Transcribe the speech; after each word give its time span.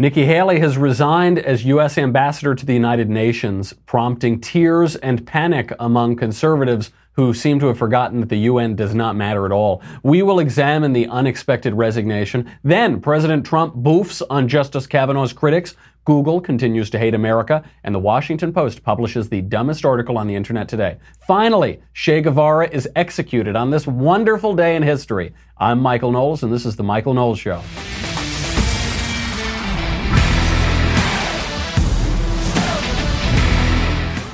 Nikki 0.00 0.24
Haley 0.24 0.60
has 0.60 0.78
resigned 0.78 1.38
as 1.38 1.66
U.S. 1.66 1.98
ambassador 1.98 2.54
to 2.54 2.64
the 2.64 2.72
United 2.72 3.10
Nations, 3.10 3.74
prompting 3.84 4.40
tears 4.40 4.96
and 4.96 5.26
panic 5.26 5.74
among 5.78 6.16
conservatives 6.16 6.90
who 7.12 7.34
seem 7.34 7.60
to 7.60 7.66
have 7.66 7.76
forgotten 7.76 8.20
that 8.20 8.30
the 8.30 8.38
UN 8.48 8.74
does 8.74 8.94
not 8.94 9.14
matter 9.14 9.44
at 9.44 9.52
all. 9.52 9.82
We 10.02 10.22
will 10.22 10.38
examine 10.38 10.94
the 10.94 11.06
unexpected 11.08 11.74
resignation. 11.74 12.50
Then 12.64 13.02
President 13.02 13.44
Trump 13.44 13.74
boofs 13.74 14.22
on 14.30 14.48
Justice 14.48 14.86
Kavanaugh's 14.86 15.34
critics. 15.34 15.76
Google 16.06 16.40
continues 16.40 16.88
to 16.88 16.98
hate 16.98 17.14
America, 17.14 17.62
and 17.84 17.94
the 17.94 17.98
Washington 17.98 18.54
Post 18.54 18.82
publishes 18.82 19.28
the 19.28 19.42
dumbest 19.42 19.84
article 19.84 20.16
on 20.16 20.26
the 20.26 20.34
internet 20.34 20.66
today. 20.66 20.96
Finally, 21.26 21.82
Che 21.92 22.22
Guevara 22.22 22.70
is 22.70 22.88
executed 22.96 23.54
on 23.54 23.68
this 23.68 23.86
wonderful 23.86 24.54
day 24.54 24.76
in 24.76 24.82
history. 24.82 25.34
I'm 25.58 25.78
Michael 25.78 26.10
Knowles, 26.10 26.42
and 26.42 26.50
this 26.50 26.64
is 26.64 26.76
The 26.76 26.84
Michael 26.84 27.12
Knowles 27.12 27.38
Show. 27.38 27.60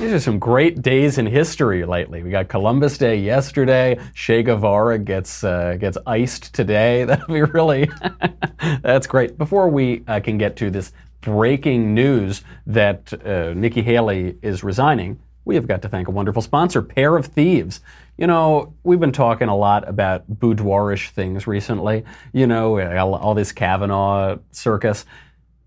These 0.07 0.15
are 0.15 0.19
some 0.21 0.39
great 0.39 0.81
days 0.81 1.17
in 1.17 1.25
history 1.25 1.83
lately. 1.83 2.23
We 2.23 2.29
got 2.29 2.47
Columbus 2.47 2.97
Day 2.97 3.17
yesterday. 3.17 3.99
Che 4.13 4.41
Guevara 4.41 4.99
gets 4.99 5.43
uh, 5.43 5.75
gets 5.77 5.97
iced 6.07 6.53
today. 6.53 7.03
That'll 7.03 7.27
be 7.27 7.41
really 7.41 7.91
that's 8.81 9.05
great. 9.05 9.37
Before 9.37 9.67
we 9.67 10.05
uh, 10.07 10.21
can 10.21 10.37
get 10.37 10.55
to 10.55 10.69
this 10.69 10.93
breaking 11.19 11.93
news 11.93 12.41
that 12.67 13.11
uh, 13.25 13.53
Nikki 13.53 13.81
Haley 13.81 14.37
is 14.41 14.63
resigning, 14.63 15.19
we 15.43 15.55
have 15.55 15.67
got 15.67 15.81
to 15.81 15.89
thank 15.89 16.07
a 16.07 16.11
wonderful 16.11 16.41
sponsor, 16.41 16.81
Pair 16.81 17.17
of 17.17 17.25
Thieves. 17.25 17.81
You 18.17 18.27
know, 18.27 18.75
we've 18.83 19.01
been 19.01 19.11
talking 19.11 19.49
a 19.49 19.57
lot 19.57 19.89
about 19.89 20.23
boudoirish 20.31 21.09
things 21.09 21.47
recently. 21.47 22.05
You 22.31 22.47
know, 22.47 22.79
all, 22.97 23.13
all 23.13 23.35
this 23.35 23.51
Kavanaugh 23.51 24.37
circus. 24.51 25.03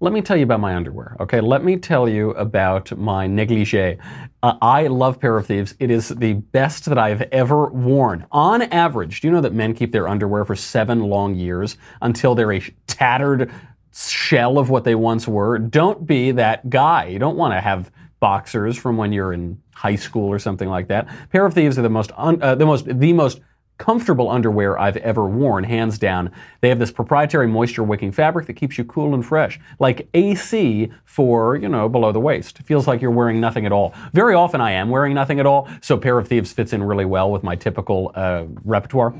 Let 0.03 0.15
me 0.15 0.23
tell 0.23 0.39
you 0.39 0.45
about 0.45 0.61
my 0.61 0.75
underwear, 0.75 1.15
okay? 1.21 1.43
Let 1.43 1.63
me 1.63 1.77
tell 1.77 2.09
you 2.09 2.31
about 2.31 2.97
my 2.97 3.27
negligee. 3.27 3.98
Uh, 4.42 4.55
I 4.62 4.87
love 4.87 5.20
Pair 5.20 5.37
of 5.37 5.47
Thieves. 5.47 5.75
It 5.79 5.91
is 5.91 6.09
the 6.09 6.33
best 6.33 6.87
that 6.87 6.97
I've 6.97 7.20
ever 7.20 7.67
worn. 7.67 8.25
On 8.33 8.62
average, 8.62 9.20
do 9.20 9.29
you 9.29 9.33
know 9.33 9.42
that 9.42 9.53
men 9.53 9.75
keep 9.75 9.92
their 9.92 10.09
underwear 10.09 10.47
for 10.47 10.57
seven 10.57 11.01
long 11.01 11.34
years 11.34 11.77
until 12.01 12.34
they're 12.34 12.51
a 12.51 12.62
tattered 12.87 13.53
shell 13.92 14.57
of 14.57 14.70
what 14.70 14.84
they 14.84 14.95
once 14.95 15.29
were? 15.29 15.59
Don't 15.59 16.07
be 16.07 16.31
that 16.31 16.70
guy. 16.70 17.05
You 17.09 17.19
don't 17.19 17.37
want 17.37 17.53
to 17.53 17.61
have 17.61 17.91
boxers 18.20 18.79
from 18.79 18.97
when 18.97 19.12
you're 19.12 19.35
in 19.35 19.61
high 19.75 19.97
school 19.97 20.29
or 20.29 20.39
something 20.39 20.70
like 20.70 20.89
that. 20.89 21.09
Pair 21.31 21.45
of 21.45 21.53
Thieves 21.53 21.79
are 21.79 21.83
the 21.83 21.91
most, 21.91 22.11
un, 22.17 22.42
uh, 22.42 22.55
the 22.55 22.64
most, 22.64 22.87
the 22.87 23.12
most 23.12 23.42
comfortable 23.81 24.28
underwear 24.28 24.78
I've 24.78 24.98
ever 24.98 25.25
worn, 25.25 25.64
hands 25.64 25.98
down. 25.98 26.31
They 26.61 26.69
have 26.69 26.78
this 26.78 26.92
proprietary 26.92 27.47
moisture 27.47 27.83
wicking 27.83 28.12
fabric 28.12 28.47
that 28.47 28.53
keeps 28.53 28.77
you 28.77 28.84
cool 28.84 29.14
and 29.14 29.25
fresh, 29.25 29.59
like 29.78 30.06
AC 30.12 30.92
for, 31.06 31.56
you 31.56 31.69
know, 31.69 31.89
below 31.89 32.12
the 32.12 32.20
waist. 32.20 32.61
It 32.61 32.67
feels 32.67 32.86
like 32.86 33.01
you're 33.01 33.11
wearing 33.11 33.41
nothing 33.41 33.64
at 33.64 33.73
all. 33.73 33.95
Very 34.12 34.34
often 34.34 34.61
I 34.61 34.73
am 34.73 34.91
wearing 34.91 35.14
nothing 35.14 35.41
at 35.41 35.47
all, 35.47 35.67
so 35.81 35.97
Pair 35.97 36.19
of 36.19 36.28
Thieves 36.28 36.53
fits 36.53 36.75
in 36.75 36.83
really 36.83 37.06
well 37.06 37.33
with 37.33 37.42
my 37.42 37.56
typical 37.56 38.12
uh, 38.14 38.45
repertoire. 38.64 39.14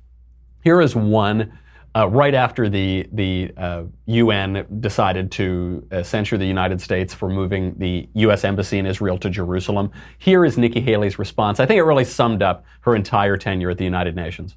Here 0.64 0.81
is 0.81 0.96
one 0.96 1.58
uh, 1.96 2.08
right 2.08 2.34
after 2.34 2.70
the 2.70 3.08
the 3.12 3.52
uh, 3.58 3.84
UN 4.06 4.66
decided 4.80 5.31
to 5.31 5.88
uh, 5.92 6.03
censure 6.03 6.38
the 6.38 6.46
United 6.46 6.81
States 6.81 7.14
for 7.14 7.30
moving 7.30 7.75
the 7.78 8.08
U.S. 8.14 8.44
embassy 8.44 8.78
in 8.78 8.86
Israel 8.86 9.18
to 9.20 9.30
Jerusalem. 9.30 9.92
Here 10.18 10.46
is 10.46 10.58
Nikki 10.58 10.81
Haley's 10.81 11.18
response. 11.18 11.59
I 11.59 11.66
think 11.66 11.80
it 11.80 11.84
really 11.84 12.06
summed 12.06 12.44
up 12.44 12.64
her 12.81 12.96
entire 12.96 13.38
tenure 13.38 13.72
at 13.72 13.78
the 13.78 13.86
United 13.86 14.16
Nations. 14.16 14.56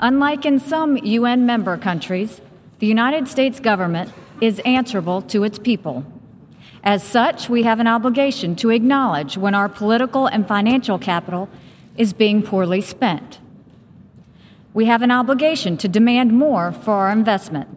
Unlike 0.00 0.44
in 0.46 0.60
some 0.60 0.96
UN 0.98 1.46
member 1.46 1.76
countries, 1.76 2.40
the 2.78 2.86
United 2.86 3.26
States 3.26 3.58
government 3.58 4.12
is 4.40 4.60
answerable 4.60 5.22
to 5.22 5.42
its 5.44 5.58
people. 5.58 6.04
As 6.84 7.02
such, 7.02 7.48
we 7.48 7.64
have 7.64 7.80
an 7.80 7.88
obligation 7.88 8.54
to 8.56 8.70
acknowledge 8.70 9.36
when 9.36 9.54
our 9.54 9.68
political 9.68 10.26
and 10.26 10.46
financial 10.46 10.98
capital 10.98 11.48
is 11.96 12.12
being 12.12 12.42
poorly 12.42 12.80
spent 12.80 13.40
we 14.78 14.84
have 14.84 15.02
an 15.02 15.10
obligation 15.10 15.76
to 15.76 15.88
demand 15.88 16.30
more 16.30 16.70
for 16.70 16.92
our 16.92 17.10
investment. 17.10 17.68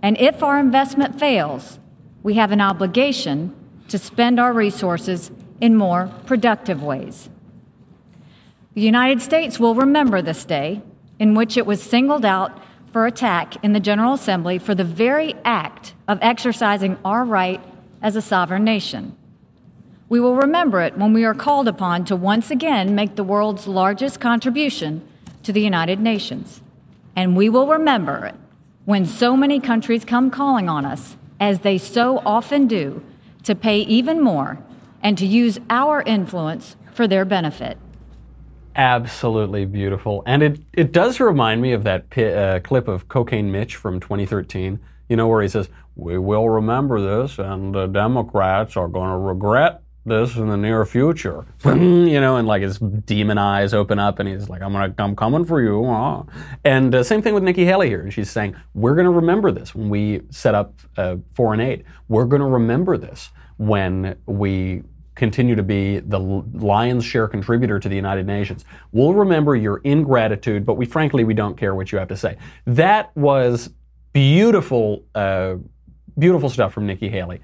And 0.00 0.16
if 0.16 0.42
our 0.42 0.58
investment 0.58 1.20
fails, 1.20 1.78
we 2.22 2.32
have 2.36 2.52
an 2.52 2.60
obligation 2.62 3.54
to 3.88 3.98
spend 3.98 4.40
our 4.40 4.50
resources 4.54 5.30
in 5.60 5.76
more 5.76 6.10
productive 6.24 6.82
ways. 6.82 7.28
The 8.72 8.80
United 8.80 9.20
States 9.20 9.60
will 9.60 9.74
remember 9.74 10.22
this 10.22 10.46
day 10.46 10.80
in 11.18 11.34
which 11.34 11.58
it 11.58 11.66
was 11.66 11.82
singled 11.82 12.24
out 12.24 12.62
for 12.90 13.04
attack 13.04 13.62
in 13.62 13.74
the 13.74 13.78
General 13.78 14.14
Assembly 14.14 14.56
for 14.56 14.74
the 14.74 14.84
very 14.84 15.34
act 15.44 15.92
of 16.08 16.18
exercising 16.22 16.96
our 17.04 17.26
right 17.26 17.60
as 18.00 18.16
a 18.16 18.22
sovereign 18.22 18.64
nation. 18.64 19.14
We 20.08 20.18
will 20.18 20.36
remember 20.36 20.80
it 20.80 20.96
when 20.96 21.12
we 21.12 21.26
are 21.26 21.34
called 21.34 21.68
upon 21.68 22.06
to 22.06 22.16
once 22.16 22.50
again 22.50 22.94
make 22.94 23.16
the 23.16 23.22
world's 23.22 23.68
largest 23.68 24.18
contribution 24.18 25.06
to 25.46 25.52
the 25.52 25.62
United 25.62 26.00
Nations. 26.00 26.60
And 27.14 27.36
we 27.36 27.48
will 27.48 27.68
remember 27.68 28.26
it 28.26 28.34
when 28.84 29.06
so 29.06 29.36
many 29.36 29.60
countries 29.60 30.04
come 30.04 30.28
calling 30.28 30.68
on 30.68 30.84
us, 30.84 31.16
as 31.38 31.60
they 31.60 31.78
so 31.78 32.20
often 32.26 32.66
do, 32.66 33.02
to 33.44 33.54
pay 33.54 33.78
even 33.78 34.20
more 34.20 34.58
and 35.02 35.16
to 35.16 35.24
use 35.24 35.58
our 35.70 36.02
influence 36.02 36.74
for 36.92 37.06
their 37.06 37.24
benefit. 37.24 37.78
Absolutely 38.74 39.64
beautiful. 39.64 40.24
And 40.26 40.42
it, 40.42 40.60
it 40.72 40.92
does 40.92 41.20
remind 41.20 41.62
me 41.62 41.72
of 41.72 41.84
that 41.84 42.10
pi- 42.10 42.32
uh, 42.32 42.60
clip 42.60 42.88
of 42.88 43.08
Cocaine 43.08 43.52
Mitch 43.52 43.76
from 43.76 44.00
2013, 44.00 44.80
you 45.08 45.16
know, 45.16 45.28
where 45.28 45.42
he 45.42 45.48
says, 45.48 45.68
We 45.94 46.18
will 46.18 46.48
remember 46.48 47.00
this, 47.00 47.38
and 47.38 47.72
the 47.72 47.86
Democrats 47.86 48.76
are 48.76 48.88
going 48.88 49.10
to 49.10 49.16
regret 49.16 49.82
this 50.06 50.36
in 50.36 50.48
the 50.48 50.56
near 50.56 50.84
future. 50.86 51.44
you 51.64 52.20
know, 52.20 52.36
and 52.36 52.46
like 52.46 52.62
his 52.62 52.78
demon 52.78 53.38
eyes 53.38 53.74
open 53.74 53.98
up 53.98 54.18
and 54.18 54.28
he's 54.28 54.48
like, 54.48 54.62
I'm 54.62 54.72
gonna, 54.72 54.94
I'm 54.98 55.16
coming 55.16 55.44
for 55.44 55.60
you. 55.60 55.84
And 56.64 56.94
uh, 56.94 57.02
same 57.02 57.22
thing 57.22 57.34
with 57.34 57.42
Nikki 57.42 57.64
Haley 57.64 57.88
here. 57.88 58.00
And 58.00 58.12
she's 58.12 58.30
saying, 58.30 58.56
we're 58.74 58.94
gonna 58.94 59.10
remember 59.10 59.50
this 59.50 59.74
when 59.74 59.88
we 59.88 60.22
set 60.30 60.54
up 60.54 60.74
uh, 60.96 61.16
foreign 61.34 61.60
aid. 61.60 61.84
We're 62.08 62.24
gonna 62.24 62.48
remember 62.48 62.96
this 62.96 63.30
when 63.58 64.16
we 64.26 64.82
continue 65.16 65.54
to 65.56 65.62
be 65.62 65.98
the 65.98 66.18
lion's 66.18 67.04
share 67.04 67.26
contributor 67.26 67.80
to 67.80 67.88
the 67.88 67.96
United 67.96 68.26
Nations. 68.26 68.64
We'll 68.92 69.14
remember 69.14 69.56
your 69.56 69.78
ingratitude, 69.78 70.64
but 70.64 70.74
we 70.74 70.86
frankly 70.86 71.24
we 71.24 71.34
don't 71.34 71.56
care 71.56 71.74
what 71.74 71.90
you 71.90 71.98
have 71.98 72.08
to 72.08 72.16
say. 72.16 72.36
That 72.66 73.16
was 73.16 73.70
beautiful, 74.12 75.04
uh, 75.14 75.56
beautiful 76.18 76.48
stuff 76.48 76.72
from 76.72 76.86
Nikki 76.86 77.08
Haley. 77.08 77.40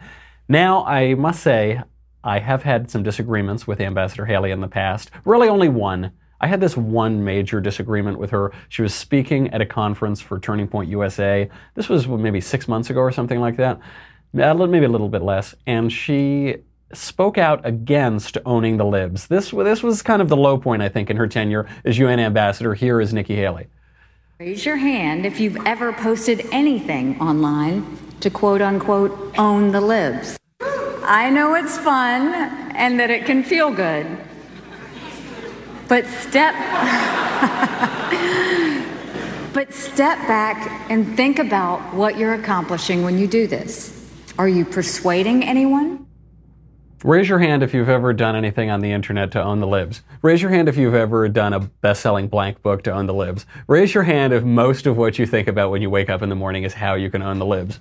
Now 0.48 0.84
I 0.84 1.14
must 1.14 1.42
say 1.42 1.80
I 2.24 2.38
have 2.38 2.62
had 2.62 2.90
some 2.90 3.02
disagreements 3.02 3.66
with 3.66 3.80
Ambassador 3.80 4.26
Haley 4.26 4.50
in 4.50 4.60
the 4.60 4.68
past. 4.68 5.10
Really, 5.24 5.48
only 5.48 5.68
one. 5.68 6.12
I 6.40 6.48
had 6.48 6.60
this 6.60 6.76
one 6.76 7.24
major 7.24 7.60
disagreement 7.60 8.18
with 8.18 8.30
her. 8.30 8.52
She 8.68 8.82
was 8.82 8.94
speaking 8.94 9.52
at 9.52 9.60
a 9.60 9.66
conference 9.66 10.20
for 10.20 10.40
Turning 10.40 10.66
Point 10.66 10.90
USA. 10.90 11.48
This 11.74 11.88
was 11.88 12.08
maybe 12.08 12.40
six 12.40 12.66
months 12.66 12.90
ago 12.90 13.00
or 13.00 13.12
something 13.12 13.40
like 13.40 13.56
that, 13.56 13.78
maybe 14.32 14.84
a 14.84 14.88
little 14.88 15.08
bit 15.08 15.22
less. 15.22 15.54
And 15.66 15.92
she 15.92 16.56
spoke 16.92 17.38
out 17.38 17.64
against 17.64 18.38
owning 18.44 18.76
the 18.76 18.84
libs. 18.84 19.28
This, 19.28 19.50
this 19.50 19.82
was 19.82 20.02
kind 20.02 20.20
of 20.20 20.28
the 20.28 20.36
low 20.36 20.58
point, 20.58 20.82
I 20.82 20.88
think, 20.88 21.10
in 21.10 21.16
her 21.16 21.28
tenure 21.28 21.68
as 21.84 21.96
UN 21.98 22.18
ambassador. 22.18 22.74
Here 22.74 23.00
is 23.00 23.14
Nikki 23.14 23.36
Haley. 23.36 23.68
Raise 24.40 24.66
your 24.66 24.76
hand 24.76 25.24
if 25.24 25.38
you've 25.38 25.58
ever 25.64 25.92
posted 25.92 26.46
anything 26.50 27.20
online 27.20 27.98
to 28.20 28.30
quote 28.30 28.60
unquote 28.60 29.38
own 29.38 29.70
the 29.70 29.80
libs. 29.80 30.36
I 31.04 31.30
know 31.30 31.54
it's 31.54 31.78
fun 31.78 32.32
and 32.74 32.98
that 33.00 33.10
it 33.10 33.24
can 33.26 33.42
feel 33.42 33.70
good. 33.70 34.06
But 35.88 36.06
step 36.06 36.54
But 39.52 39.74
step 39.74 40.16
back 40.26 40.90
and 40.90 41.14
think 41.14 41.38
about 41.38 41.94
what 41.94 42.16
you're 42.16 42.32
accomplishing 42.32 43.02
when 43.02 43.18
you 43.18 43.26
do 43.26 43.46
this. 43.46 44.10
Are 44.38 44.48
you 44.48 44.64
persuading 44.64 45.44
anyone? 45.44 46.06
Raise 47.04 47.28
your 47.28 47.38
hand 47.38 47.62
if 47.62 47.74
you've 47.74 47.90
ever 47.90 48.14
done 48.14 48.34
anything 48.34 48.70
on 48.70 48.80
the 48.80 48.92
internet 48.92 49.30
to 49.32 49.42
own 49.42 49.60
the 49.60 49.66
libs. 49.66 50.02
Raise 50.22 50.40
your 50.40 50.50
hand 50.50 50.70
if 50.70 50.78
you've 50.78 50.94
ever 50.94 51.28
done 51.28 51.52
a 51.52 51.60
best-selling 51.60 52.28
blank 52.28 52.62
book 52.62 52.82
to 52.84 52.92
own 52.92 53.06
the 53.06 53.12
libs. 53.12 53.44
Raise 53.66 53.92
your 53.92 54.04
hand 54.04 54.32
if 54.32 54.42
most 54.42 54.86
of 54.86 54.96
what 54.96 55.18
you 55.18 55.26
think 55.26 55.48
about 55.48 55.70
when 55.70 55.82
you 55.82 55.90
wake 55.90 56.08
up 56.08 56.22
in 56.22 56.30
the 56.30 56.34
morning 56.34 56.62
is 56.62 56.72
how 56.72 56.94
you 56.94 57.10
can 57.10 57.20
own 57.20 57.38
the 57.38 57.46
libs. 57.46 57.78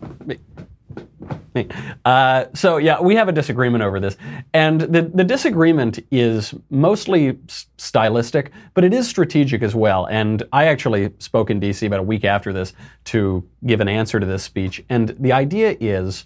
Uh, 2.04 2.46
so 2.56 2.78
yeah, 2.78 3.00
we 3.00 3.16
have 3.16 3.28
a 3.28 3.32
disagreement 3.32 3.84
over 3.84 4.00
this, 4.00 4.18
and 4.54 4.82
the 4.82 5.04
the 5.04 5.24
disagreement 5.24 6.00
is 6.10 6.56
mostly 6.72 7.38
stylistic, 7.78 8.52
but 8.74 8.84
it 8.84 8.92
is 8.94 9.08
strategic 9.08 9.62
as 9.62 9.76
well. 9.76 10.08
And 10.08 10.42
I 10.52 10.66
actually 10.66 11.12
spoke 11.20 11.52
in 11.52 11.60
D.C. 11.60 11.86
about 11.86 12.00
a 12.00 12.04
week 12.04 12.26
after 12.26 12.52
this 12.52 12.74
to 13.06 13.48
give 13.68 13.82
an 13.82 13.88
answer 13.88 14.20
to 14.20 14.26
this 14.26 14.42
speech, 14.42 14.84
and 14.90 15.16
the 15.20 15.32
idea 15.32 15.78
is 15.80 16.26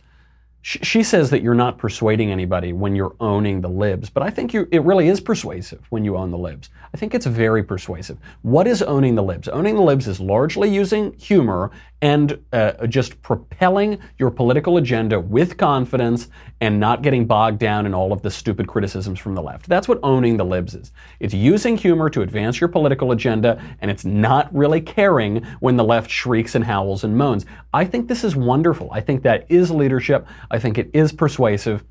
she 0.68 1.04
says 1.04 1.30
that 1.30 1.44
you're 1.44 1.54
not 1.54 1.78
persuading 1.78 2.31
anybody 2.31 2.74
when 2.74 2.95
you're 2.95 3.16
owning 3.19 3.62
the 3.62 3.69
libs, 3.69 4.10
but 4.10 4.24
I 4.24 4.31
think 4.31 4.51
you, 4.51 4.68
it 4.71 4.81
really 4.81 5.10
is 5.10 5.21
persuasive 5.21 5.86
when 5.92 6.04
you 6.04 6.18
own 6.18 6.31
the 6.31 6.39
libs. 6.39 6.71
I 6.92 6.98
think 6.98 7.13
it's 7.13 7.28
very 7.28 7.62
persuasive. 7.62 8.18
What 8.42 8.66
is 8.66 8.81
owning 8.81 9.13
the 9.13 9.21
libs? 9.21 9.48
Owning 9.48 9.75
the 9.75 9.83
libs 9.83 10.07
is 10.07 10.19
largely 10.19 10.68
using 10.74 11.13
humor 11.19 11.69
and 12.01 12.38
uh, 12.51 12.86
just 12.88 13.21
propelling 13.21 14.00
your 14.18 14.30
political 14.30 14.77
agenda 14.77 15.19
with 15.19 15.57
confidence 15.57 16.27
and 16.62 16.80
not 16.80 17.01
getting 17.01 17.25
bogged 17.25 17.57
down 17.57 17.86
in 17.86 17.94
all 17.94 18.12
of 18.12 18.21
the 18.21 18.30
stupid 18.30 18.68
criticisms 18.68 19.19
from 19.19 19.33
the 19.33 19.42
left. 19.42 19.68
That's 19.68 19.88
what 19.88 20.00
owning 20.03 20.38
the 20.38 20.45
libs 20.45 20.75
is. 20.75 20.92
It's 21.19 21.33
using 21.33 21.77
humor 21.77 22.09
to 22.09 22.21
advance 22.21 22.59
your 22.59 22.68
political 22.68 23.12
agenda, 23.12 23.62
and 23.80 23.89
it's 23.89 24.06
not 24.06 24.53
really 24.53 24.81
caring 24.81 25.44
when 25.62 25.77
the 25.77 25.83
left 25.83 26.12
shrieks 26.12 26.53
and 26.53 26.65
howls 26.65 27.03
and 27.03 27.18
moans. 27.18 27.45
I 27.74 27.86
think 27.86 28.07
this 28.07 28.24
is 28.24 28.36
wonderful. 28.36 28.89
I 28.92 29.01
think 29.01 29.24
that 29.24 29.45
is 29.50 29.71
leadership. 29.71 30.27
I 30.51 30.59
think 30.59 30.77
it 30.77 30.89
is 30.94 31.12
persuasive. 31.12 31.83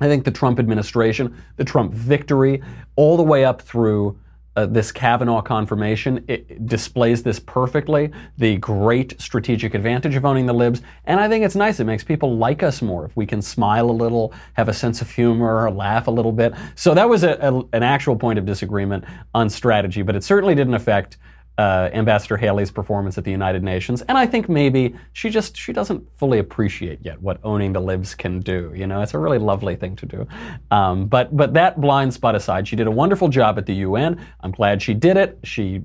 I 0.00 0.08
think 0.08 0.24
the 0.24 0.30
Trump 0.30 0.58
administration, 0.58 1.40
the 1.56 1.64
Trump 1.64 1.92
victory, 1.92 2.62
all 2.96 3.16
the 3.16 3.22
way 3.22 3.44
up 3.44 3.62
through 3.62 4.18
uh, 4.56 4.66
this 4.66 4.92
Kavanaugh 4.92 5.42
confirmation 5.42 6.24
it 6.28 6.66
displays 6.66 7.22
this 7.22 7.40
perfectly 7.40 8.10
the 8.38 8.56
great 8.58 9.20
strategic 9.20 9.74
advantage 9.74 10.14
of 10.14 10.24
owning 10.24 10.46
the 10.46 10.52
libs. 10.52 10.82
And 11.06 11.20
I 11.20 11.28
think 11.28 11.44
it's 11.44 11.56
nice. 11.56 11.80
It 11.80 11.84
makes 11.84 12.04
people 12.04 12.36
like 12.36 12.62
us 12.62 12.80
more 12.82 13.04
if 13.04 13.16
we 13.16 13.26
can 13.26 13.42
smile 13.42 13.90
a 13.90 13.92
little, 13.92 14.32
have 14.54 14.68
a 14.68 14.72
sense 14.72 15.02
of 15.02 15.10
humor, 15.10 15.70
laugh 15.70 16.06
a 16.06 16.10
little 16.10 16.32
bit. 16.32 16.54
So 16.74 16.94
that 16.94 17.08
was 17.08 17.24
a, 17.24 17.32
a, 17.40 17.60
an 17.72 17.82
actual 17.82 18.16
point 18.16 18.38
of 18.38 18.46
disagreement 18.46 19.04
on 19.34 19.50
strategy, 19.50 20.02
but 20.02 20.16
it 20.16 20.24
certainly 20.24 20.54
didn't 20.54 20.74
affect 20.74 21.18
uh, 21.56 21.88
Ambassador 21.92 22.36
Haley's 22.36 22.70
performance 22.70 23.16
at 23.16 23.24
the 23.24 23.30
United 23.30 23.62
Nations, 23.62 24.02
and 24.02 24.18
I 24.18 24.26
think 24.26 24.48
maybe 24.48 24.94
she 25.12 25.30
just 25.30 25.56
she 25.56 25.72
doesn't 25.72 26.04
fully 26.18 26.38
appreciate 26.38 26.98
yet 27.02 27.20
what 27.22 27.38
owning 27.44 27.72
the 27.72 27.80
libs 27.80 28.14
can 28.14 28.40
do. 28.40 28.72
You 28.74 28.86
know, 28.86 29.02
it's 29.02 29.14
a 29.14 29.18
really 29.18 29.38
lovely 29.38 29.76
thing 29.76 29.94
to 29.96 30.06
do. 30.06 30.26
Um, 30.70 31.06
but 31.06 31.36
but 31.36 31.54
that 31.54 31.80
blind 31.80 32.12
spot 32.12 32.34
aside, 32.34 32.66
she 32.66 32.74
did 32.74 32.86
a 32.86 32.90
wonderful 32.90 33.28
job 33.28 33.58
at 33.58 33.66
the 33.66 33.74
UN. 33.74 34.20
I'm 34.40 34.50
glad 34.50 34.82
she 34.82 34.94
did 34.94 35.16
it. 35.16 35.38
She 35.44 35.82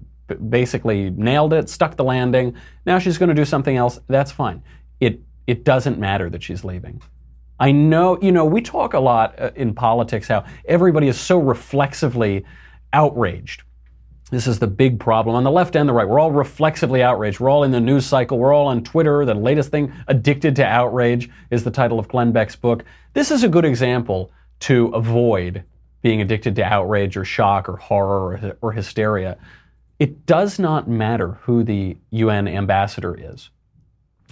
basically 0.50 1.12
nailed 1.12 1.54
it, 1.54 1.70
stuck 1.70 1.96
the 1.96 2.04
landing. 2.04 2.56
Now 2.86 3.00
she's 3.00 3.18
going 3.18 3.30
to 3.30 3.36
do 3.36 3.46
something 3.46 3.76
else. 3.76 4.00
That's 4.08 4.32
fine. 4.32 4.64
It 5.00 5.22
it 5.46 5.64
doesn't 5.64 6.00
matter 6.00 6.30
that 6.32 6.44
she's 6.44 6.64
leaving. 6.64 7.02
I 7.60 7.72
know, 7.72 8.18
you 8.22 8.32
know, 8.32 8.46
we 8.46 8.62
talk 8.62 8.94
a 8.94 9.00
lot 9.00 9.40
uh, 9.40 9.52
in 9.56 9.74
politics 9.74 10.28
how 10.28 10.46
everybody 10.66 11.08
is 11.10 11.20
so 11.20 11.38
reflexively 11.38 12.46
outraged 12.94 13.64
this 14.30 14.48
is 14.48 14.60
the 14.60 14.68
big 14.68 15.00
problem 15.00 15.36
on 15.36 15.44
the 15.44 15.52
left 15.52 15.76
and 15.76 15.90
the 15.90 15.94
right. 15.94 16.08
We're 16.08 16.20
all 16.20 16.32
reflexively 16.32 17.02
outraged. 17.02 17.40
We're 17.40 17.50
all 17.50 17.64
in 17.64 17.72
the 17.72 17.80
news 17.80 18.06
cycle. 18.06 18.38
We're 18.38 18.54
all 18.54 18.68
on 18.68 18.84
Twitter. 18.84 19.26
The 19.26 19.34
latest 19.34 19.72
thing, 19.72 19.92
Addicted 20.08 20.56
to 20.58 20.66
Outrage, 20.66 21.30
is 21.50 21.64
the 21.64 21.72
title 21.72 22.00
of 22.00 22.08
Glenn 22.08 22.32
Beck's 22.32 22.56
book. 22.56 22.84
This 23.14 23.32
is 23.32 23.44
a 23.44 23.50
good 23.50 23.66
example 23.66 24.32
to 24.62 24.88
avoid 24.88 25.64
being 26.02 26.22
addicted 26.22 26.56
to 26.56 26.64
outrage 26.64 27.18
or 27.18 27.26
shock 27.26 27.68
or 27.68 27.78
horror 27.78 28.38
or, 28.38 28.58
or 28.62 28.72
hysteria. 28.72 29.38
It 29.98 30.26
does 30.26 30.60
not 30.60 30.88
matter 30.88 31.40
who 31.42 31.64
the 31.64 31.98
UN 32.12 32.48
ambassador 32.48 33.18
is 33.20 33.50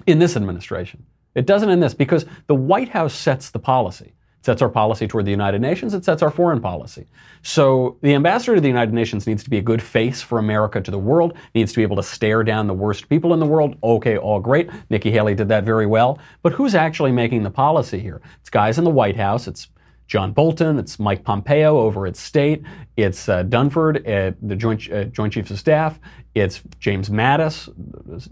in 0.06 0.20
this 0.20 0.36
administration. 0.36 1.06
It 1.36 1.46
doesn't 1.46 1.70
in 1.70 1.80
this 1.80 1.94
because 1.94 2.26
the 2.48 2.56
White 2.56 2.90
House 2.90 3.14
sets 3.14 3.50
the 3.50 3.60
policy 3.60 4.14
sets 4.48 4.62
our 4.62 4.70
policy 4.70 5.10
toward 5.10 5.26
the 5.26 5.32
United 5.32 5.60
Nations, 5.60 5.94
it 5.94 6.06
sets 6.06 6.22
our 6.24 6.32
foreign 6.32 6.62
policy. 6.62 7.06
So 7.42 7.98
the 8.02 8.14
ambassador 8.14 8.56
to 8.56 8.62
the 8.62 8.70
United 8.70 8.94
Nations 8.94 9.28
needs 9.28 9.44
to 9.44 9.50
be 9.50 9.58
a 9.58 9.62
good 9.62 9.82
face 9.82 10.22
for 10.22 10.40
America 10.40 10.80
to 10.80 10.90
the 10.90 10.98
world, 10.98 11.34
needs 11.54 11.74
to 11.74 11.80
be 11.80 11.84
able 11.84 11.98
to 11.98 12.04
stare 12.04 12.46
down 12.46 12.66
the 12.66 12.74
worst 12.74 13.10
people 13.10 13.34
in 13.34 13.42
the 13.42 13.46
world. 13.46 13.76
Okay, 13.84 14.18
all 14.18 14.40
great. 14.40 14.70
Nikki 14.90 15.12
Haley 15.12 15.36
did 15.36 15.50
that 15.50 15.66
very 15.66 15.86
well. 15.86 16.18
But 16.44 16.54
who's 16.54 16.76
actually 16.76 17.12
making 17.12 17.44
the 17.44 17.52
policy 17.52 18.00
here? 18.00 18.22
It's 18.40 18.50
guys 18.50 18.78
in 18.78 18.86
the 18.86 18.90
White 18.90 19.18
House, 19.18 19.50
it's 19.50 19.68
John 20.08 20.32
Bolton, 20.32 20.80
it's 20.80 21.00
Mike 21.00 21.24
Pompeo 21.24 21.80
over 21.80 22.08
at 22.08 22.16
State, 22.16 22.64
it's 22.96 23.28
uh, 23.28 23.44
Dunford 23.44 24.08
at 24.08 24.36
the 24.48 24.56
Joint, 24.56 24.90
uh, 24.92 25.04
Joint 25.06 25.34
Chiefs 25.34 25.52
of 25.52 25.60
Staff, 25.60 26.00
it's 26.34 26.62
James 26.80 27.10
Mattis, 27.10 27.70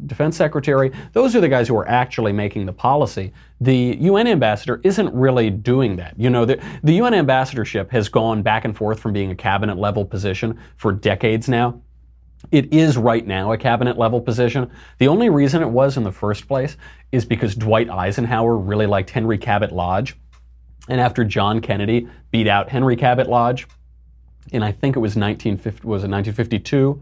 Defense 0.07 0.37
Secretary. 0.37 0.91
Those 1.11 1.35
are 1.35 1.41
the 1.41 1.49
guys 1.49 1.67
who 1.67 1.75
are 1.75 1.87
actually 1.87 2.31
making 2.31 2.65
the 2.65 2.73
policy. 2.73 3.33
The 3.59 3.97
UN 3.99 4.27
ambassador 4.27 4.79
isn't 4.83 5.13
really 5.13 5.49
doing 5.49 5.97
that. 5.97 6.13
You 6.17 6.29
know, 6.29 6.45
the, 6.45 6.63
the 6.83 6.93
UN 6.93 7.13
ambassadorship 7.13 7.91
has 7.91 8.07
gone 8.07 8.41
back 8.41 8.63
and 8.63 8.75
forth 8.75 8.99
from 8.99 9.11
being 9.11 9.31
a 9.31 9.35
cabinet 9.35 9.77
level 9.77 10.05
position 10.05 10.57
for 10.77 10.91
decades 10.93 11.49
now. 11.49 11.81
It 12.51 12.73
is 12.73 12.95
right 12.95 13.25
now 13.25 13.51
a 13.51 13.57
cabinet 13.57 13.97
level 13.97 14.21
position. 14.21 14.69
The 14.99 15.07
only 15.07 15.29
reason 15.29 15.61
it 15.61 15.69
was 15.69 15.97
in 15.97 16.03
the 16.03 16.11
first 16.11 16.47
place 16.47 16.77
is 17.11 17.25
because 17.25 17.55
Dwight 17.55 17.89
Eisenhower 17.89 18.57
really 18.57 18.85
liked 18.85 19.09
Henry 19.09 19.37
Cabot 19.37 19.71
Lodge 19.71 20.15
and 20.87 21.01
after 21.01 21.23
John 21.23 21.61
Kennedy 21.61 22.07
beat 22.31 22.47
out 22.47 22.69
Henry 22.69 22.95
Cabot 22.95 23.27
Lodge, 23.27 23.67
in 24.51 24.63
I 24.63 24.71
think 24.71 24.95
it 24.95 24.99
was 24.99 25.15
1950, 25.15 25.87
was 25.87 26.03
it 26.03 26.09
1952? 26.09 27.01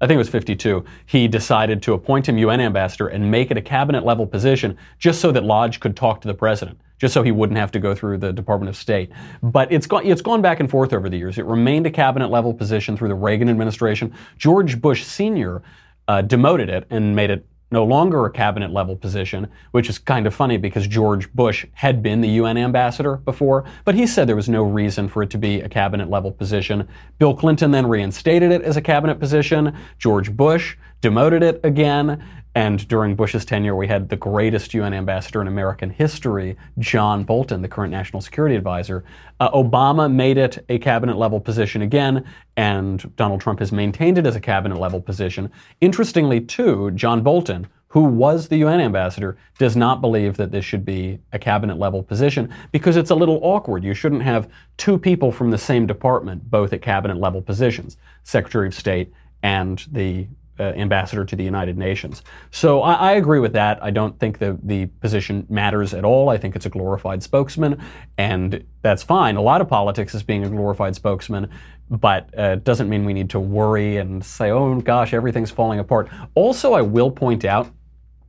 I 0.00 0.06
think 0.06 0.16
it 0.16 0.18
was 0.18 0.28
52. 0.28 0.84
He 1.06 1.26
decided 1.26 1.82
to 1.82 1.94
appoint 1.94 2.28
him 2.28 2.36
UN 2.38 2.60
ambassador 2.60 3.08
and 3.08 3.30
make 3.30 3.50
it 3.50 3.56
a 3.56 3.62
cabinet 3.62 4.04
level 4.04 4.26
position 4.26 4.76
just 4.98 5.20
so 5.20 5.32
that 5.32 5.42
Lodge 5.42 5.80
could 5.80 5.96
talk 5.96 6.20
to 6.20 6.28
the 6.28 6.34
president, 6.34 6.78
just 6.98 7.14
so 7.14 7.22
he 7.22 7.32
wouldn't 7.32 7.58
have 7.58 7.72
to 7.72 7.78
go 7.78 7.94
through 7.94 8.18
the 8.18 8.32
Department 8.32 8.68
of 8.68 8.76
State. 8.76 9.10
But 9.42 9.72
it's 9.72 9.86
gone, 9.86 10.04
it's 10.04 10.20
gone 10.20 10.42
back 10.42 10.60
and 10.60 10.70
forth 10.70 10.92
over 10.92 11.08
the 11.08 11.16
years. 11.16 11.38
It 11.38 11.46
remained 11.46 11.86
a 11.86 11.90
cabinet 11.90 12.30
level 12.30 12.52
position 12.52 12.96
through 12.96 13.08
the 13.08 13.14
Reagan 13.14 13.48
administration. 13.48 14.12
George 14.36 14.80
Bush 14.80 15.02
Sr. 15.02 15.62
Uh, 16.08 16.20
demoted 16.20 16.68
it 16.68 16.86
and 16.90 17.16
made 17.16 17.30
it 17.30 17.46
no 17.70 17.84
longer 17.84 18.24
a 18.24 18.30
cabinet 18.30 18.70
level 18.70 18.96
position, 18.96 19.48
which 19.72 19.88
is 19.88 19.98
kind 19.98 20.26
of 20.26 20.34
funny 20.34 20.56
because 20.56 20.86
George 20.86 21.32
Bush 21.32 21.66
had 21.72 22.02
been 22.02 22.20
the 22.20 22.28
UN 22.28 22.56
ambassador 22.56 23.16
before, 23.16 23.64
but 23.84 23.94
he 23.94 24.06
said 24.06 24.28
there 24.28 24.36
was 24.36 24.48
no 24.48 24.62
reason 24.62 25.08
for 25.08 25.22
it 25.22 25.30
to 25.30 25.38
be 25.38 25.60
a 25.60 25.68
cabinet 25.68 26.08
level 26.08 26.30
position. 26.30 26.86
Bill 27.18 27.34
Clinton 27.34 27.72
then 27.72 27.86
reinstated 27.86 28.52
it 28.52 28.62
as 28.62 28.76
a 28.76 28.82
cabinet 28.82 29.18
position. 29.18 29.76
George 29.98 30.34
Bush 30.36 30.76
demoted 31.00 31.42
it 31.42 31.60
again. 31.64 32.22
And 32.56 32.88
during 32.88 33.16
Bush's 33.16 33.44
tenure, 33.44 33.76
we 33.76 33.86
had 33.86 34.08
the 34.08 34.16
greatest 34.16 34.72
UN 34.72 34.94
ambassador 34.94 35.42
in 35.42 35.46
American 35.46 35.90
history, 35.90 36.56
John 36.78 37.22
Bolton, 37.22 37.60
the 37.60 37.68
current 37.68 37.90
national 37.90 38.22
security 38.22 38.56
advisor. 38.56 39.04
Uh, 39.38 39.50
Obama 39.50 40.10
made 40.10 40.38
it 40.38 40.64
a 40.70 40.78
cabinet 40.78 41.18
level 41.18 41.38
position 41.38 41.82
again, 41.82 42.24
and 42.56 43.14
Donald 43.14 43.42
Trump 43.42 43.58
has 43.58 43.72
maintained 43.72 44.16
it 44.16 44.24
as 44.24 44.36
a 44.36 44.40
cabinet 44.40 44.78
level 44.78 45.02
position. 45.02 45.52
Interestingly, 45.82 46.40
too, 46.40 46.92
John 46.92 47.22
Bolton, 47.22 47.66
who 47.88 48.04
was 48.04 48.48
the 48.48 48.56
UN 48.56 48.80
ambassador, 48.80 49.36
does 49.58 49.76
not 49.76 50.00
believe 50.00 50.38
that 50.38 50.50
this 50.50 50.64
should 50.64 50.86
be 50.86 51.18
a 51.34 51.38
cabinet 51.38 51.78
level 51.78 52.02
position 52.02 52.48
because 52.72 52.96
it's 52.96 53.10
a 53.10 53.14
little 53.14 53.38
awkward. 53.42 53.84
You 53.84 53.92
shouldn't 53.92 54.22
have 54.22 54.48
two 54.78 54.98
people 54.98 55.30
from 55.30 55.50
the 55.50 55.58
same 55.58 55.86
department, 55.86 56.50
both 56.50 56.72
at 56.72 56.80
cabinet 56.80 57.18
level 57.18 57.42
positions, 57.42 57.98
Secretary 58.22 58.68
of 58.68 58.74
State 58.74 59.12
and 59.42 59.86
the 59.92 60.26
uh, 60.58 60.62
ambassador 60.62 61.24
to 61.24 61.36
the 61.36 61.44
United 61.44 61.76
Nations. 61.76 62.22
So 62.50 62.82
I, 62.82 62.94
I, 62.94 63.12
agree 63.12 63.40
with 63.40 63.52
that. 63.52 63.82
I 63.82 63.90
don't 63.90 64.18
think 64.18 64.38
the, 64.38 64.58
the 64.62 64.86
position 64.86 65.46
matters 65.48 65.92
at 65.92 66.04
all. 66.04 66.28
I 66.28 66.38
think 66.38 66.56
it's 66.56 66.66
a 66.66 66.70
glorified 66.70 67.22
spokesman, 67.22 67.82
and 68.16 68.64
that's 68.82 69.02
fine. 69.02 69.36
A 69.36 69.42
lot 69.42 69.60
of 69.60 69.68
politics 69.68 70.14
is 70.14 70.22
being 70.22 70.44
a 70.44 70.48
glorified 70.48 70.94
spokesman, 70.94 71.50
but 71.90 72.30
uh, 72.38 72.52
it 72.52 72.64
doesn't 72.64 72.88
mean 72.88 73.04
we 73.04 73.12
need 73.12 73.30
to 73.30 73.40
worry 73.40 73.98
and 73.98 74.24
say, 74.24 74.50
oh 74.50 74.80
gosh, 74.80 75.12
everything's 75.12 75.50
falling 75.50 75.78
apart. 75.78 76.08
Also, 76.34 76.72
I 76.72 76.82
will 76.82 77.10
point 77.10 77.44
out 77.44 77.70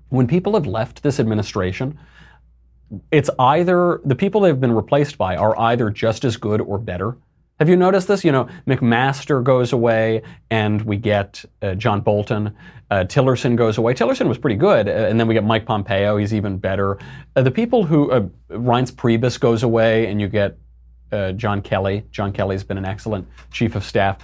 when 0.10 0.27
people 0.27 0.53
have 0.53 0.65
left 0.65 1.03
this 1.03 1.19
administration, 1.19 1.98
it's 3.12 3.29
either 3.39 4.00
the 4.05 4.15
people 4.15 4.41
they've 4.41 4.60
been 4.60 4.72
replaced 4.72 5.17
by 5.17 5.36
are 5.36 5.57
either 5.60 5.89
just 5.89 6.24
as 6.24 6.38
good 6.38 6.62
or 6.62 6.77
better 6.77 7.17
have 7.59 7.69
you 7.69 7.75
noticed 7.75 8.07
this? 8.07 8.23
You 8.23 8.31
know, 8.31 8.47
McMaster 8.67 9.43
goes 9.43 9.73
away, 9.73 10.21
and 10.49 10.81
we 10.83 10.97
get 10.97 11.43
uh, 11.61 11.75
John 11.75 12.01
Bolton. 12.01 12.55
Uh, 12.89 13.03
Tillerson 13.03 13.55
goes 13.55 13.77
away. 13.77 13.93
Tillerson 13.93 14.27
was 14.27 14.37
pretty 14.37 14.55
good, 14.55 14.87
uh, 14.87 14.91
and 14.91 15.19
then 15.19 15.27
we 15.27 15.33
get 15.33 15.43
Mike 15.43 15.65
Pompeo. 15.65 16.17
He's 16.17 16.33
even 16.33 16.57
better. 16.57 16.99
Uh, 17.35 17.41
the 17.41 17.51
people 17.51 17.83
who 17.83 18.11
uh, 18.11 18.27
Reince 18.49 18.91
Priebus 18.91 19.39
goes 19.39 19.63
away, 19.63 20.07
and 20.07 20.21
you 20.21 20.27
get 20.27 20.57
uh, 21.11 21.31
John 21.33 21.61
Kelly. 21.61 22.05
John 22.11 22.31
Kelly's 22.31 22.63
been 22.63 22.77
an 22.77 22.85
excellent 22.85 23.27
chief 23.51 23.75
of 23.75 23.83
staff. 23.83 24.17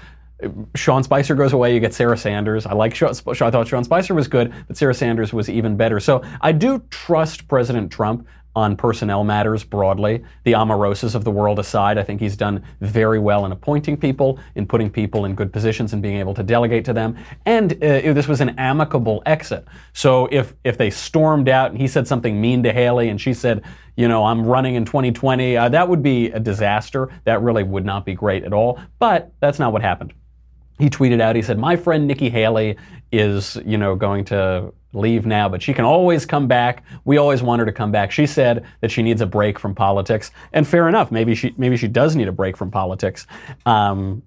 Sean 0.75 1.03
Spicer 1.03 1.35
goes 1.35 1.53
away, 1.53 1.73
you 1.73 1.79
get 1.79 1.93
Sarah 1.93 2.17
Sanders. 2.17 2.65
I 2.65 2.73
like 2.73 3.01
I 3.01 3.11
thought 3.13 3.67
Sean 3.67 3.83
Spicer 3.83 4.13
was 4.13 4.27
good, 4.27 4.53
but 4.67 4.75
Sarah 4.75 4.93
Sanders 4.93 5.31
was 5.31 5.49
even 5.49 5.77
better. 5.77 5.99
So 5.99 6.21
I 6.41 6.51
do 6.51 6.83
trust 6.89 7.47
President 7.47 7.91
Trump 7.91 8.27
on 8.55 8.75
personnel 8.75 9.23
matters 9.23 9.63
broadly. 9.63 10.23
The 10.43 10.53
Omarosas 10.53 11.15
of 11.15 11.23
the 11.23 11.31
world 11.31 11.59
aside, 11.59 11.97
I 11.97 12.03
think 12.03 12.21
he's 12.21 12.37
done 12.37 12.63
very 12.81 13.19
well 13.19 13.45
in 13.45 13.51
appointing 13.51 13.97
people, 13.97 14.39
in 14.55 14.67
putting 14.67 14.89
people 14.89 15.25
in 15.25 15.35
good 15.35 15.51
positions 15.51 15.93
and 15.93 16.01
being 16.01 16.17
able 16.17 16.33
to 16.35 16.43
delegate 16.43 16.85
to 16.85 16.93
them. 16.93 17.17
And 17.45 17.73
uh, 17.73 18.13
this 18.13 18.27
was 18.27 18.41
an 18.41 18.49
amicable 18.59 19.23
exit. 19.25 19.65
So 19.93 20.27
if, 20.31 20.53
if 20.63 20.77
they 20.77 20.89
stormed 20.89 21.49
out 21.49 21.71
and 21.71 21.79
he 21.79 21.87
said 21.87 22.07
something 22.07 22.39
mean 22.39 22.63
to 22.63 22.71
Haley 22.71 23.09
and 23.09 23.19
she 23.19 23.33
said, 23.33 23.63
you 23.95 24.07
know, 24.07 24.25
I'm 24.25 24.45
running 24.45 24.75
in 24.75 24.85
2020, 24.85 25.57
uh, 25.57 25.69
that 25.69 25.87
would 25.87 26.03
be 26.03 26.31
a 26.31 26.39
disaster. 26.39 27.09
That 27.25 27.41
really 27.41 27.63
would 27.63 27.85
not 27.85 28.05
be 28.05 28.13
great 28.13 28.43
at 28.43 28.53
all. 28.53 28.79
But 28.99 29.31
that's 29.39 29.59
not 29.59 29.73
what 29.73 29.81
happened. 29.81 30.13
He 30.79 30.89
tweeted 30.89 31.21
out, 31.21 31.35
he 31.35 31.43
said, 31.43 31.59
My 31.59 31.75
friend 31.75 32.07
Nikki 32.07 32.29
Haley 32.29 32.77
is, 33.11 33.57
you 33.63 33.77
know, 33.77 33.95
going 33.95 34.25
to 34.25 34.73
leave 34.93 35.25
now, 35.25 35.49
but 35.49 35.61
she 35.61 35.73
can 35.73 35.85
always 35.85 36.25
come 36.25 36.47
back. 36.47 36.83
We 37.05 37.17
always 37.17 37.41
want 37.41 37.59
her 37.59 37.65
to 37.65 37.71
come 37.71 37.91
back. 37.91 38.11
She 38.11 38.25
said 38.25 38.63
that 38.81 38.91
she 38.91 39.01
needs 39.01 39.21
a 39.21 39.25
break 39.25 39.59
from 39.59 39.75
politics, 39.75 40.31
and 40.53 40.67
fair 40.67 40.87
enough. 40.87 41.11
Maybe 41.11 41.35
she 41.35 41.53
maybe 41.57 41.77
she 41.77 41.87
does 41.87 42.15
need 42.15 42.27
a 42.27 42.31
break 42.31 42.55
from 42.55 42.71
politics. 42.71 43.27
Um, 43.65 44.23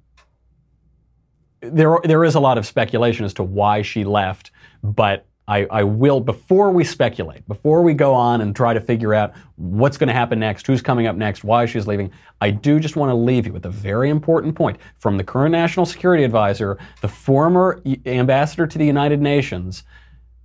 there 1.60 1.98
there 2.04 2.24
is 2.24 2.34
a 2.34 2.40
lot 2.40 2.58
of 2.58 2.66
speculation 2.66 3.24
as 3.24 3.34
to 3.34 3.42
why 3.42 3.82
she 3.82 4.04
left, 4.04 4.50
but 4.82 5.26
I, 5.48 5.64
I 5.70 5.84
will 5.84 6.18
before 6.20 6.72
we 6.72 6.82
speculate, 6.82 7.46
before 7.46 7.82
we 7.82 7.94
go 7.94 8.12
on 8.14 8.40
and 8.40 8.54
try 8.54 8.74
to 8.74 8.80
figure 8.80 9.14
out 9.14 9.32
what's 9.54 9.96
going 9.96 10.08
to 10.08 10.12
happen 10.12 10.40
next, 10.40 10.66
who's 10.66 10.82
coming 10.82 11.06
up 11.06 11.14
next, 11.14 11.44
why 11.44 11.66
she's 11.66 11.86
leaving. 11.86 12.10
I 12.40 12.50
do 12.50 12.80
just 12.80 12.96
want 12.96 13.10
to 13.10 13.14
leave 13.14 13.46
you 13.46 13.52
with 13.52 13.64
a 13.64 13.70
very 13.70 14.10
important 14.10 14.56
point 14.56 14.78
from 14.98 15.16
the 15.16 15.24
current 15.24 15.52
national 15.52 15.86
security 15.86 16.24
advisor, 16.24 16.78
the 17.00 17.08
former 17.08 17.80
ambassador 18.06 18.66
to 18.66 18.76
the 18.76 18.86
United 18.86 19.20
Nations 19.22 19.84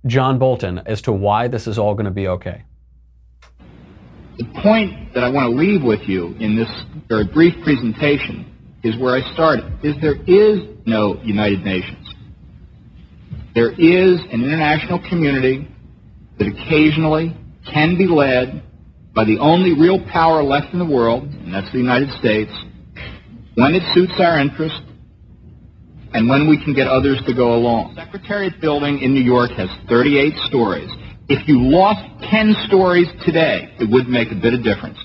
John 0.06 0.38
Bolton 0.38 0.80
as 0.86 1.02
to 1.02 1.12
why 1.12 1.48
this 1.48 1.66
is 1.66 1.78
all 1.78 1.94
going 1.94 2.06
to 2.06 2.10
be 2.10 2.28
okay? 2.28 2.62
The 4.38 4.44
point 4.62 5.14
that 5.14 5.22
I 5.22 5.28
want 5.28 5.52
to 5.52 5.56
leave 5.56 5.82
with 5.82 6.08
you 6.08 6.34
in 6.40 6.56
this 6.56 6.68
very 7.08 7.24
brief 7.24 7.54
presentation 7.62 8.46
is 8.82 8.96
where 8.96 9.14
I 9.14 9.32
started, 9.32 9.64
is 9.84 9.94
there 10.00 10.20
is 10.26 10.60
no 10.86 11.20
United 11.22 11.64
Nations. 11.64 12.14
There 13.54 13.70
is 13.70 14.20
an 14.32 14.42
international 14.42 14.98
community 15.08 15.68
that 16.38 16.48
occasionally 16.48 17.36
can 17.72 17.96
be 17.96 18.06
led 18.08 18.62
by 19.14 19.24
the 19.24 19.38
only 19.38 19.78
real 19.78 20.00
power 20.06 20.42
left 20.42 20.72
in 20.72 20.78
the 20.78 20.86
world, 20.86 21.24
and 21.24 21.54
that's 21.54 21.70
the 21.70 21.78
United 21.78 22.10
States, 22.18 22.50
when 23.54 23.74
it 23.74 23.82
suits 23.94 24.14
our 24.18 24.38
interest 24.38 24.80
and 26.14 26.28
when 26.28 26.48
we 26.48 26.62
can 26.62 26.74
get 26.74 26.86
others 26.86 27.20
to 27.26 27.34
go 27.34 27.54
along. 27.54 27.94
The 27.94 28.04
Secretariat 28.04 28.60
building 28.60 29.00
in 29.00 29.14
New 29.14 29.24
York 29.24 29.50
has 29.52 29.68
38 29.88 30.34
stories. 30.48 30.90
If 31.28 31.48
you 31.48 31.60
lost 31.60 32.02
10 32.30 32.54
stories 32.66 33.08
today, 33.24 33.72
it 33.80 33.88
would 33.88 34.08
make 34.08 34.32
a 34.32 34.36
bit 34.36 34.54
of 34.54 34.62
difference. 34.62 34.98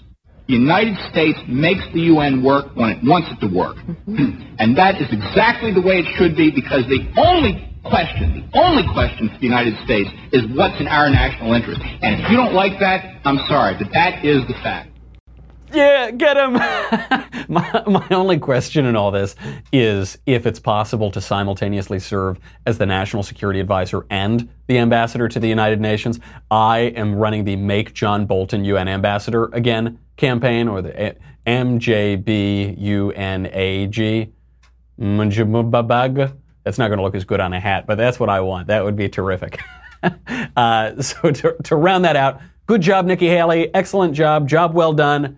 The 0.47 0.55
United 0.55 0.95
States 1.11 1.39
makes 1.47 1.83
the 1.93 2.07
UN 2.11 2.43
work 2.43 2.75
when 2.75 2.89
it 2.89 2.99
wants 3.03 3.27
it 3.31 3.39
to 3.45 3.51
work. 3.51 3.75
Mm-hmm. 3.83 4.55
And 4.59 4.77
that 4.77 4.95
is 4.95 5.07
exactly 5.11 5.73
the 5.73 5.81
way 5.81 5.99
it 5.99 6.07
should 6.15 6.35
be 6.35 6.51
because 6.51 6.87
the 6.87 7.03
only 7.19 7.67
question, 7.83 8.47
the 8.51 8.59
only 8.59 8.83
question 8.93 9.27
for 9.27 9.37
the 9.39 9.47
United 9.47 9.75
States 9.83 10.09
is 10.31 10.43
what's 10.55 10.79
in 10.79 10.87
our 10.87 11.09
national 11.09 11.53
interest. 11.53 11.81
And 11.83 12.23
if 12.23 12.31
you 12.31 12.37
don't 12.37 12.53
like 12.53 12.79
that, 12.79 13.19
I'm 13.25 13.39
sorry, 13.47 13.75
but 13.75 13.91
that 13.93 14.23
is 14.23 14.43
the 14.47 14.55
fact. 14.63 14.96
Yeah, 15.73 16.11
get 16.11 16.37
him. 16.37 16.53
my, 17.49 17.83
my 17.87 18.07
only 18.11 18.37
question 18.39 18.85
in 18.85 18.95
all 18.95 19.11
this 19.11 19.35
is 19.71 20.17
if 20.25 20.45
it's 20.45 20.59
possible 20.59 21.11
to 21.11 21.19
simultaneously 21.21 21.99
serve 21.99 22.39
as 22.65 22.77
the 22.77 22.85
national 22.85 23.23
security 23.23 23.59
advisor 23.59 24.05
and 24.09 24.47
the 24.67 24.77
ambassador 24.77 25.27
to 25.27 25.39
the 25.39 25.47
United 25.47 25.81
Nations. 25.81 26.19
I 26.49 26.79
am 26.95 27.15
running 27.15 27.43
the 27.45 27.55
Make 27.55 27.93
John 27.93 28.25
Bolton 28.25 28.63
UN 28.65 28.87
Ambassador 28.87 29.45
Again 29.53 29.99
campaign, 30.15 30.67
or 30.67 30.81
the 30.81 31.15
MJBUNAG. 31.45 32.23
That's 36.63 36.77
not 36.77 36.87
going 36.89 36.97
to 36.97 37.03
look 37.03 37.15
as 37.15 37.23
good 37.23 37.39
on 37.39 37.53
a 37.53 37.59
hat, 37.59 37.87
but 37.87 37.97
that's 37.97 38.19
what 38.19 38.29
I 38.29 38.41
want. 38.41 38.67
That 38.67 38.83
would 38.83 38.95
be 38.95 39.07
terrific. 39.07 39.59
uh, 40.57 41.01
so 41.01 41.31
to, 41.31 41.55
to 41.63 41.75
round 41.75 42.03
that 42.05 42.15
out, 42.15 42.41
good 42.65 42.81
job, 42.81 43.05
Nikki 43.05 43.27
Haley. 43.27 43.73
Excellent 43.73 44.13
job. 44.13 44.47
Job 44.47 44.73
well 44.73 44.93
done 44.93 45.37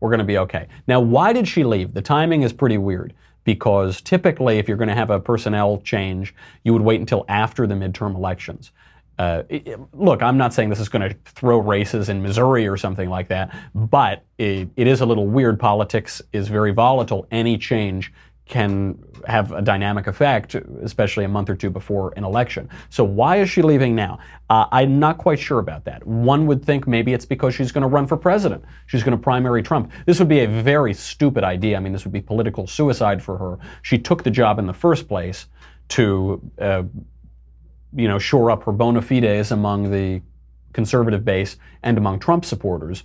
we're 0.00 0.10
going 0.10 0.18
to 0.18 0.24
be 0.24 0.38
okay. 0.38 0.68
Now, 0.86 1.00
why 1.00 1.32
did 1.32 1.48
she 1.48 1.64
leave? 1.64 1.94
The 1.94 2.02
timing 2.02 2.42
is 2.42 2.52
pretty 2.52 2.78
weird 2.78 3.14
because 3.44 4.00
typically, 4.00 4.58
if 4.58 4.68
you're 4.68 4.76
going 4.76 4.88
to 4.88 4.94
have 4.94 5.10
a 5.10 5.20
personnel 5.20 5.78
change, 5.78 6.34
you 6.64 6.72
would 6.72 6.82
wait 6.82 7.00
until 7.00 7.24
after 7.28 7.66
the 7.66 7.74
midterm 7.74 8.14
elections. 8.14 8.72
Uh, 9.18 9.44
it, 9.48 9.78
look, 9.94 10.22
I'm 10.22 10.36
not 10.36 10.52
saying 10.52 10.68
this 10.68 10.80
is 10.80 10.90
going 10.90 11.08
to 11.08 11.16
throw 11.24 11.58
races 11.58 12.08
in 12.08 12.22
Missouri 12.22 12.68
or 12.68 12.76
something 12.76 13.08
like 13.08 13.28
that, 13.28 13.56
but 13.74 14.24
it, 14.36 14.68
it 14.76 14.86
is 14.86 15.00
a 15.00 15.06
little 15.06 15.26
weird. 15.26 15.58
Politics 15.58 16.20
is 16.32 16.48
very 16.48 16.72
volatile. 16.72 17.26
Any 17.30 17.56
change 17.56 18.12
can 18.48 18.96
have 19.26 19.50
a 19.50 19.60
dynamic 19.60 20.06
effect, 20.06 20.54
especially 20.54 21.24
a 21.24 21.28
month 21.28 21.50
or 21.50 21.56
two 21.56 21.68
before 21.68 22.12
an 22.16 22.22
election. 22.22 22.68
So 22.90 23.02
why 23.02 23.38
is 23.38 23.50
she 23.50 23.60
leaving 23.60 23.96
now? 23.96 24.20
Uh, 24.48 24.66
I'm 24.70 25.00
not 25.00 25.18
quite 25.18 25.40
sure 25.40 25.58
about 25.58 25.84
that. 25.86 26.06
One 26.06 26.46
would 26.46 26.64
think 26.64 26.86
maybe 26.86 27.12
it's 27.12 27.26
because 27.26 27.54
she's 27.54 27.72
going 27.72 27.82
to 27.82 27.88
run 27.88 28.06
for 28.06 28.16
president. 28.16 28.64
She's 28.86 29.02
going 29.02 29.16
to 29.16 29.22
primary 29.22 29.64
Trump. 29.64 29.90
This 30.06 30.20
would 30.20 30.28
be 30.28 30.40
a 30.40 30.48
very 30.48 30.94
stupid 30.94 31.42
idea. 31.42 31.76
I 31.76 31.80
mean, 31.80 31.92
this 31.92 32.04
would 32.04 32.12
be 32.12 32.20
political 32.20 32.68
suicide 32.68 33.20
for 33.20 33.36
her. 33.36 33.58
She 33.82 33.98
took 33.98 34.22
the 34.22 34.30
job 34.30 34.60
in 34.60 34.66
the 34.66 34.74
first 34.74 35.08
place 35.08 35.46
to, 35.88 36.40
uh, 36.60 36.84
you 37.96 38.06
know, 38.06 38.18
shore 38.20 38.52
up 38.52 38.62
her 38.62 38.72
bona 38.72 39.02
fides 39.02 39.50
among 39.50 39.90
the 39.90 40.22
conservative 40.72 41.24
base 41.24 41.56
and 41.82 41.98
among 41.98 42.20
Trump 42.20 42.44
supporters 42.44 43.04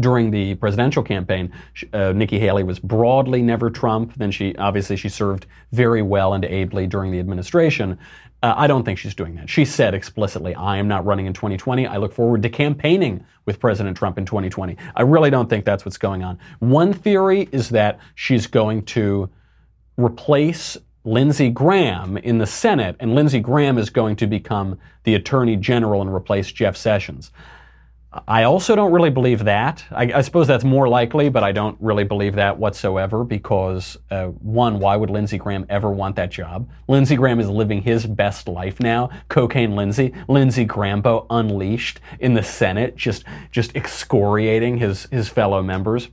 during 0.00 0.30
the 0.30 0.54
presidential 0.56 1.02
campaign, 1.02 1.52
uh, 1.92 2.12
Nikki 2.12 2.38
Haley 2.38 2.64
was 2.64 2.78
broadly 2.78 3.42
never 3.42 3.70
Trump. 3.70 4.14
Then 4.16 4.30
she 4.30 4.54
obviously 4.56 4.96
she 4.96 5.08
served 5.08 5.46
very 5.72 6.02
well 6.02 6.34
and 6.34 6.44
ably 6.44 6.86
during 6.86 7.12
the 7.12 7.18
administration. 7.18 7.98
Uh, 8.42 8.54
I 8.56 8.66
don't 8.66 8.84
think 8.84 8.98
she's 8.98 9.14
doing 9.14 9.36
that. 9.36 9.48
She 9.48 9.64
said 9.64 9.94
explicitly, 9.94 10.54
"I 10.54 10.78
am 10.78 10.88
not 10.88 11.04
running 11.06 11.26
in 11.26 11.32
2020. 11.32 11.86
I 11.86 11.96
look 11.96 12.12
forward 12.12 12.42
to 12.42 12.48
campaigning 12.48 13.24
with 13.46 13.60
President 13.60 13.96
Trump 13.96 14.18
in 14.18 14.26
2020." 14.26 14.76
I 14.96 15.02
really 15.02 15.30
don't 15.30 15.48
think 15.48 15.64
that's 15.64 15.84
what's 15.84 15.98
going 15.98 16.24
on. 16.24 16.38
One 16.58 16.92
theory 16.92 17.48
is 17.52 17.68
that 17.70 18.00
she's 18.14 18.46
going 18.46 18.82
to 18.86 19.30
replace 19.96 20.76
Lindsey 21.04 21.50
Graham 21.50 22.16
in 22.16 22.38
the 22.38 22.46
Senate, 22.46 22.96
and 23.00 23.14
Lindsey 23.14 23.40
Graham 23.40 23.76
is 23.76 23.90
going 23.90 24.16
to 24.16 24.26
become 24.26 24.78
the 25.04 25.14
Attorney 25.14 25.56
General 25.56 26.00
and 26.00 26.12
replace 26.12 26.50
Jeff 26.52 26.76
Sessions. 26.76 27.32
I 28.28 28.42
also 28.42 28.76
don't 28.76 28.92
really 28.92 29.08
believe 29.08 29.44
that. 29.44 29.84
I, 29.90 30.12
I, 30.12 30.20
suppose 30.20 30.46
that's 30.46 30.64
more 30.64 30.86
likely, 30.86 31.30
but 31.30 31.42
I 31.42 31.52
don't 31.52 31.78
really 31.80 32.04
believe 32.04 32.34
that 32.34 32.58
whatsoever 32.58 33.24
because, 33.24 33.96
uh, 34.10 34.26
one, 34.26 34.78
why 34.80 34.96
would 34.96 35.08
Lindsey 35.08 35.38
Graham 35.38 35.64
ever 35.70 35.90
want 35.90 36.16
that 36.16 36.30
job? 36.30 36.68
Lindsey 36.88 37.16
Graham 37.16 37.40
is 37.40 37.48
living 37.48 37.80
his 37.80 38.04
best 38.04 38.48
life 38.48 38.80
now. 38.80 39.08
Cocaine 39.28 39.74
Lindsey, 39.74 40.12
Lindsey 40.28 40.66
Grahambo 40.66 41.26
unleashed 41.30 42.00
in 42.20 42.34
the 42.34 42.42
Senate, 42.42 42.96
just, 42.96 43.24
just 43.50 43.74
excoriating 43.74 44.76
his, 44.76 45.04
his 45.10 45.30
fellow 45.30 45.62
members. 45.62 46.08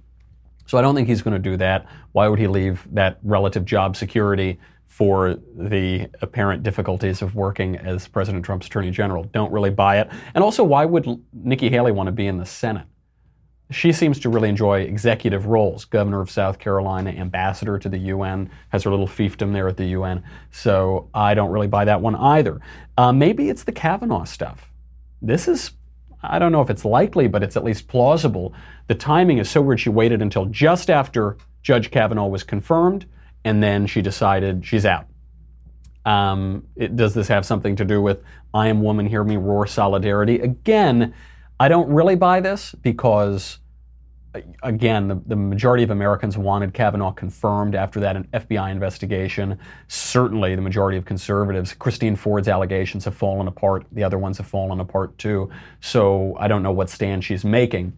So 0.68 0.78
I 0.78 0.82
don't 0.82 0.96
think 0.96 1.10
he's 1.10 1.22
going 1.22 1.34
to 1.34 1.50
do 1.50 1.58
that. 1.58 1.86
Why 2.14 2.30
would 2.30 2.40
he 2.40 2.48
leave 2.48 2.88
that 2.94 3.20
relative 3.24 3.66
job 3.66 3.98
security 3.98 4.58
for 4.90 5.36
the 5.56 6.10
apparent 6.22 6.64
difficulties 6.64 7.22
of 7.22 7.36
working 7.36 7.78
as 7.78 8.08
President 8.08 8.44
Trump's 8.44 8.68
Attorney 8.68 8.92
General. 8.92 9.24
Don't 9.24 9.52
really 9.54 9.70
buy 9.70 10.00
it. 10.00 10.10
And 10.34 10.44
also, 10.44 10.64
why 10.64 10.84
would 10.84 11.08
Nikki 11.32 11.70
Haley 11.70 11.92
want 11.94 12.08
to 12.08 12.12
be 12.12 12.28
in 12.28 12.38
the 12.38 12.46
Senate? 12.46 12.86
She 13.72 13.94
seems 13.94 14.20
to 14.22 14.30
really 14.30 14.50
enjoy 14.50 14.82
executive 14.82 15.46
roles. 15.46 15.86
Governor 15.86 16.22
of 16.22 16.32
South 16.32 16.58
Carolina, 16.58 17.12
ambassador 17.12 17.78
to 17.78 17.88
the 17.88 18.00
UN, 18.00 18.50
has 18.70 18.84
her 18.84 18.90
little 18.90 19.08
fiefdom 19.08 19.54
there 19.54 19.68
at 19.68 19.78
the 19.78 19.86
UN. 19.86 20.24
So 20.50 21.08
I 21.14 21.36
don't 21.36 21.52
really 21.52 21.68
buy 21.68 21.86
that 21.86 22.02
one 22.02 22.16
either. 22.16 22.60
Uh, 22.98 23.14
maybe 23.14 23.50
it's 23.50 23.64
the 23.64 23.72
Kavanaugh 23.72 24.24
stuff. 24.24 24.72
This 25.22 25.48
is, 25.48 25.72
I 26.24 26.40
don't 26.40 26.52
know 26.52 26.62
if 26.62 26.72
it's 26.72 26.84
likely, 26.84 27.28
but 27.28 27.44
it's 27.44 27.56
at 27.56 27.64
least 27.64 27.88
plausible. 27.88 28.56
The 28.88 28.96
timing 28.96 29.38
is 29.38 29.50
so 29.52 29.62
weird. 29.62 29.80
She 29.80 29.90
waited 29.90 30.24
until 30.24 30.46
just 30.48 30.90
after 30.90 31.38
Judge 31.62 31.92
Kavanaugh 31.92 32.28
was 32.28 32.44
confirmed, 32.44 33.06
and 33.44 33.62
then 33.64 33.88
she 33.88 34.02
decided 34.02 34.66
she's 34.66 34.86
out. 34.86 35.06
Um, 36.06 36.68
it, 36.76 36.96
does 36.96 37.14
this 37.14 37.28
have 37.28 37.46
something 37.46 37.76
to 37.76 37.86
do 37.86 38.02
with 38.02 38.24
I 38.54 38.68
am 38.68 38.82
woman, 38.82 39.06
hear 39.06 39.24
me 39.24 39.38
roar 39.38 39.68
solidarity? 39.68 40.40
Again, 40.40 41.14
I 41.60 41.68
don't 41.68 41.90
really 41.90 42.16
buy 42.16 42.40
this 42.40 42.74
because, 42.74 43.60
again, 44.64 45.08
the, 45.08 45.22
the 45.28 45.36
majority 45.36 45.84
of 45.84 45.92
Americans 45.92 46.38
wanted 46.38 46.74
Kavanaugh 46.74 47.12
confirmed 47.12 47.76
after 47.76 48.00
that 48.00 48.16
FBI 48.32 48.72
investigation. 48.72 49.60
Certainly, 49.88 50.56
the 50.56 50.62
majority 50.62 50.98
of 50.98 51.06
conservatives, 51.06 51.74
Christine 51.74 52.16
Ford's 52.16 52.48
allegations 52.48 53.06
have 53.06 53.16
fallen 53.16 53.48
apart. 53.48 53.86
The 53.92 54.04
other 54.04 54.18
ones 54.18 54.38
have 54.38 54.48
fallen 54.48 54.80
apart 54.80 55.18
too. 55.18 55.50
So 55.82 56.36
I 56.40 56.48
don't 56.48 56.64
know 56.64 56.72
what 56.72 56.90
stand 56.90 57.24
she's 57.24 57.44
making. 57.44 57.94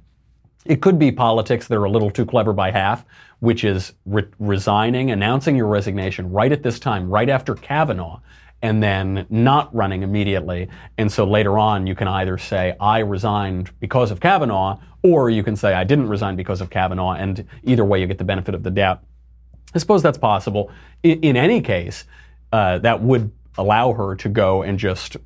It 0.66 0.82
could 0.82 1.00
be 1.00 1.12
politics 1.12 1.68
that 1.68 1.76
are 1.76 1.86
a 1.86 1.90
little 1.90 2.12
too 2.12 2.26
clever 2.26 2.54
by 2.54 2.72
half, 2.72 3.06
which 3.42 3.64
is 3.64 3.94
re- 4.06 4.24
resigning, 4.40 5.10
announcing 5.10 5.56
your 5.56 5.66
resignation 5.66 6.32
right 6.32 6.52
at 6.52 6.62
this 6.62 6.80
time, 6.80 7.10
right 7.10 7.28
after 7.28 7.56
Kavanaugh, 7.56 8.20
and 8.62 8.82
then 8.84 9.26
not 9.32 9.74
running 9.76 10.04
immediately. 10.04 10.70
And 11.00 11.12
so 11.12 11.26
later 11.26 11.58
on, 11.58 11.88
you 11.88 11.96
can 11.96 12.08
either 12.08 12.38
say, 12.38 12.76
I 12.80 13.00
resigned 13.00 13.72
because 13.80 14.12
of 14.12 14.20
Kavanaugh, 14.20 14.80
or 15.02 15.32
you 15.32 15.42
can 15.42 15.56
say, 15.56 15.74
I 15.74 15.84
didn't 15.84 16.08
resign 16.08 16.36
because 16.36 16.62
of 16.62 16.70
Kavanaugh, 16.70 17.14
and 17.14 17.44
either 17.64 17.84
way, 17.84 18.00
you 18.00 18.06
get 18.06 18.20
the 18.20 18.24
benefit 18.24 18.54
of 18.54 18.62
the 18.62 18.70
doubt. 18.70 19.04
I 19.74 19.80
suppose 19.80 20.04
that's 20.04 20.20
possible. 20.20 20.72
In, 21.02 21.20
in 21.22 21.36
any 21.36 21.62
case, 21.62 22.04
uh, 22.54 22.78
that 22.80 23.02
would 23.02 23.32
allow 23.58 23.94
her 23.94 24.16
to 24.18 24.30
go 24.30 24.62
and 24.62 24.78
just 24.78 25.18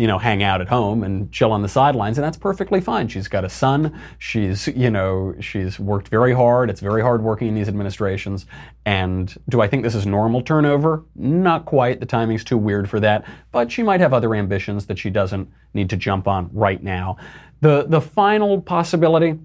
you 0.00 0.06
know, 0.06 0.16
hang 0.16 0.42
out 0.42 0.62
at 0.62 0.68
home 0.68 1.02
and 1.02 1.30
chill 1.30 1.52
on 1.52 1.60
the 1.60 1.68
sidelines, 1.68 2.16
and 2.16 2.24
that's 2.24 2.38
perfectly 2.38 2.80
fine. 2.80 3.06
She's 3.06 3.28
got 3.28 3.44
a 3.44 3.50
son. 3.50 4.00
She's, 4.18 4.66
you 4.68 4.88
know, 4.88 5.34
she's 5.40 5.78
worked 5.78 6.08
very 6.08 6.32
hard. 6.32 6.70
It's 6.70 6.80
very 6.80 7.02
hard 7.02 7.22
working 7.22 7.48
in 7.48 7.54
these 7.54 7.68
administrations. 7.68 8.46
And 8.86 9.36
do 9.50 9.60
I 9.60 9.68
think 9.68 9.82
this 9.82 9.94
is 9.94 10.06
normal 10.06 10.40
turnover? 10.40 11.04
Not 11.14 11.66
quite. 11.66 12.00
The 12.00 12.06
timing's 12.06 12.44
too 12.44 12.56
weird 12.56 12.88
for 12.88 12.98
that. 13.00 13.26
But 13.52 13.70
she 13.70 13.82
might 13.82 14.00
have 14.00 14.14
other 14.14 14.34
ambitions 14.34 14.86
that 14.86 14.98
she 14.98 15.10
doesn't 15.10 15.50
need 15.74 15.90
to 15.90 15.98
jump 15.98 16.26
on 16.26 16.48
right 16.50 16.82
now. 16.82 17.18
The 17.60 17.84
the 17.86 18.00
final 18.00 18.62
possibility 18.62 19.38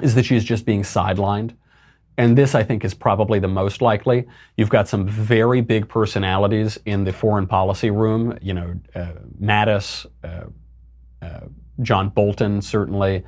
is 0.00 0.14
that 0.14 0.24
she's 0.24 0.44
just 0.44 0.64
being 0.64 0.82
sidelined 0.82 1.54
and 2.20 2.36
this 2.36 2.54
I 2.54 2.62
think 2.62 2.84
is 2.84 2.94
probably 2.94 3.38
the 3.38 3.48
most 3.48 3.80
likely. 3.82 4.26
You've 4.56 4.70
got 4.70 4.88
some 4.88 5.06
very 5.06 5.60
big 5.60 5.88
personalities 5.88 6.78
in 6.84 7.04
the 7.04 7.12
foreign 7.12 7.46
policy 7.46 7.90
room. 7.90 8.38
You 8.40 8.54
know, 8.54 8.74
uh, 8.94 9.12
Mattis, 9.40 10.06
uh, 10.22 10.44
uh, 11.22 11.40
John 11.82 12.10
Bolton, 12.10 12.62
certainly. 12.62 13.24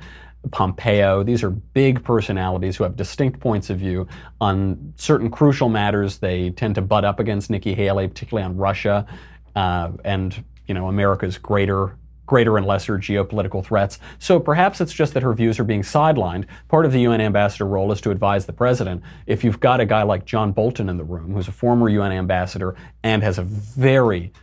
Pompeo. 0.51 1.23
These 1.23 1.41
are 1.41 1.49
big 1.51 2.03
personalities 2.03 2.75
who 2.75 2.83
have 2.83 2.97
distinct 2.97 3.39
points 3.39 3.69
of 3.69 3.77
view 3.77 4.09
on 4.41 4.93
certain 4.97 5.31
crucial 5.31 5.69
matters. 5.69 6.17
They 6.17 6.49
tend 6.49 6.75
to 6.75 6.81
butt 6.81 7.05
up 7.05 7.21
against 7.21 7.49
Nikki 7.49 7.73
Haley, 7.73 8.09
particularly 8.09 8.43
on 8.43 8.57
Russia 8.57 9.07
uh, 9.55 9.91
and 10.03 10.43
you 10.67 10.73
know 10.73 10.87
America's 10.87 11.37
greater 11.37 11.97
greater 12.33 12.57
and 12.57 12.65
lesser 12.65 12.97
geopolitical 12.97 13.63
threats. 13.63 13.99
So 14.17 14.39
perhaps 14.39 14.81
it's 14.81 14.91
just 14.91 15.13
that 15.13 15.21
her 15.21 15.33
views 15.33 15.59
are 15.59 15.63
being 15.63 15.83
sidelined. 15.83 16.45
Part 16.67 16.83
of 16.83 16.91
the 16.91 17.01
UN 17.01 17.21
ambassador 17.21 17.67
role 17.67 17.91
is 17.91 18.01
to 18.01 18.09
advise 18.09 18.47
the 18.47 18.53
president. 18.53 19.03
If 19.27 19.43
you've 19.43 19.59
got 19.59 19.79
a 19.79 19.85
guy 19.85 20.01
like 20.01 20.25
John 20.25 20.51
Bolton 20.51 20.89
in 20.89 20.97
the 20.97 21.03
room, 21.03 21.31
who's 21.31 21.47
a 21.47 21.51
former 21.51 21.89
UN 21.89 22.11
ambassador 22.11 22.75
and 23.03 23.21
has 23.21 23.37
a 23.37 23.43
very 23.43 24.33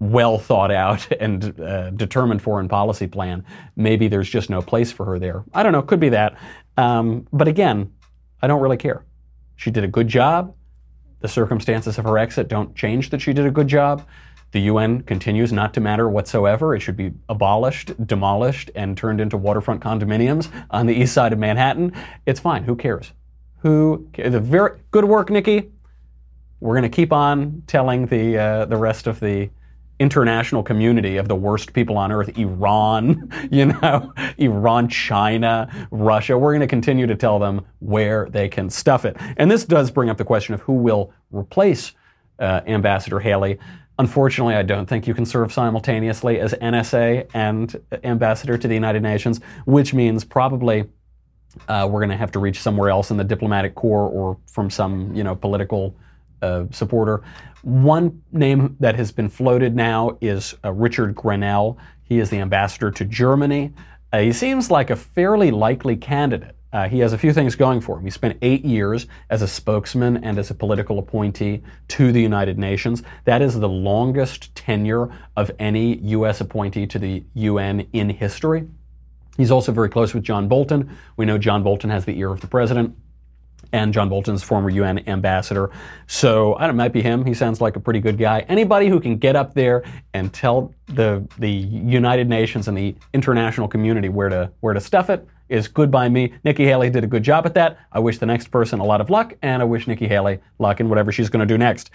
well 0.00 0.36
thought 0.36 0.72
out 0.72 1.06
and 1.20 1.60
uh, 1.60 1.90
determined 1.90 2.42
foreign 2.42 2.66
policy 2.66 3.06
plan, 3.06 3.44
maybe 3.76 4.08
there's 4.08 4.28
just 4.28 4.50
no 4.50 4.60
place 4.60 4.90
for 4.90 5.06
her 5.06 5.20
there. 5.20 5.44
I 5.54 5.62
don't 5.62 5.70
know, 5.70 5.82
could 5.82 6.00
be 6.00 6.08
that. 6.08 6.36
Um, 6.76 7.28
but 7.32 7.46
again, 7.46 7.92
I 8.42 8.48
don't 8.48 8.60
really 8.60 8.78
care. 8.78 9.04
She 9.54 9.70
did 9.70 9.84
a 9.84 9.88
good 9.88 10.08
job. 10.08 10.56
The 11.20 11.28
circumstances 11.28 11.98
of 11.98 12.04
her 12.04 12.18
exit 12.18 12.48
don't 12.48 12.74
change 12.74 13.10
that 13.10 13.20
she 13.20 13.32
did 13.32 13.46
a 13.46 13.52
good 13.52 13.68
job. 13.68 14.04
The 14.52 14.60
UN 14.62 15.02
continues 15.02 15.52
not 15.52 15.74
to 15.74 15.80
matter 15.80 16.08
whatsoever. 16.08 16.74
It 16.74 16.80
should 16.80 16.96
be 16.96 17.12
abolished, 17.28 17.92
demolished, 18.06 18.70
and 18.74 18.96
turned 18.96 19.20
into 19.20 19.36
waterfront 19.36 19.82
condominiums 19.82 20.50
on 20.70 20.86
the 20.86 20.94
east 20.94 21.12
side 21.12 21.32
of 21.32 21.38
Manhattan. 21.38 21.92
It's 22.24 22.40
fine. 22.40 22.64
Who 22.64 22.74
cares? 22.74 23.12
Who 23.58 24.08
cares? 24.12 24.32
The 24.32 24.40
very 24.40 24.78
good 24.90 25.04
work, 25.04 25.30
Nikki. 25.30 25.70
We're 26.60 26.74
going 26.74 26.90
to 26.90 26.96
keep 26.96 27.12
on 27.12 27.62
telling 27.66 28.06
the 28.06 28.38
uh, 28.38 28.64
the 28.64 28.76
rest 28.76 29.06
of 29.06 29.20
the 29.20 29.50
international 30.00 30.62
community 30.62 31.16
of 31.16 31.28
the 31.28 31.34
worst 31.34 31.72
people 31.72 31.98
on 31.98 32.12
earth, 32.12 32.36
Iran, 32.38 33.30
you 33.50 33.66
know, 33.66 34.12
Iran, 34.38 34.88
China, 34.88 35.88
Russia. 35.90 36.38
We're 36.38 36.52
going 36.52 36.60
to 36.60 36.66
continue 36.66 37.06
to 37.06 37.16
tell 37.16 37.38
them 37.38 37.64
where 37.80 38.28
they 38.30 38.48
can 38.48 38.70
stuff 38.70 39.04
it. 39.04 39.16
And 39.36 39.50
this 39.50 39.64
does 39.64 39.90
bring 39.90 40.08
up 40.08 40.16
the 40.16 40.24
question 40.24 40.54
of 40.54 40.60
who 40.62 40.74
will 40.74 41.12
replace 41.30 41.92
uh, 42.38 42.60
Ambassador 42.66 43.20
Haley. 43.20 43.58
Unfortunately, 43.98 44.54
I 44.54 44.62
don't 44.62 44.86
think 44.86 45.08
you 45.08 45.14
can 45.14 45.26
serve 45.26 45.52
simultaneously 45.52 46.38
as 46.38 46.52
NSA 46.54 47.28
and 47.34 47.74
ambassador 48.04 48.56
to 48.56 48.68
the 48.68 48.74
United 48.74 49.02
Nations, 49.02 49.40
which 49.64 49.92
means 49.92 50.24
probably 50.24 50.84
uh, 51.66 51.88
we're 51.90 52.00
going 52.00 52.10
to 52.10 52.16
have 52.16 52.30
to 52.32 52.38
reach 52.38 52.60
somewhere 52.60 52.90
else 52.90 53.10
in 53.10 53.16
the 53.16 53.24
diplomatic 53.24 53.74
corps 53.74 54.08
or 54.08 54.38
from 54.46 54.70
some, 54.70 55.12
you 55.14 55.24
know, 55.24 55.34
political 55.34 55.96
uh, 56.42 56.64
supporter. 56.70 57.22
One 57.62 58.22
name 58.30 58.76
that 58.78 58.94
has 58.94 59.10
been 59.10 59.28
floated 59.28 59.74
now 59.74 60.16
is 60.20 60.54
uh, 60.64 60.72
Richard 60.72 61.16
Grenell. 61.16 61.76
He 62.04 62.20
is 62.20 62.30
the 62.30 62.38
ambassador 62.38 62.92
to 62.92 63.04
Germany. 63.04 63.72
Uh, 64.12 64.20
he 64.20 64.32
seems 64.32 64.70
like 64.70 64.90
a 64.90 64.96
fairly 64.96 65.50
likely 65.50 65.96
candidate. 65.96 66.54
Uh, 66.72 66.88
he 66.88 66.98
has 66.98 67.12
a 67.12 67.18
few 67.18 67.32
things 67.32 67.56
going 67.56 67.80
for 67.80 67.98
him. 67.98 68.04
He 68.04 68.10
spent 68.10 68.38
eight 68.42 68.64
years 68.64 69.06
as 69.30 69.40
a 69.40 69.48
spokesman 69.48 70.22
and 70.22 70.38
as 70.38 70.50
a 70.50 70.54
political 70.54 70.98
appointee 70.98 71.62
to 71.88 72.12
the 72.12 72.20
United 72.20 72.58
Nations. 72.58 73.02
That 73.24 73.40
is 73.40 73.58
the 73.58 73.68
longest 73.68 74.54
tenure 74.54 75.08
of 75.36 75.50
any 75.58 75.96
U.S. 75.98 76.40
appointee 76.40 76.86
to 76.88 76.98
the 76.98 77.24
UN 77.34 77.86
in 77.92 78.10
history. 78.10 78.68
He's 79.38 79.50
also 79.50 79.72
very 79.72 79.88
close 79.88 80.12
with 80.12 80.24
John 80.24 80.48
Bolton. 80.48 80.96
We 81.16 81.24
know 81.24 81.38
John 81.38 81.62
Bolton 81.62 81.90
has 81.90 82.04
the 82.04 82.18
ear 82.18 82.30
of 82.30 82.40
the 82.40 82.48
president 82.48 82.96
and 83.72 83.92
John 83.92 84.08
Bolton's 84.08 84.42
former 84.42 84.70
UN 84.70 85.06
ambassador. 85.08 85.70
So 86.06 86.54
I 86.54 86.66
don't 86.66 86.70
it 86.70 86.74
might 86.74 86.92
be 86.92 87.02
him. 87.02 87.24
He 87.24 87.34
sounds 87.34 87.60
like 87.60 87.76
a 87.76 87.80
pretty 87.80 88.00
good 88.00 88.18
guy. 88.18 88.40
Anybody 88.48 88.88
who 88.88 89.00
can 89.00 89.18
get 89.18 89.36
up 89.36 89.54
there 89.54 89.82
and 90.14 90.32
tell 90.32 90.74
the 90.86 91.26
the 91.38 91.50
United 91.50 92.28
Nations 92.28 92.68
and 92.68 92.76
the 92.76 92.94
international 93.12 93.68
community 93.68 94.08
where 94.08 94.28
to 94.28 94.50
where 94.60 94.74
to 94.74 94.80
stuff 94.80 95.10
it 95.10 95.26
is 95.48 95.66
good 95.66 95.90
by 95.90 96.08
me. 96.08 96.32
Nikki 96.44 96.64
Haley 96.64 96.90
did 96.90 97.04
a 97.04 97.06
good 97.06 97.22
job 97.22 97.46
at 97.46 97.54
that. 97.54 97.78
I 97.90 97.98
wish 97.98 98.18
the 98.18 98.26
next 98.26 98.48
person 98.50 98.80
a 98.80 98.84
lot 98.84 99.00
of 99.00 99.10
luck, 99.10 99.34
and 99.42 99.62
I 99.62 99.64
wish 99.64 99.86
Nikki 99.86 100.06
Haley 100.06 100.40
luck 100.58 100.80
in 100.80 100.88
whatever 100.88 101.10
she's 101.10 101.30
going 101.30 101.40
to 101.40 101.46
do 101.46 101.58
next. 101.58 101.90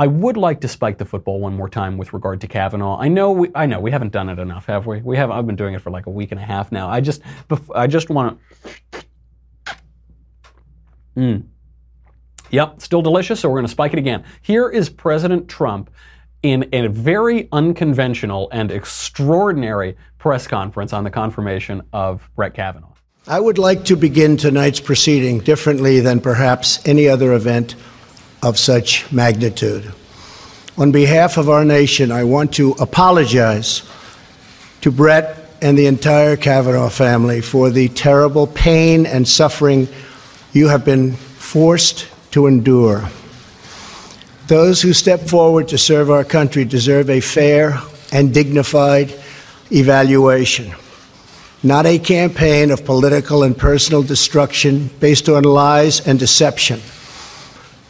I 0.00 0.06
would 0.06 0.36
like 0.36 0.60
to 0.60 0.68
spike 0.68 0.98
the 0.98 1.04
football 1.04 1.40
one 1.40 1.56
more 1.56 1.68
time 1.68 1.98
with 1.98 2.12
regard 2.12 2.40
to 2.42 2.46
Kavanaugh. 2.46 2.98
I 3.00 3.08
know 3.08 3.32
we, 3.32 3.50
I 3.54 3.66
know 3.66 3.80
we 3.80 3.90
haven't 3.90 4.12
done 4.12 4.28
it 4.28 4.38
enough, 4.38 4.66
have 4.66 4.86
we? 4.86 5.00
We 5.00 5.16
have. 5.16 5.30
I've 5.30 5.46
been 5.46 5.56
doing 5.56 5.74
it 5.74 5.80
for 5.80 5.90
like 5.90 6.06
a 6.06 6.10
week 6.10 6.30
and 6.30 6.40
a 6.40 6.44
half 6.44 6.70
now. 6.70 6.88
I 6.88 7.00
just, 7.00 7.22
I 7.74 7.88
just 7.88 8.08
want 8.08 8.38
to. 8.92 9.07
Mm. 11.18 11.42
Yep, 12.50 12.80
still 12.80 13.02
delicious. 13.02 13.40
So 13.40 13.48
we're 13.48 13.56
going 13.56 13.66
to 13.66 13.72
spike 13.72 13.92
it 13.92 13.98
again. 13.98 14.24
Here 14.40 14.68
is 14.70 14.88
President 14.88 15.48
Trump 15.48 15.90
in 16.42 16.68
a 16.72 16.86
very 16.86 17.48
unconventional 17.50 18.48
and 18.52 18.70
extraordinary 18.70 19.96
press 20.18 20.46
conference 20.46 20.92
on 20.92 21.02
the 21.02 21.10
confirmation 21.10 21.82
of 21.92 22.30
Brett 22.36 22.54
Kavanaugh. 22.54 22.92
I 23.26 23.40
would 23.40 23.58
like 23.58 23.84
to 23.86 23.96
begin 23.96 24.36
tonight's 24.36 24.80
proceeding 24.80 25.40
differently 25.40 26.00
than 26.00 26.20
perhaps 26.20 26.86
any 26.86 27.08
other 27.08 27.32
event 27.32 27.74
of 28.42 28.56
such 28.56 29.10
magnitude. 29.12 29.92
On 30.78 30.92
behalf 30.92 31.36
of 31.36 31.48
our 31.48 31.64
nation, 31.64 32.12
I 32.12 32.22
want 32.22 32.54
to 32.54 32.70
apologize 32.80 33.82
to 34.80 34.92
Brett 34.92 35.50
and 35.60 35.76
the 35.76 35.86
entire 35.86 36.36
Kavanaugh 36.36 36.88
family 36.88 37.40
for 37.40 37.68
the 37.68 37.88
terrible 37.88 38.46
pain 38.46 39.04
and 39.04 39.26
suffering 39.26 39.88
you 40.58 40.66
have 40.68 40.84
been 40.84 41.12
forced 41.12 42.08
to 42.32 42.48
endure. 42.48 43.08
Those 44.48 44.82
who 44.82 44.92
step 44.92 45.20
forward 45.20 45.68
to 45.68 45.78
serve 45.78 46.10
our 46.10 46.24
country 46.24 46.64
deserve 46.64 47.08
a 47.08 47.20
fair 47.20 47.80
and 48.10 48.34
dignified 48.34 49.14
evaluation, 49.70 50.74
not 51.62 51.86
a 51.86 51.98
campaign 51.98 52.72
of 52.72 52.84
political 52.84 53.44
and 53.44 53.56
personal 53.56 54.02
destruction 54.02 54.90
based 54.98 55.28
on 55.28 55.44
lies 55.44 56.04
and 56.06 56.18
deception. 56.18 56.80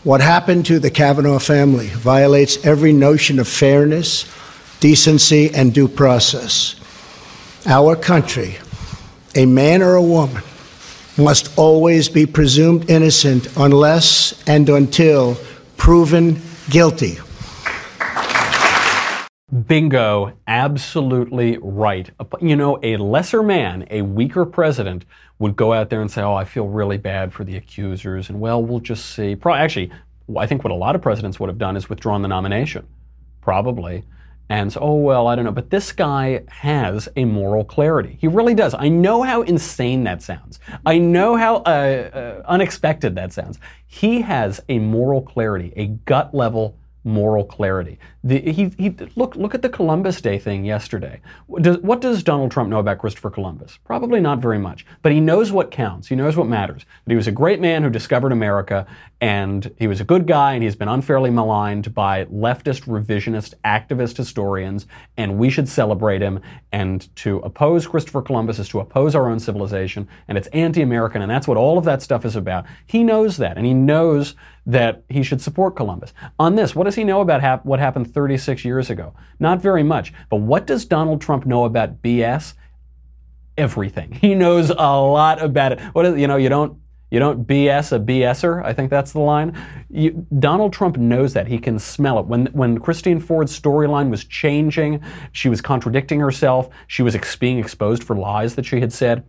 What 0.05 0.21
happened 0.21 0.67
to 0.67 0.79
the 0.79 0.91
Kavanaugh 0.91 1.39
family 1.39 1.87
violates 1.87 2.65
every 2.67 2.93
notion 2.93 3.39
of 3.39 3.49
fairness, 3.49 4.27
decency, 4.81 5.55
and 5.55 5.73
due 5.73 5.89
process. 5.89 6.77
Our 7.65 7.97
country, 7.97 8.59
a 9.35 9.47
man 9.47 9.81
or 9.81 9.95
a 9.95 10.03
woman, 10.03 10.43
must 11.19 11.57
always 11.59 12.09
be 12.09 12.25
presumed 12.27 12.89
innocent 12.89 13.49
unless 13.57 14.43
and 14.49 14.69
until 14.69 15.37
proven 15.77 16.41
guilty. 16.71 17.19
Bingo, 19.67 20.35
absolutely 20.47 21.59
right. 21.63 22.11
You 22.41 22.55
know, 22.55 22.79
a 22.83 22.99
lesser 22.99 23.43
man, 23.43 23.87
a 23.91 24.03
weaker 24.03 24.45
president, 24.45 25.07
would 25.39 25.57
go 25.57 25.73
out 25.73 25.89
there 25.89 26.03
and 26.03 26.11
say, 26.11 26.21
Oh, 26.21 26.35
I 26.35 26.45
feel 26.45 26.69
really 26.69 26.99
bad 26.99 27.33
for 27.33 27.45
the 27.45 27.57
accusers, 27.57 28.29
and 28.29 28.41
well, 28.41 28.63
we'll 28.63 28.81
just 28.81 29.07
see. 29.07 29.35
Pro- 29.35 29.55
Actually, 29.55 29.91
I 30.37 30.47
think 30.47 30.65
what 30.65 30.71
a 30.71 30.75
lot 30.77 30.95
of 30.95 31.01
presidents 31.01 31.41
would 31.41 31.49
have 31.49 31.59
done 31.59 31.77
is 31.77 31.89
withdrawn 31.89 32.21
the 32.21 32.29
nomination, 32.29 32.87
probably. 33.41 34.05
And 34.51 34.73
so, 34.73 34.81
oh, 34.81 34.95
well, 34.95 35.27
I 35.27 35.37
don't 35.37 35.45
know. 35.45 35.53
But 35.53 35.71
this 35.71 35.93
guy 35.93 36.43
has 36.49 37.09
a 37.17 37.25
moral 37.25 37.65
clarity. 37.65 38.17
He 38.21 38.29
really 38.29 38.55
does. 38.55 38.75
I 38.75 38.89
know 38.89 39.23
how 39.23 39.43
insane 39.43 40.05
that 40.05 40.23
sounds. 40.23 40.59
I 40.87 40.99
know 40.99 41.37
how 41.37 41.57
uh, 41.57 42.41
uh, 42.43 42.43
unexpected 42.47 43.15
that 43.17 43.33
sounds. 43.33 43.59
He 43.87 44.23
has 44.23 44.61
a 44.69 44.79
moral 44.79 45.23
clarity, 45.23 45.73
a 45.77 45.87
gut 45.87 46.35
level 46.35 46.77
moral 47.05 47.45
clarity. 47.45 47.99
The, 48.29 48.41
he, 48.41 48.71
he, 48.77 48.95
look, 49.17 49.37
look 49.37 49.55
at 49.55 49.63
the 49.63 49.71
Columbus 49.71 50.21
Day 50.21 50.39
thing 50.39 50.63
yesterday. 50.67 51.23
Does, 51.63 51.79
what 51.79 52.03
does 52.03 52.23
Donald 52.23 52.51
Trump 52.51 52.69
know 52.69 52.79
about 52.79 52.99
Christopher 52.99 53.31
Columbus? 53.31 53.79
Probably 53.87 54.21
not 54.21 54.41
very 54.41 54.59
much, 54.59 54.85
but 55.01 55.13
he 55.13 55.21
knows 55.21 55.51
what 55.51 55.71
counts. 55.71 56.09
He 56.09 56.15
knows 56.15 56.37
what 56.37 56.47
matters. 56.47 56.85
That 57.07 57.13
he 57.13 57.17
was 57.17 57.27
a 57.27 57.33
great 57.33 57.59
man 57.59 57.83
who 57.83 57.89
discovered 57.89 58.33
America, 58.33 58.87
and 59.23 59.75
he 59.79 59.87
was 59.87 60.03
a 60.03 60.05
good 60.05 60.27
guy, 60.27 60.53
and 60.53 60.63
he's 60.63 60.77
been 60.77 60.89
unfairly 60.89 61.31
maligned 61.31 61.95
by 61.95 62.27
leftist, 62.27 62.85
revisionist, 62.85 63.55
activist 63.65 64.19
historians, 64.19 64.87
and 65.17 65.39
we 65.39 65.49
should 65.49 65.69
celebrate 65.69 66.21
him. 66.21 66.41
And 66.71 67.09
to 67.17 67.39
oppose 67.39 67.87
Christopher 67.87 68.21
Columbus 68.21 68.59
is 68.59 68.69
to 68.69 68.81
oppose 68.81 69.15
our 69.15 69.31
own 69.31 69.41
civilization, 69.41 70.07
and 70.29 70.37
it's 70.37 70.49
anti-American, 70.49 71.23
and 71.23 71.31
that's 71.31 71.49
what 71.49 71.57
all 71.57 71.79
of 71.79 71.85
that 71.87 72.03
stuff 72.03 72.27
is 72.27 72.37
about. 72.37 72.67
He 72.87 73.03
knows 73.03 73.39
that, 73.39 73.57
and 73.57 73.65
he 73.65 73.73
knows 73.73 74.35
that 74.67 75.03
he 75.09 75.23
should 75.23 75.41
support 75.41 75.75
Columbus. 75.75 76.13
On 76.39 76.55
this, 76.55 76.75
what 76.75 76.85
does 76.85 76.95
he 76.95 77.03
know 77.03 77.23
about 77.23 77.41
hap- 77.41 77.65
what 77.65 77.81
happened 77.81 78.13
36 78.19 78.65
years 78.65 78.91
ago? 78.91 79.15
Not 79.39 79.63
very 79.63 79.85
much. 79.85 80.13
But 80.29 80.39
what 80.39 80.67
does 80.67 80.85
Donald 80.85 81.21
Trump 81.21 81.47
know 81.47 81.65
about 81.65 82.03
BS? 82.03 82.55
Everything. 83.57 84.11
He 84.21 84.35
knows 84.35 84.71
a 84.71 84.75
lot 84.75 85.41
about 85.41 85.71
it. 85.71 85.81
What 85.93 86.05
is, 86.05 86.19
you 86.19 86.27
know, 86.27 86.35
you 86.35 86.49
don't 86.49 86.81
you 87.13 87.21
don't 87.21 87.47
BS 87.47 87.93
a 87.93 88.01
BSer. 88.01 88.63
I 88.65 88.73
think 88.73 88.91
that's 88.91 89.13
the 89.13 89.21
line. 89.21 89.57
You, 89.89 90.27
Donald 90.41 90.73
Trump 90.73 90.97
knows 90.97 91.33
that. 91.35 91.47
He 91.47 91.59
can 91.59 91.79
smell 91.79 92.19
it. 92.19 92.27
When 92.27 92.47
when 92.47 92.81
Christine 92.81 93.21
Ford's 93.21 93.57
storyline 93.59 94.11
was 94.11 94.25
changing, 94.25 95.01
she 95.31 95.49
was 95.49 95.61
contradicting 95.61 96.19
herself. 96.19 96.69
She 96.89 97.03
was 97.03 97.15
ex- 97.15 97.37
being 97.37 97.61
exposed 97.61 98.03
for 98.03 98.17
lies 98.17 98.57
that 98.57 98.67
she 98.67 98.81
had 98.81 98.93
said 98.93 99.23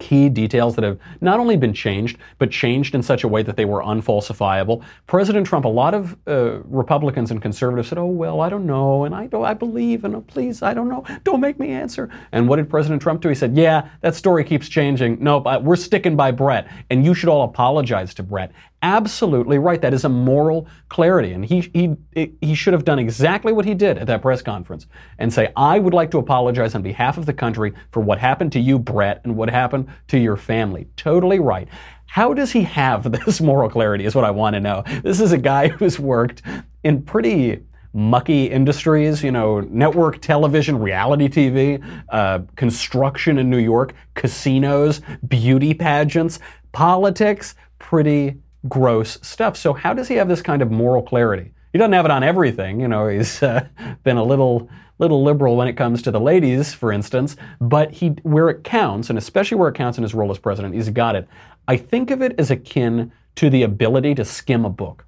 key 0.00 0.28
details 0.28 0.74
that 0.74 0.82
have 0.82 0.98
not 1.20 1.38
only 1.38 1.56
been 1.56 1.72
changed, 1.72 2.18
but 2.38 2.50
changed 2.50 2.96
in 2.96 3.02
such 3.02 3.22
a 3.22 3.28
way 3.28 3.42
that 3.44 3.56
they 3.56 3.64
were 3.64 3.82
unfalsifiable. 3.82 4.82
President 5.06 5.46
Trump, 5.46 5.64
a 5.64 5.68
lot 5.68 5.94
of 5.94 6.16
uh, 6.26 6.58
Republicans 6.64 7.30
and 7.30 7.40
conservatives 7.40 7.88
said, 7.88 7.98
"Oh 7.98 8.06
well, 8.06 8.40
I 8.40 8.48
don't 8.48 8.66
know, 8.66 9.04
and 9.04 9.14
I 9.14 9.28
don't, 9.28 9.44
I 9.44 9.54
believe, 9.54 10.04
and 10.04 10.16
oh, 10.16 10.22
please, 10.22 10.62
I 10.62 10.74
don't 10.74 10.88
know, 10.88 11.04
don't 11.22 11.40
make 11.40 11.60
me 11.60 11.70
answer." 11.70 12.10
And 12.32 12.48
what 12.48 12.56
did 12.56 12.68
President 12.68 13.00
Trump 13.00 13.20
do? 13.20 13.28
He 13.28 13.34
said, 13.34 13.56
"Yeah, 13.56 13.88
that 14.00 14.16
story 14.16 14.42
keeps 14.42 14.68
changing. 14.68 15.18
Nope, 15.20 15.46
I, 15.46 15.58
we're 15.58 15.76
sticking 15.76 16.16
by 16.16 16.32
Brett, 16.32 16.66
and 16.90 17.04
you 17.04 17.14
should 17.14 17.28
all 17.28 17.44
apologize 17.44 18.14
to 18.14 18.24
Brett." 18.24 18.50
Absolutely 18.82 19.58
right. 19.58 19.80
That 19.80 19.94
is 19.94 20.04
a 20.04 20.08
moral 20.08 20.66
clarity. 20.88 21.32
And 21.32 21.44
he, 21.44 21.70
he, 21.72 22.32
he 22.40 22.54
should 22.54 22.72
have 22.72 22.84
done 22.84 22.98
exactly 22.98 23.52
what 23.52 23.64
he 23.64 23.74
did 23.74 23.98
at 23.98 24.06
that 24.06 24.22
press 24.22 24.42
conference 24.42 24.86
and 25.18 25.32
say, 25.32 25.52
I 25.56 25.78
would 25.78 25.94
like 25.94 26.10
to 26.12 26.18
apologize 26.18 26.74
on 26.74 26.82
behalf 26.82 27.18
of 27.18 27.26
the 27.26 27.32
country 27.32 27.72
for 27.92 28.00
what 28.00 28.18
happened 28.18 28.52
to 28.52 28.60
you, 28.60 28.78
Brett, 28.78 29.20
and 29.24 29.36
what 29.36 29.50
happened 29.50 29.88
to 30.08 30.18
your 30.18 30.36
family. 30.36 30.88
Totally 30.96 31.40
right. 31.40 31.68
How 32.06 32.34
does 32.34 32.50
he 32.52 32.62
have 32.62 33.10
this 33.24 33.40
moral 33.40 33.70
clarity 33.70 34.04
is 34.04 34.14
what 34.14 34.24
I 34.24 34.30
want 34.30 34.54
to 34.54 34.60
know. 34.60 34.82
This 35.02 35.20
is 35.20 35.32
a 35.32 35.38
guy 35.38 35.68
who's 35.68 35.98
worked 35.98 36.42
in 36.82 37.02
pretty 37.02 37.60
mucky 37.92 38.46
industries, 38.46 39.22
you 39.22 39.32
know, 39.32 39.60
network 39.60 40.20
television, 40.20 40.78
reality 40.78 41.28
TV, 41.28 41.82
uh, 42.10 42.40
construction 42.56 43.38
in 43.38 43.50
New 43.50 43.58
York, 43.58 43.94
casinos, 44.14 45.00
beauty 45.26 45.74
pageants, 45.74 46.38
politics, 46.72 47.56
pretty 47.78 48.36
gross 48.68 49.18
stuff. 49.22 49.56
So 49.56 49.72
how 49.72 49.94
does 49.94 50.08
he 50.08 50.14
have 50.14 50.28
this 50.28 50.42
kind 50.42 50.62
of 50.62 50.70
moral 50.70 51.02
clarity? 51.02 51.52
He 51.72 51.78
doesn't 51.78 51.92
have 51.92 52.04
it 52.04 52.10
on 52.10 52.22
everything. 52.22 52.80
You 52.80 52.88
know, 52.88 53.08
he's 53.08 53.42
uh, 53.42 53.66
been 54.02 54.16
a 54.16 54.24
little 54.24 54.68
little 54.98 55.22
liberal 55.24 55.56
when 55.56 55.66
it 55.66 55.78
comes 55.78 56.02
to 56.02 56.10
the 56.10 56.20
ladies, 56.20 56.74
for 56.74 56.92
instance, 56.92 57.34
but 57.58 57.90
he 57.90 58.08
where 58.22 58.50
it 58.50 58.64
counts, 58.64 59.08
and 59.08 59.18
especially 59.18 59.56
where 59.56 59.70
it 59.70 59.74
counts 59.74 59.96
in 59.96 60.02
his 60.02 60.14
role 60.14 60.30
as 60.30 60.38
president, 60.38 60.74
he's 60.74 60.90
got 60.90 61.16
it. 61.16 61.26
I 61.66 61.76
think 61.76 62.10
of 62.10 62.20
it 62.20 62.34
as 62.38 62.50
akin 62.50 63.10
to 63.36 63.48
the 63.48 63.62
ability 63.62 64.14
to 64.16 64.24
skim 64.24 64.64
a 64.64 64.70
book. 64.70 65.06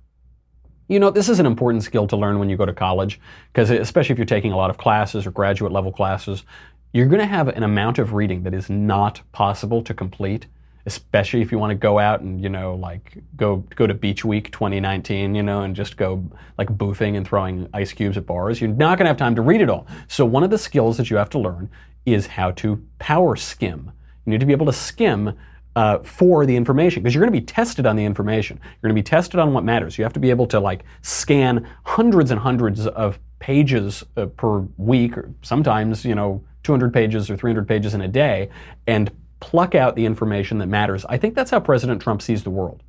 You 0.89 0.99
know, 0.99 1.11
this 1.11 1.29
is 1.29 1.41
an 1.41 1.47
important 1.47 1.85
skill 1.85 2.07
to 2.07 2.17
learn 2.17 2.39
when 2.39 2.49
you 2.49 2.57
go 2.57 2.67
to 2.67 2.73
college, 2.73 3.21
because 3.53 3.71
especially 3.71 4.13
if 4.15 4.19
you're 4.19 4.27
taking 4.27 4.53
a 4.53 4.57
lot 4.57 4.71
of 4.71 4.79
classes 4.79 5.27
or 5.27 5.31
graduate 5.31 5.73
level 5.73 5.93
classes, 5.93 6.45
you're 6.93 7.07
going 7.07 7.21
to 7.21 7.27
have 7.27 7.49
an 7.49 7.63
amount 7.63 7.99
of 7.99 8.13
reading 8.13 8.43
that 8.43 8.55
is 8.55 8.69
not 8.69 9.21
possible 9.33 9.83
to 9.83 9.95
complete 9.95 10.47
especially 10.87 11.41
if 11.41 11.53
you 11.53 11.59
want 11.59 11.71
to 11.71 11.75
go 11.75 11.99
out 11.99 12.21
and 12.21 12.43
you 12.43 12.49
know 12.49 12.75
like 12.75 13.23
go 13.37 13.57
go 13.77 13.87
to 13.87 13.95
beach 13.95 14.25
week 14.25 14.51
2019 14.51 15.35
you 15.35 15.43
know 15.43 15.63
and 15.63 15.77
just 15.77 15.97
go 15.97 16.25
like 16.59 16.69
boofing 16.77 17.17
and 17.17 17.27
throwing 17.27 17.69
ice 17.73 17.93
cubes 17.93 18.17
at 18.17 18.27
bars 18.27 18.61
you're 18.61 18.71
not 18.71 18.99
going 18.99 19.05
to 19.05 19.09
have 19.09 19.17
time 19.17 19.35
to 19.35 19.43
read 19.43 19.61
it 19.61 19.69
all. 19.69 19.87
So 20.09 20.25
one 20.25 20.43
of 20.43 20.51
the 20.51 20.59
skills 20.59 20.97
that 20.97 21.11
you 21.11 21.17
have 21.17 21.31
to 21.31 21.39
learn 21.39 21.71
is 22.07 22.27
how 22.27 22.51
to 22.53 22.83
power 22.99 23.37
skim. 23.37 23.91
You 24.25 24.31
need 24.31 24.41
to 24.41 24.47
be 24.47 24.53
able 24.53 24.67
to 24.67 24.73
skim 24.73 25.37
uh, 25.75 25.99
for 26.01 26.45
the 26.45 26.55
information 26.55 27.03
because 27.03 27.15
you're 27.15 27.23
going 27.23 27.33
to 27.33 27.41
be 27.41 27.45
tested 27.45 27.87
on 27.87 27.97
the 27.97 28.05
information. 28.05 28.59
You're 28.63 28.89
going 28.89 28.97
to 28.97 29.03
be 29.03 29.09
tested 29.09 29.41
on 29.41 29.53
what 29.53 29.65
matters. 29.65 29.97
You 29.97 30.05
have 30.05 30.13
to 30.13 30.21
be 30.21 30.31
able 30.31 30.47
to 30.49 30.61
like 30.61 30.85
scan 31.01 31.69
hundreds 31.85 32.31
and 32.31 32.39
hundreds 32.39 32.87
of 32.87 33.19
pages 33.39 34.05
uh, 34.17 34.27
per 34.27 34.61
week 34.77 35.19
or 35.19 35.33
sometimes 35.43 36.05
you 36.05 36.15
know 36.15 36.45
200 36.63 36.93
pages 36.93 37.29
or 37.29 37.37
300 37.37 37.67
pages 37.67 37.93
in 37.93 38.03
a 38.03 38.09
day 38.09 38.49
and 38.87 39.11
pluck 39.43 39.75
out 39.75 39.97
the 39.97 40.07
information 40.07 40.59
that 40.59 40.69
matters. 40.69 41.05
I 41.07 41.19
think 41.19 41.35
that's 41.35 41.51
how 41.51 41.61
President 41.61 42.01
Trump 42.01 42.23
sees 42.23 42.45
the 42.45 42.51
world. 42.51 42.83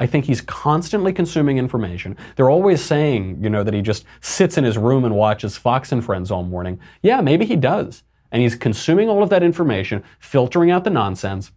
I 0.00 0.06
think 0.06 0.24
he's 0.24 0.40
constantly 0.40 1.12
consuming 1.12 1.58
information. 1.58 2.16
They're 2.34 2.48
always 2.48 2.82
saying, 2.82 3.44
you 3.44 3.50
know, 3.50 3.62
that 3.62 3.74
he 3.74 3.82
just 3.82 4.06
sits 4.22 4.56
in 4.56 4.64
his 4.64 4.78
room 4.78 5.04
and 5.04 5.14
watches 5.14 5.58
Fox 5.58 5.92
and 5.92 6.02
Friends 6.02 6.30
all 6.30 6.42
morning. 6.42 6.80
Yeah, 7.02 7.20
maybe 7.20 7.44
he 7.44 7.54
does. 7.54 8.02
And 8.32 8.40
he's 8.40 8.56
consuming 8.56 9.10
all 9.10 9.22
of 9.22 9.28
that 9.28 9.42
information, 9.42 10.02
filtering 10.18 10.70
out 10.70 10.84
the 10.84 10.90
nonsense, 10.90 11.52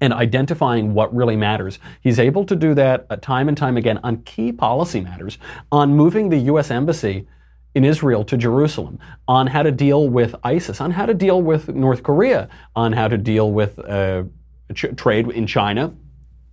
and 0.00 0.12
identifying 0.12 0.92
what 0.94 1.14
really 1.14 1.36
matters. 1.36 1.78
He's 2.00 2.18
able 2.18 2.44
to 2.46 2.56
do 2.56 2.74
that 2.74 3.06
uh, 3.08 3.16
time 3.16 3.46
and 3.48 3.56
time 3.56 3.76
again 3.76 4.00
on 4.02 4.22
key 4.22 4.50
policy 4.50 5.00
matters, 5.00 5.38
on 5.70 5.94
moving 5.94 6.28
the 6.28 6.38
U.S. 6.38 6.72
Embassy 6.72 7.28
in 7.74 7.84
Israel 7.84 8.24
to 8.24 8.36
Jerusalem, 8.36 8.98
on 9.28 9.46
how 9.46 9.62
to 9.62 9.70
deal 9.70 10.08
with 10.08 10.34
ISIS, 10.42 10.80
on 10.80 10.90
how 10.90 11.06
to 11.06 11.14
deal 11.14 11.40
with 11.40 11.68
North 11.68 12.02
Korea, 12.02 12.48
on 12.74 12.92
how 12.92 13.08
to 13.08 13.16
deal 13.16 13.52
with 13.52 13.78
uh, 13.78 14.24
ch- 14.74 14.96
trade 14.96 15.28
in 15.30 15.46
China, 15.46 15.94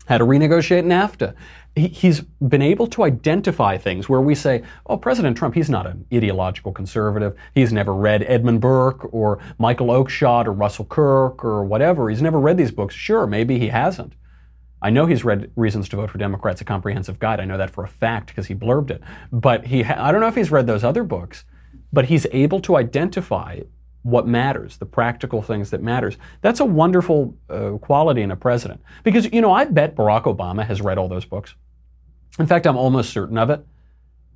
how 0.05 0.17
to 0.17 0.25
renegotiate 0.25 0.85
NAFTA. 0.85 1.33
He, 1.75 1.87
he's 1.87 2.21
been 2.21 2.61
able 2.61 2.87
to 2.87 3.03
identify 3.03 3.77
things 3.77 4.07
where 4.07 4.21
we 4.21 4.35
say, 4.35 4.63
oh, 4.85 4.97
President 4.97 5.37
Trump, 5.37 5.55
he's 5.55 5.69
not 5.69 5.87
an 5.87 6.05
ideological 6.13 6.71
conservative. 6.71 7.35
He's 7.55 7.73
never 7.73 7.93
read 7.93 8.23
Edmund 8.23 8.61
Burke 8.61 9.11
or 9.13 9.39
Michael 9.57 9.87
Oakeshott 9.87 10.45
or 10.45 10.53
Russell 10.53 10.85
Kirk 10.85 11.43
or 11.43 11.63
whatever. 11.63 12.09
He's 12.09 12.21
never 12.21 12.39
read 12.39 12.57
these 12.57 12.71
books. 12.71 12.95
Sure, 12.95 13.27
maybe 13.27 13.59
he 13.59 13.67
hasn't. 13.69 14.13
I 14.81 14.89
know 14.89 15.05
he's 15.05 15.23
read 15.23 15.51
Reasons 15.55 15.89
to 15.89 15.95
Vote 15.95 16.11
for 16.11 16.17
Democrats, 16.17 16.61
a 16.61 16.65
comprehensive 16.65 17.19
guide. 17.19 17.39
I 17.39 17.45
know 17.45 17.57
that 17.57 17.71
for 17.71 17.83
a 17.83 17.87
fact 17.87 18.27
because 18.27 18.47
he 18.47 18.55
blurbed 18.55 18.91
it. 18.91 19.01
But 19.31 19.65
he, 19.65 19.81
ha- 19.81 19.95
I 19.97 20.11
don't 20.11 20.21
know 20.21 20.27
if 20.27 20.35
he's 20.35 20.51
read 20.51 20.67
those 20.67 20.83
other 20.83 21.03
books, 21.03 21.45
but 21.91 22.05
he's 22.05 22.27
able 22.31 22.59
to 22.61 22.75
identify 22.75 23.61
what 24.03 24.27
matters, 24.27 24.77
the 24.77 24.85
practical 24.85 25.41
things 25.41 25.71
that 25.71 25.81
matters. 25.81 26.17
That's 26.41 26.59
a 26.59 26.65
wonderful 26.65 27.35
uh, 27.49 27.71
quality 27.81 28.21
in 28.21 28.31
a 28.31 28.35
president. 28.35 28.81
Because, 29.03 29.31
you 29.33 29.41
know, 29.41 29.51
I 29.51 29.65
bet 29.65 29.95
Barack 29.95 30.23
Obama 30.23 30.65
has 30.65 30.79
read 30.79 30.97
all 30.97 31.09
those 31.09 31.25
books. 31.25 31.55
In 32.39 32.45
fact, 32.45 32.67
I'm 32.67 32.77
almost 32.77 33.11
certain 33.11 33.37
of 33.37 33.49
it. 33.49 33.65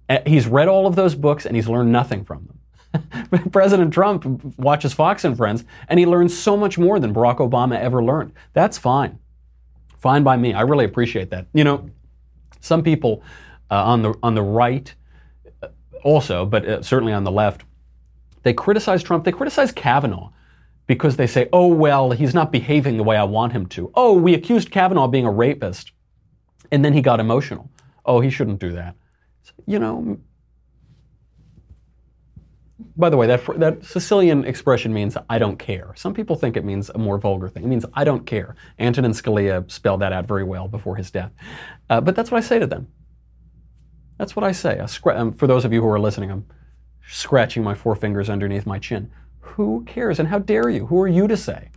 Uh, 0.09 0.17
he's 0.25 0.47
read 0.47 0.67
all 0.67 0.87
of 0.87 0.95
those 0.95 1.15
books 1.15 1.45
and 1.45 1.55
he's 1.55 1.69
learned 1.69 1.91
nothing 1.91 2.25
from 2.25 2.47
them. 2.47 3.49
President 3.51 3.93
Trump 3.93 4.25
watches 4.57 4.91
Fox 4.91 5.23
and 5.23 5.37
Friends 5.37 5.63
and 5.87 5.99
he 5.99 6.05
learns 6.05 6.37
so 6.37 6.57
much 6.57 6.77
more 6.77 6.99
than 6.99 7.13
Barack 7.13 7.37
Obama 7.37 7.79
ever 7.79 8.03
learned. 8.03 8.33
That's 8.53 8.77
fine. 8.77 9.19
Fine 10.01 10.23
by 10.23 10.35
me. 10.35 10.53
I 10.53 10.61
really 10.61 10.85
appreciate 10.85 11.29
that. 11.29 11.45
You 11.53 11.63
know, 11.63 11.87
some 12.59 12.81
people 12.81 13.21
uh, 13.69 13.83
on 13.83 14.01
the 14.01 14.15
on 14.23 14.33
the 14.33 14.41
right, 14.41 14.91
uh, 15.61 15.67
also, 16.03 16.43
but 16.43 16.65
uh, 16.65 16.81
certainly 16.81 17.13
on 17.13 17.23
the 17.23 17.31
left, 17.31 17.61
they 18.41 18.51
criticize 18.51 19.03
Trump. 19.03 19.25
They 19.25 19.31
criticize 19.31 19.71
Kavanaugh 19.71 20.31
because 20.87 21.17
they 21.17 21.27
say, 21.27 21.49
"Oh 21.53 21.67
well, 21.67 22.09
he's 22.09 22.33
not 22.33 22.51
behaving 22.51 22.97
the 22.97 23.03
way 23.03 23.15
I 23.15 23.23
want 23.23 23.53
him 23.53 23.67
to." 23.67 23.91
Oh, 23.93 24.13
we 24.13 24.33
accused 24.33 24.71
Kavanaugh 24.71 25.05
of 25.05 25.11
being 25.11 25.27
a 25.27 25.31
rapist, 25.31 25.91
and 26.71 26.83
then 26.83 26.93
he 26.93 27.01
got 27.03 27.19
emotional. 27.19 27.69
Oh, 28.03 28.21
he 28.21 28.31
shouldn't 28.31 28.59
do 28.59 28.71
that. 28.71 28.95
You 29.67 29.77
know, 29.77 30.17
by 32.97 33.09
the 33.09 33.17
way, 33.17 33.27
that, 33.27 33.41
that 33.59 33.83
Sicilian 33.83 34.45
expression 34.45 34.93
means 34.93 35.17
I 35.29 35.39
don't 35.39 35.57
care. 35.57 35.93
Some 35.95 36.13
people 36.13 36.35
think 36.35 36.57
it 36.57 36.65
means 36.65 36.89
a 36.89 36.97
more 36.97 37.17
vulgar 37.17 37.49
thing. 37.49 37.63
It 37.63 37.67
means 37.67 37.85
I 37.93 38.03
don't 38.03 38.25
care. 38.25 38.55
Antonin 38.79 39.11
Scalia 39.11 39.69
spelled 39.71 40.01
that 40.01 40.13
out 40.13 40.27
very 40.27 40.43
well 40.43 40.67
before 40.67 40.95
his 40.95 41.11
death. 41.11 41.31
Uh, 41.89 42.01
but 42.01 42.15
that's 42.15 42.31
what 42.31 42.37
I 42.37 42.41
say 42.41 42.59
to 42.59 42.67
them. 42.67 42.87
That's 44.17 44.35
what 44.35 44.43
I 44.43 44.51
say. 44.51 44.79
I 44.79 45.11
um, 45.13 45.33
for 45.33 45.47
those 45.47 45.65
of 45.65 45.73
you 45.73 45.81
who 45.81 45.87
are 45.87 45.99
listening, 45.99 46.29
I'm 46.31 46.45
scratching 47.07 47.63
my 47.63 47.73
four 47.73 47.95
fingers 47.95 48.29
underneath 48.29 48.65
my 48.65 48.79
chin. 48.79 49.11
Who 49.39 49.83
cares? 49.85 50.19
And 50.19 50.27
how 50.27 50.39
dare 50.39 50.69
you? 50.69 50.85
Who 50.85 51.01
are 51.01 51.07
you 51.07 51.27
to 51.27 51.35
say? 51.35 51.69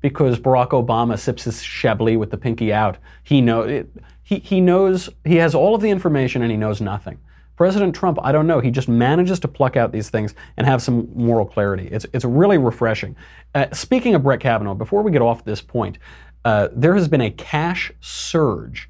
Because 0.00 0.38
Barack 0.38 0.70
Obama 0.70 1.18
sips 1.18 1.44
his 1.44 1.62
Chablis 1.62 2.16
with 2.16 2.30
the 2.30 2.36
pinky 2.36 2.72
out. 2.72 2.98
He, 3.24 3.40
know, 3.40 3.62
it, 3.62 3.90
he, 4.22 4.38
he 4.38 4.60
knows, 4.60 5.08
he 5.24 5.36
has 5.36 5.54
all 5.54 5.74
of 5.74 5.80
the 5.80 5.90
information 5.90 6.42
and 6.42 6.50
he 6.50 6.56
knows 6.56 6.80
nothing. 6.80 7.18
President 7.58 7.92
Trump, 7.92 8.20
I 8.22 8.30
don't 8.30 8.46
know, 8.46 8.60
he 8.60 8.70
just 8.70 8.88
manages 8.88 9.40
to 9.40 9.48
pluck 9.48 9.76
out 9.76 9.90
these 9.90 10.10
things 10.10 10.32
and 10.56 10.64
have 10.64 10.80
some 10.80 11.08
moral 11.12 11.44
clarity. 11.44 11.88
It's, 11.88 12.06
it's 12.12 12.24
really 12.24 12.56
refreshing. 12.56 13.16
Uh, 13.52 13.66
speaking 13.72 14.14
of 14.14 14.22
Brett 14.22 14.38
Kavanaugh, 14.38 14.74
before 14.74 15.02
we 15.02 15.10
get 15.10 15.22
off 15.22 15.44
this 15.44 15.60
point, 15.60 15.98
uh, 16.44 16.68
there 16.70 16.94
has 16.94 17.08
been 17.08 17.20
a 17.20 17.32
cash 17.32 17.90
surge 18.00 18.88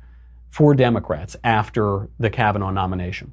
for 0.51 0.75
Democrats 0.75 1.35
after 1.45 2.11
the 2.21 2.29
Kavanaugh 2.29 2.69
nomination. 2.69 3.33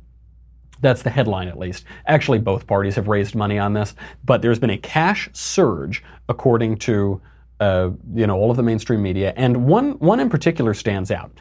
That's 0.79 1.01
the 1.01 1.09
headline, 1.09 1.49
at 1.49 1.59
least. 1.59 1.83
Actually, 2.07 2.39
both 2.39 2.65
parties 2.65 2.95
have 2.95 3.09
raised 3.09 3.35
money 3.35 3.59
on 3.59 3.73
this, 3.73 3.93
but 4.23 4.41
there's 4.41 4.59
been 4.59 4.69
a 4.69 4.77
cash 4.77 5.27
surge, 5.33 6.01
according 6.29 6.77
to 6.77 7.19
uh, 7.59 7.89
you 8.13 8.25
know 8.25 8.37
all 8.37 8.51
of 8.51 8.57
the 8.57 8.63
mainstream 8.63 9.01
media, 9.01 9.33
and 9.35 9.65
one 9.65 9.99
one 9.99 10.21
in 10.21 10.29
particular 10.29 10.73
stands 10.73 11.11
out. 11.11 11.31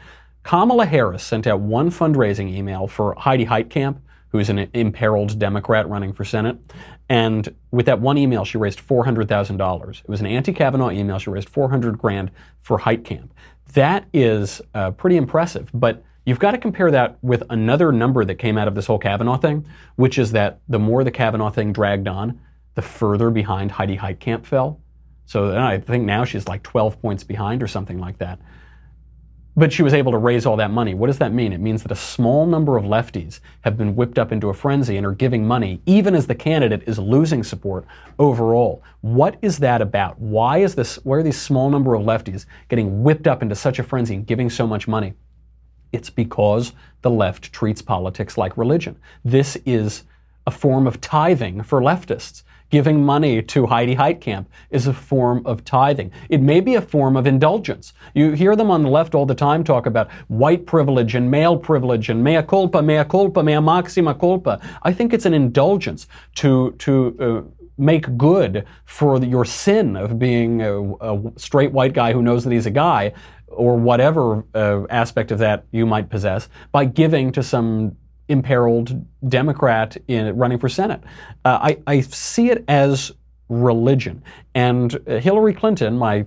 Kamala 0.45 0.85
Harris 0.85 1.23
sent 1.23 1.47
out 1.47 1.59
one 1.59 1.89
fundraising 1.89 2.53
email 2.53 2.85
for 2.85 3.15
Heidi 3.17 3.47
Heitkamp, 3.47 3.97
who's 4.29 4.47
an 4.47 4.69
imperiled 4.73 5.39
Democrat 5.39 5.89
running 5.89 6.13
for 6.13 6.23
Senate. 6.23 6.57
And 7.09 7.53
with 7.71 7.87
that 7.87 7.99
one 7.99 8.19
email, 8.19 8.45
she 8.45 8.59
raised 8.59 8.79
$400,000. 8.79 9.99
It 9.99 10.07
was 10.07 10.19
an 10.19 10.27
anti-Kavanaugh 10.27 10.91
email. 10.91 11.17
She 11.17 11.31
raised 11.31 11.49
400 11.49 11.97
grand 11.97 12.29
for 12.61 12.77
Heitkamp. 12.77 13.29
That 13.73 14.05
is 14.13 14.61
uh, 14.75 14.91
pretty 14.91 15.17
impressive, 15.17 15.71
but 15.73 16.03
you've 16.27 16.37
got 16.37 16.51
to 16.51 16.59
compare 16.59 16.91
that 16.91 17.17
with 17.23 17.41
another 17.49 17.91
number 17.91 18.23
that 18.23 18.35
came 18.35 18.55
out 18.55 18.67
of 18.67 18.75
this 18.75 18.85
whole 18.85 18.99
Kavanaugh 18.99 19.37
thing, 19.37 19.65
which 19.95 20.19
is 20.19 20.31
that 20.33 20.59
the 20.69 20.77
more 20.77 21.03
the 21.03 21.11
Kavanaugh 21.11 21.49
thing 21.49 21.73
dragged 21.73 22.07
on, 22.07 22.39
the 22.75 22.83
further 22.83 23.31
behind 23.31 23.71
Heidi 23.71 23.97
Heitkamp 23.97 24.45
fell. 24.45 24.79
So 25.25 25.57
I 25.57 25.79
think 25.79 26.03
now 26.03 26.23
she's 26.23 26.47
like 26.47 26.61
12 26.61 27.01
points 27.01 27.23
behind 27.23 27.63
or 27.63 27.67
something 27.67 27.97
like 27.97 28.19
that. 28.19 28.39
But 29.57 29.71
she 29.71 29.83
was 29.83 29.93
able 29.93 30.11
to 30.11 30.17
raise 30.17 30.45
all 30.45 30.57
that 30.57 30.71
money. 30.71 30.93
What 30.93 31.07
does 31.07 31.19
that 31.19 31.33
mean? 31.33 31.53
It 31.53 31.61
means 31.61 31.81
that 31.83 31.91
a 31.91 31.95
small 31.95 32.45
number 32.45 32.75
of 32.75 32.83
lefties 32.83 33.39
have 33.61 33.77
been 33.77 33.95
whipped 33.95 34.19
up 34.19 34.33
into 34.33 34.49
a 34.49 34.53
frenzy 34.53 34.97
and 34.97 35.05
are 35.05 35.13
giving 35.13 35.47
money, 35.47 35.81
even 35.85 36.13
as 36.13 36.27
the 36.27 36.35
candidate 36.35 36.83
is 36.85 36.99
losing 36.99 37.41
support 37.41 37.85
overall. 38.19 38.83
What 38.99 39.37
is 39.41 39.59
that 39.59 39.81
about? 39.81 40.19
Why 40.19 40.57
is 40.57 40.75
this? 40.75 40.97
Why 41.05 41.17
are 41.17 41.23
these 41.23 41.41
small 41.41 41.69
number 41.69 41.95
of 41.95 42.03
lefties 42.03 42.45
getting 42.67 43.01
whipped 43.01 43.27
up 43.27 43.41
into 43.41 43.55
such 43.55 43.79
a 43.79 43.83
frenzy 43.83 44.15
and 44.15 44.27
giving 44.27 44.49
so 44.49 44.67
much 44.67 44.89
money? 44.89 45.13
It's 45.93 46.09
because 46.09 46.73
the 47.01 47.09
left 47.09 47.53
treats 47.53 47.81
politics 47.81 48.37
like 48.37 48.57
religion. 48.57 48.97
This 49.23 49.55
is 49.65 50.03
a 50.45 50.51
form 50.51 50.85
of 50.85 50.99
tithing 50.99 51.63
for 51.63 51.79
leftists. 51.79 52.43
Giving 52.69 53.03
money 53.03 53.41
to 53.41 53.67
Heidi 53.67 53.95
Heitkamp 53.95 54.47
is 54.71 54.87
a 54.87 54.93
form 54.93 55.45
of 55.45 55.63
tithing. 55.63 56.11
It 56.29 56.41
may 56.41 56.59
be 56.59 56.75
a 56.75 56.81
form 56.81 57.15
of 57.15 57.27
indulgence. 57.27 57.93
You 58.13 58.31
hear 58.31 58.55
them 58.55 58.71
on 58.71 58.83
the 58.83 58.89
left 58.89 59.13
all 59.13 59.25
the 59.25 59.35
time 59.35 59.63
talk 59.63 59.85
about 59.85 60.11
white 60.27 60.65
privilege 60.65 61.15
and 61.15 61.29
male 61.29 61.57
privilege 61.57 62.09
and 62.09 62.23
mea 62.23 62.41
culpa, 62.41 62.81
mea 62.81 63.03
culpa, 63.05 63.43
mea 63.43 63.59
maxima 63.59 64.15
culpa. 64.15 64.59
I 64.83 64.93
think 64.93 65.13
it's 65.13 65.25
an 65.25 65.33
indulgence 65.33 66.07
to, 66.35 66.71
to, 66.79 67.17
uh, 67.19 67.51
make 67.77 68.17
good 68.17 68.65
for 68.85 69.21
your 69.23 69.43
sin 69.45 69.97
of 69.97 70.17
being 70.17 70.61
a, 70.61 70.93
a, 70.95 71.21
straight 71.35 71.71
white 71.71 71.93
guy 71.93 72.13
who 72.13 72.21
knows 72.21 72.43
that 72.43 72.53
he's 72.53 72.65
a 72.65 72.71
guy 72.71 73.11
or 73.47 73.75
whatever 73.77 74.45
uh, 74.53 74.85
aspect 74.89 75.31
of 75.31 75.39
that 75.39 75.65
you 75.71 75.85
might 75.85 76.09
possess 76.09 76.49
by 76.71 76.85
giving 76.85 77.31
to 77.31 77.43
some 77.43 77.95
imperiled 78.27 79.05
Democrat 79.29 79.97
in 80.07 80.35
running 80.35 80.57
for 80.57 80.69
Senate. 80.69 81.01
Uh, 81.43 81.59
I, 81.61 81.77
I, 81.87 82.01
see 82.01 82.49
it 82.49 82.63
as 82.67 83.11
religion. 83.49 84.23
And 84.55 84.95
uh, 85.07 85.17
Hillary 85.19 85.53
Clinton, 85.53 85.97
my 85.97 86.25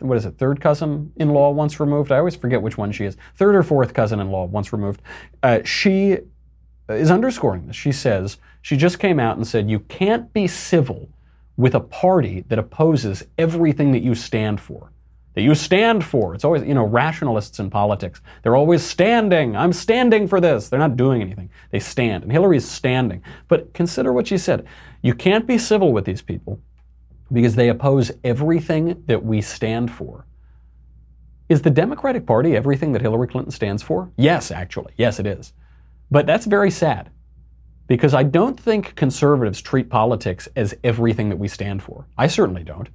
what 0.00 0.16
is 0.16 0.26
it, 0.26 0.36
third 0.36 0.60
cousin 0.60 1.10
in 1.16 1.30
law 1.30 1.50
once 1.50 1.80
removed? 1.80 2.12
I 2.12 2.18
always 2.18 2.36
forget 2.36 2.60
which 2.60 2.76
one 2.76 2.92
she 2.92 3.06
is. 3.06 3.16
Third 3.36 3.54
or 3.54 3.62
fourth 3.62 3.94
cousin 3.94 4.20
in 4.20 4.30
law 4.30 4.44
once 4.44 4.72
removed. 4.72 5.00
Uh, 5.42 5.60
she 5.64 6.18
is 6.88 7.10
underscoring 7.10 7.66
this. 7.66 7.76
She 7.76 7.92
says, 7.92 8.36
she 8.62 8.76
just 8.76 8.98
came 8.98 9.18
out 9.18 9.36
and 9.36 9.46
said, 9.46 9.70
you 9.70 9.80
can't 9.80 10.32
be 10.32 10.46
civil 10.46 11.08
with 11.56 11.74
a 11.74 11.80
party 11.80 12.44
that 12.48 12.58
opposes 12.58 13.24
everything 13.38 13.92
that 13.92 14.02
you 14.02 14.14
stand 14.14 14.60
for 14.60 14.92
that 15.34 15.42
you 15.42 15.54
stand 15.54 16.04
for. 16.04 16.34
It's 16.34 16.44
always, 16.44 16.62
you 16.64 16.74
know, 16.74 16.84
rationalists 16.84 17.58
in 17.58 17.70
politics. 17.70 18.20
They're 18.42 18.56
always 18.56 18.82
standing. 18.82 19.56
I'm 19.56 19.72
standing 19.72 20.26
for 20.26 20.40
this. 20.40 20.68
They're 20.68 20.78
not 20.78 20.96
doing 20.96 21.22
anything. 21.22 21.50
They 21.70 21.78
stand. 21.78 22.24
And 22.24 22.32
Hillary's 22.32 22.68
standing. 22.68 23.22
But 23.48 23.72
consider 23.72 24.12
what 24.12 24.26
she 24.26 24.38
said. 24.38 24.66
You 25.02 25.14
can't 25.14 25.46
be 25.46 25.58
civil 25.58 25.92
with 25.92 26.04
these 26.04 26.22
people 26.22 26.60
because 27.32 27.54
they 27.54 27.68
oppose 27.68 28.10
everything 28.24 29.02
that 29.06 29.24
we 29.24 29.40
stand 29.40 29.90
for. 29.90 30.26
Is 31.48 31.62
the 31.62 31.70
Democratic 31.70 32.26
Party 32.26 32.56
everything 32.56 32.92
that 32.92 33.02
Hillary 33.02 33.28
Clinton 33.28 33.50
stands 33.50 33.82
for? 33.82 34.10
Yes, 34.16 34.50
actually. 34.50 34.94
Yes, 34.96 35.18
it 35.18 35.26
is. 35.26 35.52
But 36.10 36.26
that's 36.26 36.46
very 36.46 36.70
sad 36.70 37.10
because 37.86 38.14
I 38.14 38.22
don't 38.22 38.58
think 38.58 38.94
conservatives 38.94 39.60
treat 39.60 39.90
politics 39.90 40.48
as 40.54 40.74
everything 40.84 41.28
that 41.28 41.36
we 41.36 41.48
stand 41.48 41.82
for. 41.82 42.06
I 42.16 42.28
certainly 42.28 42.62
don't. 42.62 42.88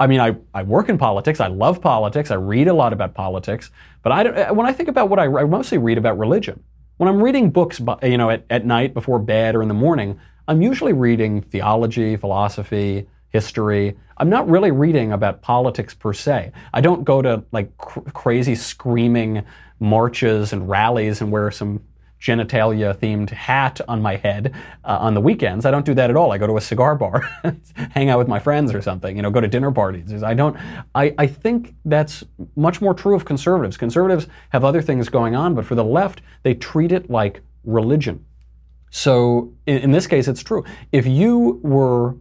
I 0.00 0.06
mean, 0.06 0.20
I, 0.20 0.36
I 0.54 0.62
work 0.62 0.88
in 0.88 0.98
politics. 0.98 1.40
I 1.40 1.48
love 1.48 1.80
politics. 1.80 2.30
I 2.30 2.36
read 2.36 2.68
a 2.68 2.74
lot 2.74 2.92
about 2.92 3.14
politics. 3.14 3.70
But 4.02 4.12
I 4.12 4.22
don't, 4.22 4.38
uh, 4.38 4.54
when 4.54 4.66
I 4.66 4.72
think 4.72 4.88
about 4.88 5.08
what 5.08 5.18
I, 5.18 5.24
I 5.24 5.44
mostly 5.44 5.78
read 5.78 5.98
about 5.98 6.18
religion. 6.18 6.62
When 6.98 7.08
I'm 7.08 7.22
reading 7.22 7.50
books, 7.50 7.80
you 8.02 8.18
know, 8.18 8.30
at, 8.30 8.44
at 8.50 8.64
night 8.64 8.94
before 8.94 9.18
bed 9.18 9.54
or 9.54 9.62
in 9.62 9.68
the 9.68 9.74
morning, 9.74 10.18
I'm 10.46 10.62
usually 10.62 10.92
reading 10.92 11.42
theology, 11.42 12.16
philosophy, 12.16 13.06
history. 13.30 13.96
I'm 14.16 14.30
not 14.30 14.48
really 14.48 14.70
reading 14.70 15.12
about 15.12 15.42
politics 15.42 15.94
per 15.94 16.12
se. 16.12 16.52
I 16.72 16.80
don't 16.80 17.04
go 17.04 17.22
to 17.22 17.44
like 17.52 17.76
cr- 17.76 18.00
crazy 18.00 18.54
screaming 18.54 19.44
marches 19.80 20.52
and 20.52 20.68
rallies 20.68 21.20
and 21.20 21.30
wear 21.30 21.50
some 21.50 21.82
genitalia 22.20 22.96
themed 22.96 23.30
hat 23.30 23.80
on 23.88 24.02
my 24.02 24.16
head 24.16 24.54
uh, 24.84 24.98
on 25.00 25.14
the 25.14 25.20
weekends. 25.20 25.64
I 25.64 25.70
don't 25.70 25.86
do 25.86 25.94
that 25.94 26.10
at 26.10 26.16
all. 26.16 26.32
I 26.32 26.38
go 26.38 26.46
to 26.46 26.56
a 26.56 26.60
cigar 26.60 26.94
bar, 26.96 27.20
hang 27.92 28.10
out 28.10 28.18
with 28.18 28.28
my 28.28 28.38
friends 28.38 28.74
or 28.74 28.82
something, 28.82 29.16
you 29.16 29.22
know, 29.22 29.30
go 29.30 29.40
to 29.40 29.48
dinner 29.48 29.70
parties. 29.70 30.22
I 30.22 30.34
don't, 30.34 30.56
I, 30.94 31.14
I 31.18 31.26
think 31.26 31.74
that's 31.84 32.24
much 32.56 32.80
more 32.80 32.94
true 32.94 33.14
of 33.14 33.24
conservatives. 33.24 33.76
Conservatives 33.76 34.26
have 34.50 34.64
other 34.64 34.82
things 34.82 35.08
going 35.08 35.36
on, 35.36 35.54
but 35.54 35.64
for 35.64 35.74
the 35.74 35.84
left, 35.84 36.20
they 36.42 36.54
treat 36.54 36.92
it 36.92 37.08
like 37.08 37.42
religion. 37.64 38.24
So 38.90 39.52
in, 39.66 39.78
in 39.78 39.92
this 39.92 40.06
case, 40.06 40.28
it's 40.28 40.42
true. 40.42 40.64
If 40.92 41.06
you 41.06 41.60
were 41.62 42.16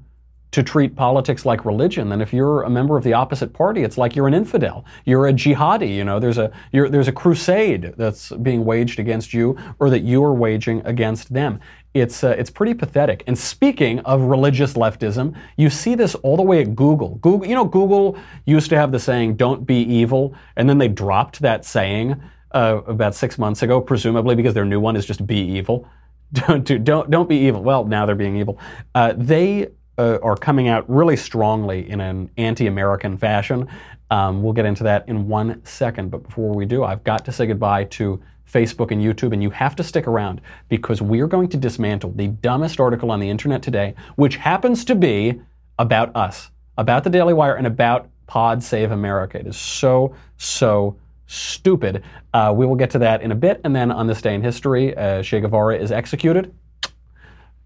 to 0.51 0.63
treat 0.63 0.95
politics 0.95 1.45
like 1.45 1.65
religion, 1.65 2.09
then 2.09 2.21
if 2.21 2.33
you're 2.33 2.63
a 2.63 2.69
member 2.69 2.97
of 2.97 3.03
the 3.03 3.13
opposite 3.13 3.53
party, 3.53 3.83
it's 3.83 3.97
like 3.97 4.15
you're 4.15 4.27
an 4.27 4.33
infidel. 4.33 4.85
You're 5.05 5.27
a 5.27 5.33
jihadi. 5.33 5.93
You 5.93 6.05
know, 6.05 6.19
there's 6.19 6.37
a 6.37 6.51
there's 6.71 7.07
a 7.07 7.11
crusade 7.11 7.93
that's 7.97 8.31
being 8.31 8.63
waged 8.63 8.99
against 8.99 9.33
you, 9.33 9.57
or 9.79 9.89
that 9.89 10.01
you 10.01 10.23
are 10.23 10.33
waging 10.33 10.81
against 10.85 11.33
them. 11.33 11.59
It's 11.93 12.23
uh, 12.23 12.35
it's 12.37 12.49
pretty 12.49 12.73
pathetic. 12.73 13.23
And 13.27 13.37
speaking 13.37 13.99
of 14.01 14.21
religious 14.21 14.73
leftism, 14.73 15.35
you 15.57 15.69
see 15.69 15.95
this 15.95 16.15
all 16.15 16.37
the 16.37 16.43
way 16.43 16.61
at 16.61 16.75
Google. 16.75 17.15
Google, 17.15 17.47
you 17.47 17.55
know, 17.55 17.65
Google 17.65 18.17
used 18.45 18.69
to 18.69 18.77
have 18.77 18.91
the 18.91 18.99
saying 18.99 19.35
"Don't 19.35 19.65
be 19.65 19.81
evil," 19.81 20.33
and 20.55 20.69
then 20.69 20.77
they 20.77 20.87
dropped 20.87 21.39
that 21.41 21.65
saying 21.65 22.21
uh, 22.51 22.81
about 22.87 23.15
six 23.15 23.37
months 23.37 23.63
ago, 23.63 23.81
presumably 23.81 24.35
because 24.35 24.53
their 24.53 24.65
new 24.65 24.79
one 24.79 24.95
is 24.95 25.05
just 25.05 25.25
"Be 25.27 25.39
evil." 25.39 25.87
Don't 26.33 26.65
do, 26.65 26.77
don't 26.77 27.09
don't 27.09 27.29
be 27.29 27.37
evil. 27.37 27.63
Well, 27.63 27.85
now 27.85 28.05
they're 28.05 28.13
being 28.13 28.35
evil. 28.35 28.59
Uh, 28.93 29.13
they 29.15 29.69
uh, 29.97 30.19
are 30.21 30.35
coming 30.35 30.67
out 30.67 30.89
really 30.89 31.17
strongly 31.17 31.89
in 31.89 32.01
an 32.01 32.29
anti-American 32.37 33.17
fashion. 33.17 33.67
Um, 34.09 34.41
we'll 34.41 34.53
get 34.53 34.65
into 34.65 34.83
that 34.83 35.07
in 35.09 35.27
one 35.27 35.63
second, 35.65 36.11
but 36.11 36.23
before 36.23 36.53
we 36.53 36.65
do, 36.65 36.83
I've 36.83 37.03
got 37.03 37.25
to 37.25 37.31
say 37.31 37.45
goodbye 37.45 37.85
to 37.85 38.21
Facebook 38.51 38.91
and 38.91 39.01
YouTube, 39.01 39.33
and 39.33 39.43
you 39.43 39.49
have 39.49 39.75
to 39.75 39.83
stick 39.83 40.07
around 40.07 40.39
because 40.69 41.01
we 41.01 41.19
are 41.19 41.27
going 41.27 41.49
to 41.49 41.57
dismantle 41.57 42.13
the 42.15 42.27
dumbest 42.27 42.79
article 42.79 43.11
on 43.11 43.19
the 43.19 43.29
internet 43.29 43.61
today, 43.61 43.93
which 44.15 44.37
happens 44.37 44.85
to 44.85 44.95
be 44.95 45.41
about 45.79 46.15
us, 46.15 46.49
about 46.77 47.03
the 47.03 47.09
Daily 47.09 47.33
Wire, 47.33 47.55
and 47.55 47.67
about 47.67 48.07
Pod 48.25 48.63
Save 48.63 48.91
America. 48.91 49.37
It 49.37 49.47
is 49.47 49.57
so, 49.57 50.15
so 50.37 50.97
stupid. 51.25 52.03
Uh, 52.33 52.53
we 52.55 52.65
will 52.65 52.75
get 52.75 52.89
to 52.91 52.99
that 52.99 53.21
in 53.21 53.31
a 53.31 53.35
bit, 53.35 53.59
and 53.65 53.75
then 53.75 53.91
on 53.91 54.07
this 54.07 54.21
day 54.21 54.33
in 54.33 54.41
history, 54.41 54.95
uh, 54.95 55.21
Che 55.21 55.41
Guevara 55.41 55.77
is 55.77 55.91
executed 55.91 56.53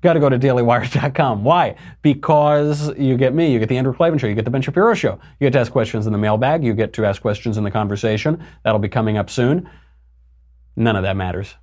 got 0.01 0.13
to 0.13 0.19
go 0.19 0.29
to 0.29 0.37
dailywire.com. 0.37 1.43
Why? 1.43 1.75
Because 2.01 2.95
you 2.97 3.17
get 3.17 3.33
me, 3.33 3.51
you 3.51 3.59
get 3.59 3.69
the 3.69 3.77
Andrew 3.77 3.93
Klavan 3.93 4.17
Show, 4.17 4.27
you 4.27 4.35
get 4.35 4.45
the 4.45 4.51
Ben 4.51 4.61
Shapiro 4.61 4.93
Show. 4.93 5.19
You 5.39 5.45
get 5.45 5.53
to 5.53 5.59
ask 5.59 5.71
questions 5.71 6.07
in 6.07 6.13
the 6.13 6.19
mailbag, 6.19 6.63
you 6.63 6.73
get 6.73 6.93
to 6.93 7.05
ask 7.05 7.21
questions 7.21 7.57
in 7.57 7.63
the 7.63 7.71
conversation. 7.71 8.43
That'll 8.63 8.79
be 8.79 8.89
coming 8.89 9.17
up 9.17 9.29
soon. 9.29 9.69
None 10.75 10.95
of 10.95 11.03
that 11.03 11.15
matters 11.17 11.55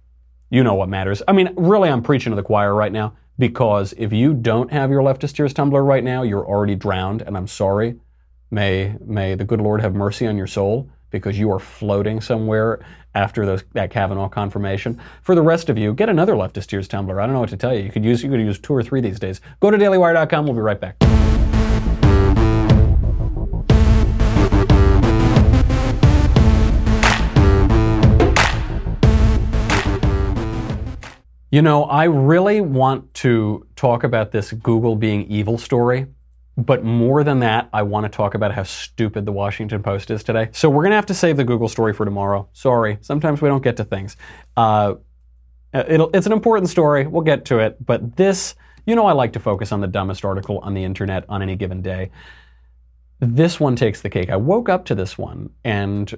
You 0.50 0.62
know 0.62 0.74
what 0.74 0.88
matters. 0.88 1.22
I 1.26 1.32
mean, 1.32 1.52
really, 1.56 1.88
I'm 1.88 2.02
preaching 2.02 2.30
to 2.30 2.36
the 2.36 2.42
choir 2.42 2.74
right 2.74 2.92
now 2.92 3.14
because 3.38 3.94
if 3.96 4.12
you 4.12 4.34
don't 4.34 4.70
have 4.72 4.90
your 4.90 5.02
leftist 5.02 5.34
tears 5.34 5.52
tumbler 5.52 5.82
right 5.82 6.04
now, 6.04 6.22
you're 6.22 6.46
already 6.46 6.74
drowned, 6.74 7.22
and 7.22 7.36
I'm 7.36 7.46
sorry. 7.46 7.96
May 8.50 8.96
may 9.04 9.34
the 9.34 9.44
good 9.44 9.60
Lord 9.60 9.82
have 9.82 9.94
mercy 9.94 10.26
on 10.26 10.38
your 10.38 10.46
soul 10.46 10.88
because 11.10 11.38
you 11.38 11.50
are 11.50 11.58
floating 11.58 12.20
somewhere 12.20 12.80
after 13.14 13.46
those, 13.46 13.64
that 13.72 13.90
Kavanaugh 13.90 14.28
confirmation. 14.28 15.00
For 15.22 15.34
the 15.34 15.42
rest 15.42 15.68
of 15.68 15.78
you, 15.78 15.94
get 15.94 16.08
another 16.08 16.34
leftist 16.34 16.66
tears 16.66 16.88
tumbler. 16.88 17.20
I 17.20 17.26
don't 17.26 17.34
know 17.34 17.40
what 17.40 17.48
to 17.50 17.56
tell 17.56 17.74
you. 17.74 17.82
You 17.82 17.90
could 17.90 18.04
use 18.04 18.22
you 18.22 18.30
could 18.30 18.40
use 18.40 18.58
two 18.58 18.74
or 18.74 18.82
three 18.82 19.00
these 19.00 19.18
days. 19.18 19.40
Go 19.60 19.70
to 19.70 19.78
dailywire.com. 19.78 20.44
We'll 20.44 20.54
be 20.54 20.60
right 20.60 20.80
back. 20.80 20.96
You 31.50 31.62
know, 31.62 31.84
I 31.84 32.04
really 32.04 32.60
want 32.60 33.14
to 33.14 33.66
talk 33.74 34.04
about 34.04 34.32
this 34.32 34.52
Google 34.52 34.96
being 34.96 35.24
evil 35.28 35.56
story. 35.56 36.06
But 36.58 36.82
more 36.82 37.22
than 37.22 37.38
that, 37.38 37.68
I 37.72 37.82
want 37.82 38.04
to 38.04 38.08
talk 38.08 38.34
about 38.34 38.52
how 38.52 38.64
stupid 38.64 39.24
the 39.24 39.30
Washington 39.30 39.80
Post 39.80 40.10
is 40.10 40.24
today. 40.24 40.48
So 40.50 40.68
we're 40.68 40.82
going 40.82 40.90
to 40.90 40.96
have 40.96 41.06
to 41.06 41.14
save 41.14 41.36
the 41.36 41.44
Google 41.44 41.68
story 41.68 41.92
for 41.92 42.04
tomorrow. 42.04 42.48
Sorry. 42.52 42.98
Sometimes 43.00 43.40
we 43.40 43.48
don't 43.48 43.62
get 43.62 43.76
to 43.76 43.84
things. 43.84 44.16
Uh, 44.56 44.94
it's 45.72 46.26
an 46.26 46.32
important 46.32 46.68
story. 46.68 47.06
We'll 47.06 47.22
get 47.22 47.44
to 47.44 47.60
it. 47.60 47.86
But 47.86 48.16
this, 48.16 48.56
you 48.86 48.96
know, 48.96 49.06
I 49.06 49.12
like 49.12 49.34
to 49.34 49.40
focus 49.40 49.70
on 49.70 49.80
the 49.80 49.86
dumbest 49.86 50.24
article 50.24 50.58
on 50.58 50.74
the 50.74 50.82
internet 50.82 51.24
on 51.28 51.42
any 51.42 51.54
given 51.54 51.80
day. 51.80 52.10
This 53.20 53.60
one 53.60 53.76
takes 53.76 54.00
the 54.00 54.10
cake. 54.10 54.28
I 54.28 54.36
woke 54.36 54.68
up 54.68 54.84
to 54.86 54.96
this 54.96 55.16
one 55.16 55.50
and 55.62 56.12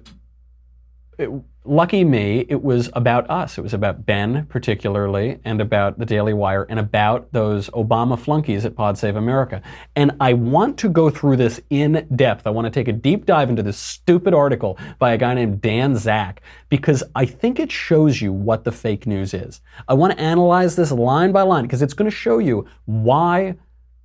it, 1.21 1.31
lucky 1.65 2.05
me, 2.05 2.47
it 2.49 2.63
was 2.63 2.91
about 2.95 3.29
us. 3.29 3.59
It 3.59 3.61
was 3.61 3.75
about 3.75 4.07
Ben, 4.07 4.47
particularly, 4.47 5.39
and 5.45 5.61
about 5.61 5.99
the 5.99 6.07
Daily 6.07 6.33
Wire, 6.33 6.67
and 6.69 6.79
about 6.79 7.33
those 7.33 7.69
Obama 7.71 8.19
flunkies 8.19 8.65
at 8.65 8.75
Pod 8.75 8.99
Save 8.99 9.17
America. 9.17 9.63
And 9.95 10.13
I 10.21 10.33
want 10.33 10.79
to 10.79 10.89
go 10.89 11.11
through 11.11 11.37
this 11.37 11.61
in 11.71 12.07
depth. 12.17 12.47
I 12.47 12.51
want 12.51 12.67
to 12.67 12.71
take 12.71 12.89
a 12.89 12.93
deep 12.93 13.27
dive 13.27 13.51
into 13.51 13.63
this 13.63 13.77
stupid 13.77 14.35
article 14.35 14.79
by 14.99 15.13
a 15.13 15.19
guy 15.19 15.35
named 15.35 15.61
Dan 15.61 15.97
Zak, 15.97 16.43
because 16.69 17.05
I 17.15 17.27
think 17.27 17.61
it 17.61 17.71
shows 17.71 18.21
you 18.21 18.33
what 18.33 18.65
the 18.65 18.73
fake 18.73 19.07
news 19.07 19.35
is. 19.35 19.61
I 19.87 19.95
want 19.95 20.13
to 20.13 20.21
analyze 20.21 20.77
this 20.77 20.93
line 20.93 21.33
by 21.33 21.43
line, 21.43 21.65
because 21.65 21.83
it's 21.83 21.95
going 21.95 22.11
to 22.11 22.17
show 22.17 22.39
you 22.39 22.67
why 22.87 23.57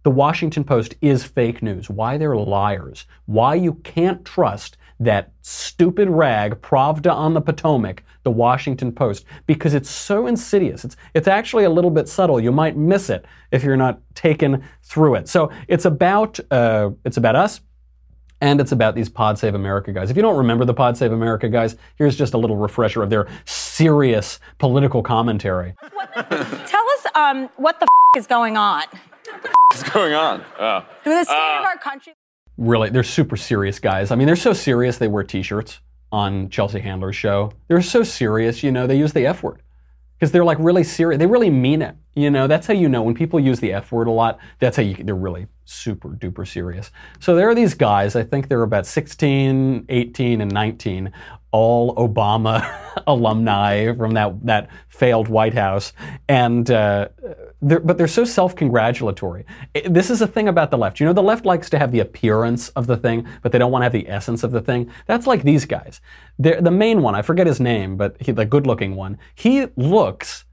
the 0.03 0.11
Washington 0.11 0.63
Post 0.63 0.93
is 1.01 1.23
fake 1.23 1.63
news, 1.63 1.89
why 1.89 2.17
they're 2.17 2.35
liars, 2.35 3.07
why 3.25 3.55
you 3.55 3.73
can't 3.75 4.23
trust 4.23 4.77
that 4.99 5.31
stupid 5.41 6.09
rag, 6.09 6.61
Pravda 6.61 7.11
on 7.11 7.33
the 7.33 7.41
Potomac, 7.41 8.03
the 8.23 8.31
Washington 8.31 8.91
Post, 8.91 9.25
because 9.45 9.73
it's 9.73 9.89
so 9.89 10.27
insidious. 10.27 10.85
It's, 10.85 10.95
it's 11.13 11.27
actually 11.27 11.65
a 11.65 11.69
little 11.69 11.91
bit 11.91 12.07
subtle. 12.07 12.39
You 12.39 12.51
might 12.51 12.77
miss 12.77 13.09
it 13.09 13.25
if 13.51 13.63
you're 13.63 13.77
not 13.77 13.99
taken 14.15 14.63
through 14.83 15.15
it. 15.15 15.27
So 15.27 15.51
it's 15.67 15.85
about, 15.85 16.39
uh, 16.51 16.91
it's 17.03 17.17
about 17.17 17.35
us. 17.35 17.61
And 18.41 18.59
it's 18.59 18.73
about 18.73 18.95
these 18.95 19.07
Pod 19.07 19.39
Save 19.39 19.55
America 19.55 19.93
guys. 19.93 20.11
If 20.11 20.17
you 20.17 20.21
don't 20.21 20.35
remember 20.35 20.65
the 20.65 20.73
Pod 20.73 20.97
Save 20.97 21.13
America 21.13 21.47
guys, 21.47 21.77
here's 21.95 22.17
just 22.17 22.33
a 22.33 22.37
little 22.37 22.57
refresher 22.57 23.01
of 23.01 23.09
their 23.09 23.27
serious 23.45 24.39
political 24.59 25.01
commentary. 25.01 25.73
Tell 26.13 26.89
us 26.89 27.05
um, 27.15 27.49
what 27.55 27.79
the 27.79 27.85
f- 27.85 28.19
is 28.19 28.27
going 28.27 28.57
on. 28.57 28.83
What's 29.71 29.89
going 29.89 30.13
on? 30.13 30.39
With 31.05 31.05
the 31.05 31.23
state 31.23 31.33
uh, 31.33 31.59
of 31.59 31.65
our 31.65 31.77
country 31.77 32.13
really, 32.57 32.89
they're 32.89 33.03
super 33.03 33.37
serious 33.37 33.79
guys. 33.79 34.11
I 34.11 34.15
mean, 34.15 34.27
they're 34.27 34.35
so 34.35 34.53
serious 34.53 34.97
they 34.97 35.07
wear 35.07 35.23
T-shirts 35.23 35.79
on 36.11 36.49
Chelsea 36.49 36.79
Handler's 36.79 37.15
show. 37.15 37.51
They're 37.67 37.81
so 37.81 38.03
serious, 38.03 38.63
you 38.63 38.71
know, 38.71 38.87
they 38.87 38.97
use 38.97 39.13
the 39.13 39.25
F 39.25 39.43
word 39.43 39.61
because 40.17 40.31
they're 40.31 40.45
like 40.45 40.57
really 40.59 40.83
serious. 40.83 41.19
They 41.19 41.25
really 41.25 41.49
mean 41.49 41.81
it. 41.81 41.95
You 42.15 42.31
know, 42.31 42.47
that's 42.47 42.65
how 42.65 42.73
you 42.73 42.87
know 42.87 43.03
when 43.03 43.13
people 43.13 43.39
use 43.39 43.59
the 43.59 43.73
F 43.73 43.91
word 43.91 44.07
a 44.07 44.11
lot. 44.11 44.39
That's 44.59 44.77
how 44.77 44.83
you, 44.83 44.95
they're 44.95 45.15
really 45.15 45.47
super 45.65 46.09
duper 46.09 46.47
serious. 46.47 46.91
So 47.19 47.35
there 47.35 47.49
are 47.49 47.55
these 47.55 47.73
guys. 47.73 48.15
I 48.15 48.23
think 48.23 48.47
they're 48.47 48.63
about 48.63 48.85
16, 48.85 49.85
18, 49.89 50.41
and 50.41 50.53
19, 50.53 51.11
all 51.51 51.93
Obama 51.95 53.03
alumni 53.07 53.93
from 53.95 54.11
that 54.11 54.45
that 54.45 54.69
failed 54.87 55.27
White 55.27 55.53
House, 55.53 55.93
and 56.29 56.69
uh, 56.71 57.09
they're, 57.61 57.79
but 57.79 57.97
they're 57.97 58.07
so 58.07 58.23
self-congratulatory. 58.23 59.45
This 59.85 60.09
is 60.09 60.21
a 60.21 60.27
thing 60.27 60.47
about 60.47 60.71
the 60.71 60.77
left. 60.77 60.99
You 60.99 61.05
know, 61.05 61.13
the 61.13 61.23
left 61.23 61.45
likes 61.45 61.69
to 61.71 61.79
have 61.79 61.91
the 61.91 61.99
appearance 61.99 62.69
of 62.69 62.87
the 62.87 62.95
thing, 62.95 63.27
but 63.41 63.51
they 63.51 63.57
don't 63.57 63.71
want 63.71 63.81
to 63.81 63.85
have 63.85 63.93
the 63.93 64.09
essence 64.09 64.43
of 64.43 64.51
the 64.51 64.61
thing. 64.61 64.89
That's 65.05 65.27
like 65.27 65.43
these 65.43 65.65
guys. 65.65 65.99
They're, 66.39 66.61
the 66.61 66.71
main 66.71 67.01
one, 67.01 67.15
I 67.15 67.21
forget 67.21 67.47
his 67.47 67.59
name, 67.59 67.97
but 67.97 68.15
he, 68.21 68.31
the 68.31 68.45
good-looking 68.45 68.95
one, 68.95 69.17
he 69.33 69.67
looks. 69.75 70.44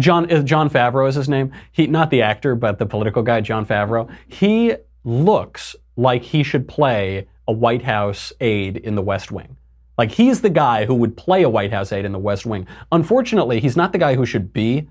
John 0.00 0.46
Jon 0.46 0.70
Favreau 0.70 1.08
is 1.08 1.14
his 1.14 1.28
name. 1.28 1.52
He 1.72 1.86
not 1.86 2.10
the 2.10 2.22
actor, 2.22 2.54
but 2.54 2.78
the 2.78 2.86
political 2.86 3.22
guy, 3.22 3.40
Jon 3.40 3.66
Favreau. 3.66 4.10
He 4.26 4.74
looks 5.04 5.76
like 5.96 6.22
he 6.22 6.42
should 6.42 6.66
play 6.66 7.28
a 7.46 7.52
White 7.52 7.82
House 7.82 8.32
aide 8.40 8.76
in 8.76 8.94
the 8.94 9.02
West 9.02 9.30
Wing. 9.30 9.56
Like 9.98 10.12
he's 10.12 10.40
the 10.40 10.50
guy 10.50 10.86
who 10.86 10.94
would 10.94 11.16
play 11.16 11.42
a 11.42 11.48
White 11.48 11.72
House 11.72 11.92
aide 11.92 12.04
in 12.04 12.12
the 12.12 12.18
West 12.18 12.46
Wing. 12.46 12.66
Unfortunately, 12.90 13.60
he's 13.60 13.76
not 13.76 13.92
the 13.92 13.98
guy 13.98 14.14
who 14.14 14.24
should 14.24 14.52
be 14.52 14.88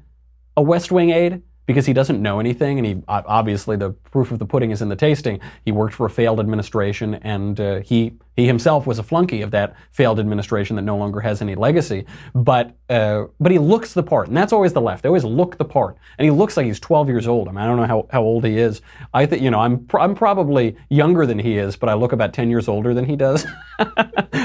a 0.55 0.61
West 0.61 0.91
Wing 0.91 1.09
aide 1.09 1.41
because 1.69 1.85
he 1.85 1.93
doesn't 1.93 2.19
know 2.19 2.39
anything, 2.39 2.79
and 2.79 2.87
he 2.87 3.03
obviously 3.07 3.77
the 3.77 3.91
proof 3.91 4.31
of 4.31 4.39
the 4.39 4.45
pudding 4.47 4.71
is 4.71 4.81
in 4.81 4.89
the 4.89 4.95
tasting. 4.95 5.39
He 5.65 5.71
worked 5.71 5.93
for 5.93 6.07
a 6.07 6.09
failed 6.09 6.39
administration, 6.39 7.13
and 7.13 7.59
uh, 7.59 7.81
he 7.81 8.13
he 8.35 8.47
himself 8.47 8.87
was 8.87 8.97
a 8.97 9.03
flunky 9.03 9.43
of 9.43 9.51
that 9.51 9.75
failed 9.91 10.19
administration 10.19 10.77
that 10.77 10.81
no 10.81 10.97
longer 10.97 11.19
has 11.19 11.43
any 11.43 11.53
legacy. 11.53 12.07
But 12.33 12.75
uh, 12.89 13.25
but 13.39 13.51
he 13.51 13.59
looks 13.59 13.93
the 13.93 14.01
part, 14.01 14.29
and 14.29 14.35
that's 14.35 14.51
always 14.51 14.73
the 14.73 14.81
left. 14.81 15.03
They 15.03 15.09
always 15.09 15.23
look 15.23 15.59
the 15.59 15.65
part, 15.65 15.95
and 16.17 16.25
he 16.25 16.31
looks 16.31 16.57
like 16.57 16.65
he's 16.65 16.79
12 16.79 17.07
years 17.07 17.27
old. 17.27 17.47
I 17.47 17.51
mean, 17.51 17.59
I 17.59 17.67
don't 17.67 17.77
know 17.77 17.85
how, 17.85 18.07
how 18.09 18.23
old 18.23 18.45
he 18.45 18.57
is. 18.57 18.81
I 19.13 19.27
think 19.27 19.43
you 19.43 19.51
know 19.51 19.59
I'm 19.59 19.85
pr- 19.85 19.99
I'm 19.99 20.15
probably 20.15 20.75
younger 20.89 21.27
than 21.27 21.37
he 21.37 21.59
is, 21.59 21.75
but 21.75 21.87
I 21.87 21.93
look 21.93 22.13
about 22.13 22.33
10 22.33 22.49
years 22.49 22.67
older 22.67 22.95
than 22.95 23.05
he 23.05 23.15
does. 23.15 23.45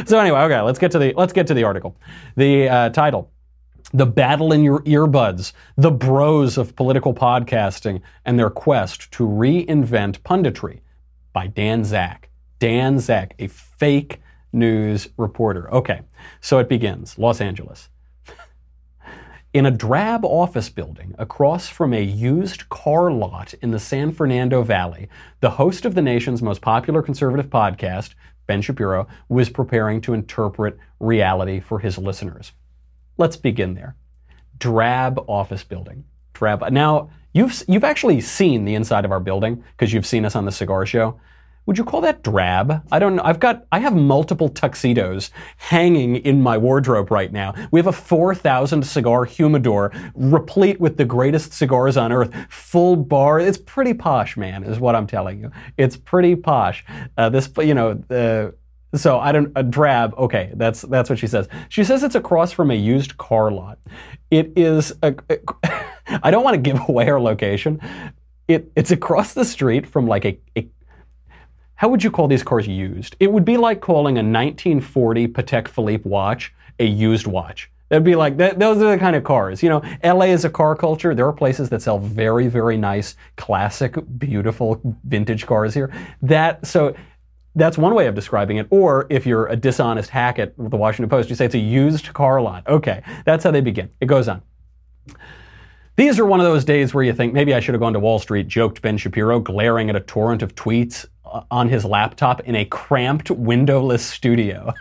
so 0.04 0.18
anyway, 0.18 0.40
okay, 0.40 0.60
let's 0.60 0.78
get 0.78 0.90
to 0.90 0.98
the 0.98 1.14
let's 1.16 1.32
get 1.32 1.46
to 1.46 1.54
the 1.54 1.64
article. 1.64 1.96
The 2.37 2.68
uh, 2.68 2.88
title 2.90 3.30
the 3.94 4.04
battle 4.04 4.52
in 4.52 4.64
your 4.64 4.80
earbuds, 4.80 5.52
the 5.76 5.92
bros 5.92 6.59
of 6.59 6.74
political 6.74 7.14
podcasting, 7.14 8.02
and 8.24 8.37
their 8.37 8.50
quest 8.50 9.12
to 9.12 9.24
reinvent 9.24 10.18
punditry 10.22 10.80
by 11.33 11.46
Dan 11.46 11.85
Zak. 11.85 12.28
Dan 12.59 12.98
Zak, 12.98 13.37
a 13.38 13.46
fake 13.46 14.20
news 14.52 15.09
reporter. 15.16 15.72
Okay, 15.72 16.00
so 16.40 16.59
it 16.59 16.68
begins 16.68 17.18
Los 17.20 17.40
Angeles. 17.40 17.88
In 19.54 19.64
a 19.64 19.70
drab 19.70 20.24
office 20.24 20.70
building 20.70 21.14
across 21.16 21.68
from 21.68 21.94
a 21.94 22.02
used 22.02 22.68
car 22.68 23.12
lot 23.12 23.54
in 23.62 23.70
the 23.70 23.78
San 23.78 24.11
Fernando 24.11 24.64
Valley, 24.64 25.09
the 25.38 25.50
host 25.50 25.85
of 25.85 25.94
the 25.94 26.02
nation's 26.02 26.42
most 26.42 26.61
popular 26.61 27.00
conservative 27.00 27.48
podcast, 27.48 28.14
Ben 28.48 28.61
Shapiro, 28.61 29.07
was 29.28 29.50
preparing 29.50 30.00
to 30.00 30.14
interpret 30.14 30.76
reality 30.98 31.61
for 31.61 31.78
his 31.78 31.96
listeners. 31.96 32.50
Let's 33.16 33.37
begin 33.37 33.74
there. 33.74 33.96
Drab 34.59 35.24
office 35.29 35.64
building. 35.64 36.05
Drab. 36.33 36.70
Now, 36.72 37.11
you've, 37.33 37.62
you've 37.68 37.85
actually 37.85 38.20
seen 38.20 38.64
the 38.64 38.74
inside 38.74 39.05
of 39.05 39.12
our 39.12 39.20
building 39.20 39.62
because 39.72 39.92
you've 39.92 40.07
seen 40.07 40.24
us 40.24 40.35
on 40.35 40.44
the 40.44 40.53
cigar 40.53 40.85
show. 40.87 41.20
Would 41.66 41.79
you 41.79 41.85
call 41.85 42.03
that 42.03 42.22
drab? 42.22 42.87
I 42.92 42.98
don't 42.98 43.16
know. 43.16 43.22
I've 43.24 43.40
got, 43.40 43.66
I 43.72 43.79
have 43.79 43.94
multiple 43.94 44.50
tuxedos 44.50 45.31
hanging 45.57 46.16
in 46.16 46.42
my 46.42 46.59
wardrobe 46.59 47.11
right 47.11 47.33
now. 47.33 47.55
We 47.70 47.81
have 47.81 47.87
a 47.87 47.92
4,000 47.92 48.83
cigar 48.85 49.24
humidor 49.24 49.90
replete 50.14 50.79
with 50.79 50.98
the 50.98 51.07
greatest 51.07 51.55
cigars 51.55 51.96
on 51.96 52.12
earth, 52.12 52.35
full 52.50 52.96
bar. 52.96 53.40
It's 53.40 53.57
pretty 53.57 53.94
posh, 53.94 54.37
man, 54.37 54.62
is 54.64 54.79
what 54.79 54.94
I'm 54.94 55.07
telling 55.07 55.40
you. 55.40 55.50
It's 55.79 55.96
pretty 55.96 56.37
posh. 56.37 56.85
Uh, 57.16 57.31
this, 57.31 57.48
you 57.59 57.74
know, 57.74 57.94
the, 58.09 58.53
uh, 58.55 58.57
so 58.96 59.18
I 59.18 59.33
don't 59.33 59.52
a 59.57 59.62
drab. 59.62 60.14
Okay, 60.18 60.52
that's 60.54 60.83
that's 60.83 61.11
what 61.11 61.18
she 61.18 61.26
says. 61.26 61.48
She 61.68 61.85
says 61.85 62.02
it's 62.02 62.14
across 62.14 62.52
from 62.52 62.70
a 62.70 62.74
used 62.74 63.16
car 63.16 63.50
lot. 63.50 63.78
It 64.30 64.52
is 64.57 64.92
a. 65.02 65.14
I 66.22 66.30
don't 66.30 66.44
want 66.44 66.54
to 66.54 66.61
give 66.61 66.88
away 66.88 67.09
our 67.09 67.20
location. 67.20 67.80
It 68.48 68.70
it's 68.76 68.90
across 68.90 69.35
the 69.35 69.44
street 69.44 69.87
from 69.87 70.07
like 70.07 70.24
a, 70.24 70.38
a 70.57 70.68
how 71.76 71.88
would 71.88 72.04
you 72.04 72.11
call 72.11 72.28
these 72.28 72.42
cars 72.42 72.66
used? 72.66 73.16
It 73.20 73.33
would 73.33 73.44
be 73.44 73.57
like 73.57 73.80
calling 73.80 74.16
a 74.16 74.22
1940 74.22 75.28
Patek 75.28 75.68
Philippe 75.68 76.09
watch 76.09 76.55
a 76.78 76.84
used 76.84 77.26
watch. 77.26 77.70
That'd 77.88 78.05
be 78.05 78.14
like 78.14 78.38
that, 78.38 78.59
those 78.59 78.78
are 78.78 78.90
the 78.90 78.99
kind 78.99 79.14
of 79.14 79.24
cars. 79.24 79.62
You 79.62 79.68
know, 79.68 79.82
LA 80.03 80.26
is 80.26 80.45
a 80.45 80.51
car 80.51 80.74
culture. 80.74 81.14
There 81.14 81.26
are 81.26 81.32
places 81.32 81.68
that 81.68 81.82
sell 81.82 81.99
very, 81.99 82.49
very 82.49 82.76
nice, 82.76 83.16
classic, 83.36 83.97
beautiful 84.18 84.80
vintage 85.05 85.47
cars 85.47 85.74
here. 85.74 85.92
That 86.22 86.66
so 86.66 86.95
that's 87.55 87.78
one 87.78 87.94
way 87.94 88.07
of 88.07 88.14
describing 88.14 88.57
it. 88.57 88.66
Or 88.70 89.07
if 89.11 89.26
you're 89.26 89.46
a 89.46 89.57
dishonest 89.57 90.11
hack 90.11 90.38
at 90.38 90.57
the 90.57 90.76
Washington 90.76 91.09
Post, 91.09 91.30
you 91.30 91.36
say 91.36 91.46
it's 91.46 91.55
a 91.55 91.59
used 91.59 92.12
car 92.12 92.40
lot. 92.40 92.66
Okay, 92.66 93.02
that's 93.24 93.44
how 93.44 93.50
they 93.50 93.61
begin. 93.61 93.90
It 94.00 94.07
goes 94.07 94.28
on. 94.28 94.42
These 95.96 96.18
are 96.18 96.26
one 96.26 96.40
of 96.40 96.46
those 96.46 96.64
days 96.64 96.92
where 96.92 97.05
you 97.05 97.12
think 97.12 97.32
maybe 97.32 97.55
I 97.55 97.61
should 97.61 97.74
have 97.74 97.80
gone 97.80 97.92
to 97.92 98.00
Wall 98.00 98.18
Street, 98.18 98.48
joked 98.48 98.82
Ben 98.82 98.98
Shapiro, 98.98 99.38
glaring 99.38 99.90
at 99.90 99.96
a 99.96 100.00
torrent 100.00 100.42
of 100.42 100.57
tweets 100.57 101.07
uh, 101.24 101.42
on 101.52 101.68
his 101.68 101.84
laptop 101.84 102.40
in 102.40 102.57
a 102.57 102.64
cramped, 102.64 103.30
windowless 103.30 104.05
studio. 104.05 104.74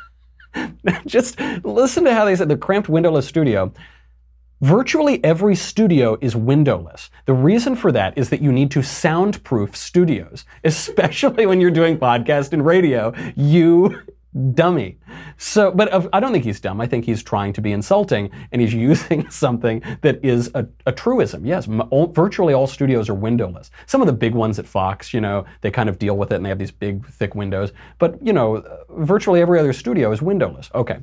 Just 1.06 1.40
listen 1.64 2.04
to 2.06 2.14
how 2.14 2.26
they 2.26 2.36
said 2.36 2.50
the 2.50 2.58
cramped, 2.58 2.90
windowless 2.90 3.28
studio. 3.28 3.72
Virtually 4.64 5.22
every 5.26 5.56
studio 5.56 6.18
is 6.22 6.38
windowless. 6.38 7.10
The 7.26 7.34
reason 7.34 7.76
for 7.76 7.92
that 7.92 8.18
is 8.18 8.30
that 8.30 8.42
you 8.42 8.50
need 8.50 8.72
to 8.72 8.82
soundproof 8.82 9.76
studios, 9.76 10.46
especially 10.64 11.46
when 11.46 11.60
you're 11.60 11.70
doing 11.70 11.98
podcast 11.98 12.54
and 12.54 12.66
radio. 12.66 13.14
You 13.36 14.04
dummy. 14.54 15.00
So, 15.36 15.72
but 15.72 15.92
uh, 15.92 16.08
I 16.14 16.22
don't 16.22 16.32
think 16.32 16.46
he's 16.46 16.62
dumb. 16.62 16.80
I 16.80 16.88
think 16.88 17.04
he's 17.04 17.22
trying 17.22 17.52
to 17.54 17.62
be 17.62 17.74
insulting 17.74 18.32
and 18.54 18.62
he's 18.62 18.74
using 18.90 19.30
something 19.30 19.84
that 20.00 20.24
is 20.24 20.50
a, 20.56 20.66
a 20.86 20.94
truism. 20.94 21.46
Yes, 21.46 21.68
all, 21.90 22.08
virtually 22.08 22.54
all 22.54 22.66
studios 22.66 23.10
are 23.10 23.16
windowless. 23.16 23.70
Some 23.86 24.00
of 24.00 24.08
the 24.08 24.14
big 24.14 24.34
ones 24.34 24.60
at 24.60 24.66
Fox, 24.66 25.14
you 25.14 25.20
know, 25.20 25.44
they 25.60 25.72
kind 25.72 25.90
of 25.90 26.00
deal 26.00 26.16
with 26.16 26.32
it 26.32 26.36
and 26.36 26.46
they 26.46 26.50
have 26.50 26.58
these 26.58 26.72
big, 26.72 27.06
thick 27.08 27.36
windows. 27.36 27.74
But, 28.00 28.26
you 28.26 28.32
know, 28.32 28.56
uh, 28.56 28.86
virtually 28.92 29.42
every 29.42 29.60
other 29.60 29.74
studio 29.74 30.14
is 30.14 30.22
windowless. 30.22 30.72
Okay. 30.74 31.00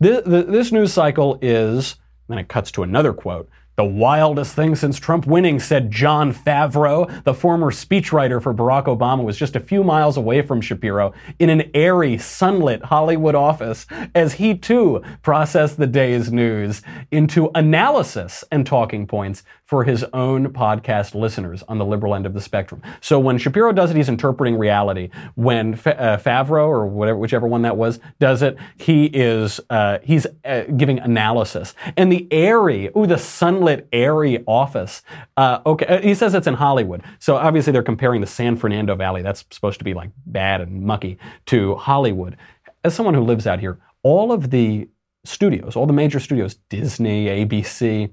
This, 0.00 0.22
this 0.24 0.72
news 0.72 0.92
cycle 0.92 1.38
is 1.40 1.94
then 2.28 2.38
it 2.38 2.48
cuts 2.48 2.70
to 2.72 2.82
another 2.82 3.12
quote. 3.12 3.48
The 3.76 3.84
wildest 3.84 4.54
thing 4.54 4.74
since 4.74 4.98
Trump 4.98 5.26
winning, 5.26 5.60
said 5.60 5.90
Jon 5.90 6.32
Favreau. 6.32 7.22
The 7.24 7.34
former 7.34 7.70
speechwriter 7.70 8.42
for 8.42 8.54
Barack 8.54 8.84
Obama 8.84 9.22
was 9.22 9.36
just 9.36 9.54
a 9.54 9.60
few 9.60 9.84
miles 9.84 10.16
away 10.16 10.40
from 10.40 10.62
Shapiro 10.62 11.12
in 11.38 11.50
an 11.50 11.70
airy, 11.74 12.16
sunlit 12.16 12.82
Hollywood 12.84 13.34
office 13.34 13.86
as 14.14 14.34
he 14.34 14.56
too 14.56 15.02
processed 15.22 15.76
the 15.76 15.86
day's 15.86 16.32
news 16.32 16.80
into 17.10 17.50
analysis 17.54 18.44
and 18.50 18.66
talking 18.66 19.06
points 19.06 19.42
for 19.66 19.84
his 19.84 20.04
own 20.12 20.46
podcast 20.52 21.14
listeners 21.14 21.62
on 21.68 21.76
the 21.76 21.84
liberal 21.84 22.14
end 22.14 22.24
of 22.24 22.32
the 22.32 22.40
spectrum. 22.40 22.80
So 23.00 23.18
when 23.18 23.36
Shapiro 23.36 23.72
does 23.72 23.90
it, 23.90 23.96
he's 23.96 24.08
interpreting 24.08 24.56
reality. 24.56 25.10
When 25.34 25.74
uh, 25.74 26.18
Favreau 26.18 26.68
or 26.68 26.86
whatever, 26.86 27.18
whichever 27.18 27.46
one 27.46 27.62
that 27.62 27.76
was, 27.76 27.98
does 28.20 28.42
it, 28.42 28.56
he 28.78 29.06
is 29.06 29.60
uh, 29.68 29.98
he's 30.02 30.26
uh, 30.44 30.62
giving 30.76 31.00
analysis. 31.00 31.74
And 31.96 32.10
the 32.12 32.28
airy, 32.30 32.90
ooh, 32.96 33.06
the 33.06 33.18
sunlit, 33.18 33.65
airy 33.92 34.42
office. 34.46 35.02
Uh, 35.36 35.60
okay, 35.66 35.86
uh, 35.86 36.00
he 36.00 36.14
says 36.14 36.34
it's 36.34 36.46
in 36.46 36.54
Hollywood. 36.54 37.02
So 37.18 37.36
obviously 37.36 37.72
they're 37.72 37.82
comparing 37.82 38.20
the 38.20 38.26
San 38.26 38.56
Fernando 38.56 38.94
Valley. 38.94 39.22
That's 39.22 39.44
supposed 39.50 39.78
to 39.78 39.84
be 39.84 39.94
like 39.94 40.10
bad 40.26 40.60
and 40.60 40.82
mucky 40.82 41.18
to 41.46 41.74
Hollywood. 41.76 42.36
As 42.84 42.94
someone 42.94 43.14
who 43.14 43.22
lives 43.22 43.46
out 43.46 43.60
here, 43.60 43.78
all 44.02 44.32
of 44.32 44.50
the 44.50 44.88
studios, 45.24 45.76
all 45.76 45.86
the 45.86 45.92
major 45.92 46.20
studios, 46.20 46.54
Disney, 46.68 47.26
ABC, 47.26 48.10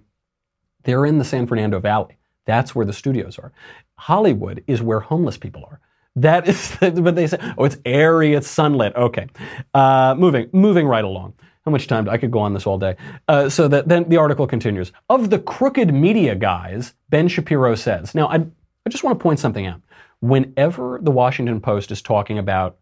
they're 0.84 1.06
in 1.06 1.18
the 1.18 1.26
San 1.26 1.48
Fernando 1.48 1.80
Valley. 1.80 2.18
That's 2.46 2.76
where 2.76 2.86
the 2.86 2.94
studios 2.94 3.38
are. 3.38 3.52
Hollywood 3.96 4.64
is 4.68 4.82
where 4.82 5.00
homeless 5.00 5.38
people 5.38 5.64
are. 5.70 5.80
That 6.16 6.48
is, 6.48 6.76
but 6.80 7.16
they 7.16 7.28
say, 7.28 7.38
oh, 7.58 7.66
it's 7.66 7.78
airy, 7.86 8.34
it's 8.34 8.48
sunlit. 8.48 8.96
Okay, 8.96 9.28
uh, 9.74 10.16
moving, 10.18 10.50
moving 10.52 10.88
right 10.88 11.04
along. 11.04 11.34
How 11.66 11.72
much 11.72 11.88
time? 11.88 12.10
I 12.10 12.18
could 12.18 12.32
go 12.32 12.40
on 12.40 12.54
this 12.54 12.68
all 12.68 12.78
day. 12.78 12.98
Uh, 13.28 13.50
so 13.50 13.68
that 13.70 13.88
then 13.88 14.10
the 14.10 14.18
article 14.18 14.48
continues. 14.48 14.92
Of 15.10 15.30
the 15.30 15.40
crooked 15.40 15.94
media 15.94 16.36
guys, 16.36 16.94
Ben 17.10 17.28
Shapiro 17.28 17.76
says. 17.76 18.14
Now, 18.14 18.28
I, 18.28 18.46
I 18.86 18.90
just 18.90 19.04
want 19.04 19.18
to 19.18 19.24
point 19.24 19.40
something 19.40 19.66
out. 19.66 19.82
Whenever 20.20 21.00
the 21.02 21.12
Washington 21.12 21.62
Post 21.62 21.92
is 21.92 22.02
talking 22.02 22.38
about 22.38 22.78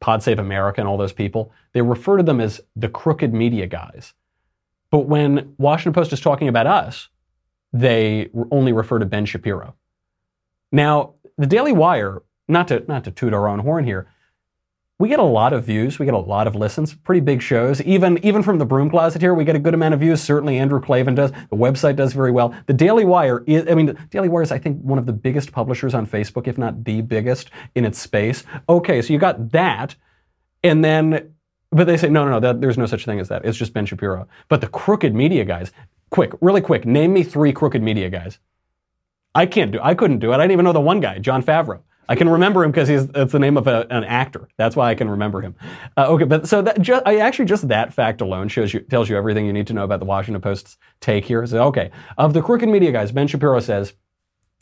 Pod 0.00 0.22
Save 0.22 0.38
America 0.38 0.80
and 0.80 0.88
all 0.88 0.96
those 0.96 1.12
people, 1.12 1.52
they 1.72 1.82
refer 1.82 2.16
to 2.16 2.22
them 2.22 2.40
as 2.40 2.60
the 2.74 2.88
crooked 2.88 3.32
media 3.32 3.66
guys. 3.66 4.14
But 4.90 5.00
when 5.00 5.54
Washington 5.58 5.92
Post 5.92 6.12
is 6.12 6.20
talking 6.20 6.48
about 6.48 6.66
us, 6.66 7.08
they 7.72 8.30
only 8.50 8.72
refer 8.72 8.98
to 8.98 9.06
Ben 9.06 9.26
Shapiro. 9.26 9.74
Now, 10.72 11.14
the 11.36 11.46
Daily 11.46 11.72
Wire, 11.72 12.22
not 12.48 12.68
to 12.68 12.84
not 12.88 13.04
to 13.04 13.10
toot 13.10 13.34
our 13.34 13.48
own 13.48 13.60
horn 13.60 13.84
here, 13.84 14.08
we 14.98 15.08
get 15.08 15.20
a 15.20 15.24
lot 15.24 15.52
of 15.52 15.64
views, 15.64 15.98
we 15.98 16.06
get 16.06 16.14
a 16.14 16.18
lot 16.18 16.48
of 16.48 16.56
listens, 16.56 16.92
pretty 16.92 17.20
big 17.20 17.40
shows. 17.40 17.80
Even 17.82 18.18
even 18.24 18.42
from 18.42 18.58
the 18.58 18.66
broom 18.66 18.90
closet 18.90 19.22
here, 19.22 19.32
we 19.32 19.44
get 19.44 19.54
a 19.54 19.60
good 19.60 19.74
amount 19.74 19.94
of 19.94 20.00
views. 20.00 20.20
Certainly, 20.20 20.58
Andrew 20.58 20.80
Klavan 20.80 21.14
does. 21.14 21.30
The 21.30 21.56
website 21.56 21.96
does 21.96 22.12
very 22.12 22.32
well. 22.32 22.54
The 22.66 22.72
Daily 22.72 23.04
Wire 23.04 23.44
is, 23.46 23.68
I 23.68 23.74
mean, 23.74 23.96
Daily 24.10 24.28
Wire 24.28 24.42
is, 24.42 24.50
I 24.50 24.58
think, 24.58 24.80
one 24.80 24.98
of 24.98 25.06
the 25.06 25.12
biggest 25.12 25.52
publishers 25.52 25.94
on 25.94 26.06
Facebook, 26.06 26.48
if 26.48 26.58
not 26.58 26.84
the 26.84 27.00
biggest 27.02 27.50
in 27.76 27.84
its 27.84 27.98
space. 28.00 28.42
Okay, 28.68 29.00
so 29.00 29.12
you 29.12 29.18
got 29.20 29.52
that, 29.52 29.94
and 30.64 30.84
then 30.84 31.34
but 31.70 31.86
they 31.86 31.96
say, 31.96 32.08
no, 32.08 32.24
no, 32.24 32.32
no, 32.32 32.40
that, 32.40 32.60
there's 32.60 32.78
no 32.78 32.86
such 32.86 33.04
thing 33.04 33.20
as 33.20 33.28
that. 33.28 33.44
It's 33.44 33.58
just 33.58 33.74
Ben 33.74 33.86
Shapiro. 33.86 34.26
But 34.48 34.62
the 34.62 34.68
crooked 34.68 35.14
media 35.14 35.44
guys, 35.44 35.70
quick, 36.10 36.32
really 36.40 36.62
quick, 36.62 36.86
name 36.86 37.12
me 37.12 37.22
three 37.22 37.52
crooked 37.52 37.82
media 37.82 38.08
guys. 38.08 38.38
I 39.34 39.46
can't 39.46 39.70
do 39.70 39.78
I 39.80 39.94
couldn't 39.94 40.18
do 40.18 40.32
it. 40.32 40.36
I 40.36 40.38
didn't 40.38 40.52
even 40.52 40.64
know 40.64 40.72
the 40.72 40.80
one 40.80 41.00
guy, 41.00 41.18
Jon 41.18 41.42
Favreau. 41.42 41.80
I 42.08 42.14
can 42.14 42.28
remember 42.28 42.64
him 42.64 42.70
because 42.70 42.88
it's 42.88 43.32
the 43.32 43.38
name 43.38 43.56
of 43.56 43.66
a, 43.66 43.86
an 43.90 44.04
actor. 44.04 44.48
That's 44.56 44.74
why 44.74 44.90
I 44.90 44.94
can 44.94 45.10
remember 45.10 45.42
him. 45.42 45.54
Uh, 45.96 46.06
okay, 46.08 46.24
but 46.24 46.48
so 46.48 46.62
that 46.62 46.80
just, 46.80 47.02
I 47.06 47.18
actually 47.18 47.44
just 47.44 47.68
that 47.68 47.92
fact 47.92 48.20
alone 48.20 48.48
shows 48.48 48.72
you 48.72 48.80
tells 48.80 49.08
you 49.08 49.16
everything 49.16 49.46
you 49.46 49.52
need 49.52 49.66
to 49.66 49.74
know 49.74 49.84
about 49.84 50.00
the 50.00 50.06
Washington 50.06 50.40
Post's 50.40 50.78
take 51.00 51.24
here. 51.24 51.46
So 51.46 51.62
okay, 51.64 51.90
of 52.16 52.32
the 52.32 52.42
crooked 52.42 52.68
media 52.68 52.92
guys, 52.92 53.12
Ben 53.12 53.26
Shapiro 53.26 53.60
says, 53.60 53.92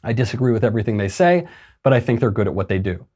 I 0.02 0.12
disagree 0.12 0.52
with 0.52 0.64
everything 0.64 0.96
they 0.96 1.08
say, 1.08 1.46
but 1.82 1.92
I 1.92 2.00
think 2.00 2.20
they're 2.20 2.30
good 2.30 2.48
at 2.48 2.54
what 2.54 2.68
they 2.68 2.78
do 2.78 3.06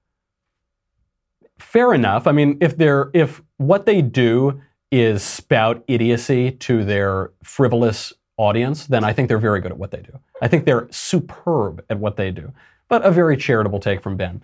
fair 1.60 1.94
enough. 1.94 2.26
I 2.26 2.32
mean, 2.32 2.58
if 2.60 2.76
they're 2.76 3.10
if 3.14 3.42
what 3.58 3.86
they 3.86 4.02
do 4.02 4.60
is 4.90 5.22
spout 5.22 5.84
idiocy 5.86 6.50
to 6.50 6.84
their 6.84 7.30
frivolous 7.44 8.12
audience, 8.36 8.86
then 8.86 9.04
I 9.04 9.12
think 9.12 9.28
they're 9.28 9.38
very 9.38 9.60
good 9.60 9.70
at 9.70 9.78
what 9.78 9.90
they 9.90 10.00
do. 10.00 10.18
I 10.42 10.48
think 10.48 10.64
they're 10.64 10.88
superb 10.90 11.84
at 11.88 11.98
what 11.98 12.16
they 12.16 12.30
do. 12.30 12.52
But 12.90 13.06
a 13.06 13.10
very 13.10 13.38
charitable 13.38 13.80
take 13.80 14.02
from 14.02 14.18
Ben. 14.18 14.42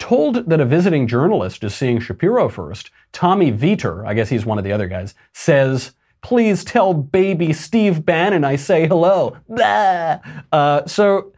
Told 0.00 0.48
that 0.50 0.60
a 0.60 0.64
visiting 0.64 1.06
journalist 1.06 1.62
is 1.62 1.74
seeing 1.74 2.00
Shapiro 2.00 2.48
first, 2.48 2.90
Tommy 3.12 3.52
Vietor, 3.52 4.04
I 4.04 4.14
guess 4.14 4.28
he's 4.28 4.44
one 4.44 4.58
of 4.58 4.64
the 4.64 4.72
other 4.72 4.88
guys, 4.88 5.14
says, 5.32 5.92
Please 6.20 6.64
tell 6.64 6.92
baby 6.94 7.52
Steve 7.52 8.04
Bannon 8.04 8.42
I 8.42 8.56
say 8.56 8.88
hello. 8.88 9.36
Uh, 10.50 10.84
so, 10.86 11.32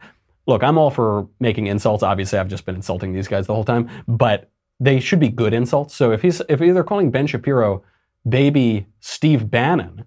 look, 0.47 0.63
I'm 0.63 0.79
all 0.79 0.89
for 0.89 1.27
making 1.39 1.67
insults. 1.67 2.01
Obviously, 2.01 2.39
I've 2.39 2.47
just 2.47 2.65
been 2.65 2.75
insulting 2.75 3.13
these 3.13 3.27
guys 3.27 3.45
the 3.45 3.53
whole 3.53 3.63
time. 3.63 3.89
But 4.07 4.49
they 4.81 4.99
should 4.99 5.19
be 5.19 5.29
good 5.29 5.53
insults. 5.53 5.95
So 5.95 6.11
if 6.11 6.23
he's 6.23 6.41
if 6.49 6.59
they're 6.59 6.83
calling 6.83 7.11
Ben 7.11 7.27
Shapiro 7.27 7.83
baby 8.27 8.87
Steve 8.99 9.49
Bannon, 9.49 10.05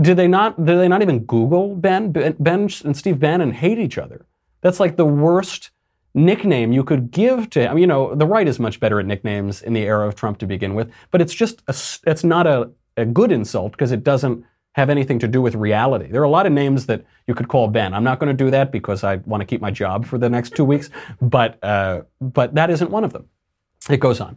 did 0.00 0.16
they 0.16 0.26
not 0.26 0.64
did 0.64 0.78
they 0.78 0.88
not 0.88 1.02
even 1.02 1.20
Google 1.20 1.76
Ben? 1.76 2.10
Ben 2.10 2.70
and 2.84 2.96
Steve 2.96 3.20
Bannon 3.20 3.52
hate 3.52 3.78
each 3.78 3.98
other. 3.98 4.24
That's 4.60 4.80
like 4.80 4.96
the 4.96 5.06
worst 5.06 5.70
nickname 6.14 6.72
you 6.72 6.82
could 6.82 7.10
give 7.10 7.50
to 7.50 7.60
him. 7.60 7.70
I 7.70 7.74
mean, 7.74 7.82
you 7.82 7.86
know, 7.86 8.14
the 8.14 8.26
right 8.26 8.48
is 8.48 8.58
much 8.58 8.80
better 8.80 8.98
at 8.98 9.06
nicknames 9.06 9.62
in 9.62 9.74
the 9.74 9.82
era 9.82 10.08
of 10.08 10.14
Trump 10.14 10.38
to 10.38 10.46
begin 10.46 10.74
with, 10.74 10.90
but 11.10 11.20
it's 11.20 11.34
just 11.34 11.62
a, 11.68 11.74
it's 12.10 12.24
not 12.24 12.46
a, 12.46 12.70
a 12.96 13.04
good 13.04 13.30
insult 13.30 13.72
because 13.72 13.92
it 13.92 14.02
doesn't 14.02 14.44
have 14.74 14.90
anything 14.90 15.18
to 15.18 15.28
do 15.28 15.40
with 15.40 15.54
reality. 15.54 16.06
There 16.10 16.20
are 16.20 16.24
a 16.24 16.30
lot 16.30 16.46
of 16.46 16.52
names 16.52 16.86
that 16.86 17.04
you 17.26 17.34
could 17.34 17.48
call 17.48 17.68
Ben. 17.68 17.94
I'm 17.94 18.04
not 18.04 18.18
going 18.18 18.28
to 18.28 18.44
do 18.44 18.50
that 18.50 18.72
because 18.72 19.04
I 19.04 19.16
want 19.16 19.40
to 19.40 19.46
keep 19.46 19.60
my 19.60 19.70
job 19.70 20.04
for 20.04 20.18
the 20.18 20.28
next 20.28 20.54
two 20.54 20.64
weeks, 20.64 20.90
but 21.20 21.62
uh, 21.62 22.02
but 22.20 22.54
that 22.54 22.70
isn't 22.70 22.90
one 22.90 23.04
of 23.04 23.12
them. 23.12 23.28
It 23.88 24.00
goes 24.00 24.20
on. 24.20 24.36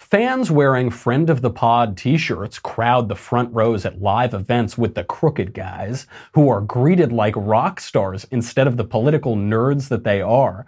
Fans 0.00 0.50
wearing 0.50 0.88
Friend 0.90 1.28
of 1.28 1.42
the 1.42 1.50
Pod 1.50 1.94
t 1.96 2.16
shirts 2.16 2.58
crowd 2.58 3.08
the 3.08 3.14
front 3.14 3.54
rows 3.54 3.84
at 3.84 4.00
live 4.00 4.32
events 4.32 4.78
with 4.78 4.94
the 4.94 5.04
crooked 5.04 5.52
guys, 5.52 6.06
who 6.32 6.48
are 6.48 6.62
greeted 6.62 7.12
like 7.12 7.34
rock 7.36 7.78
stars 7.78 8.26
instead 8.30 8.66
of 8.66 8.78
the 8.78 8.82
political 8.82 9.36
nerds 9.36 9.88
that 9.88 10.02
they 10.02 10.22
are. 10.22 10.64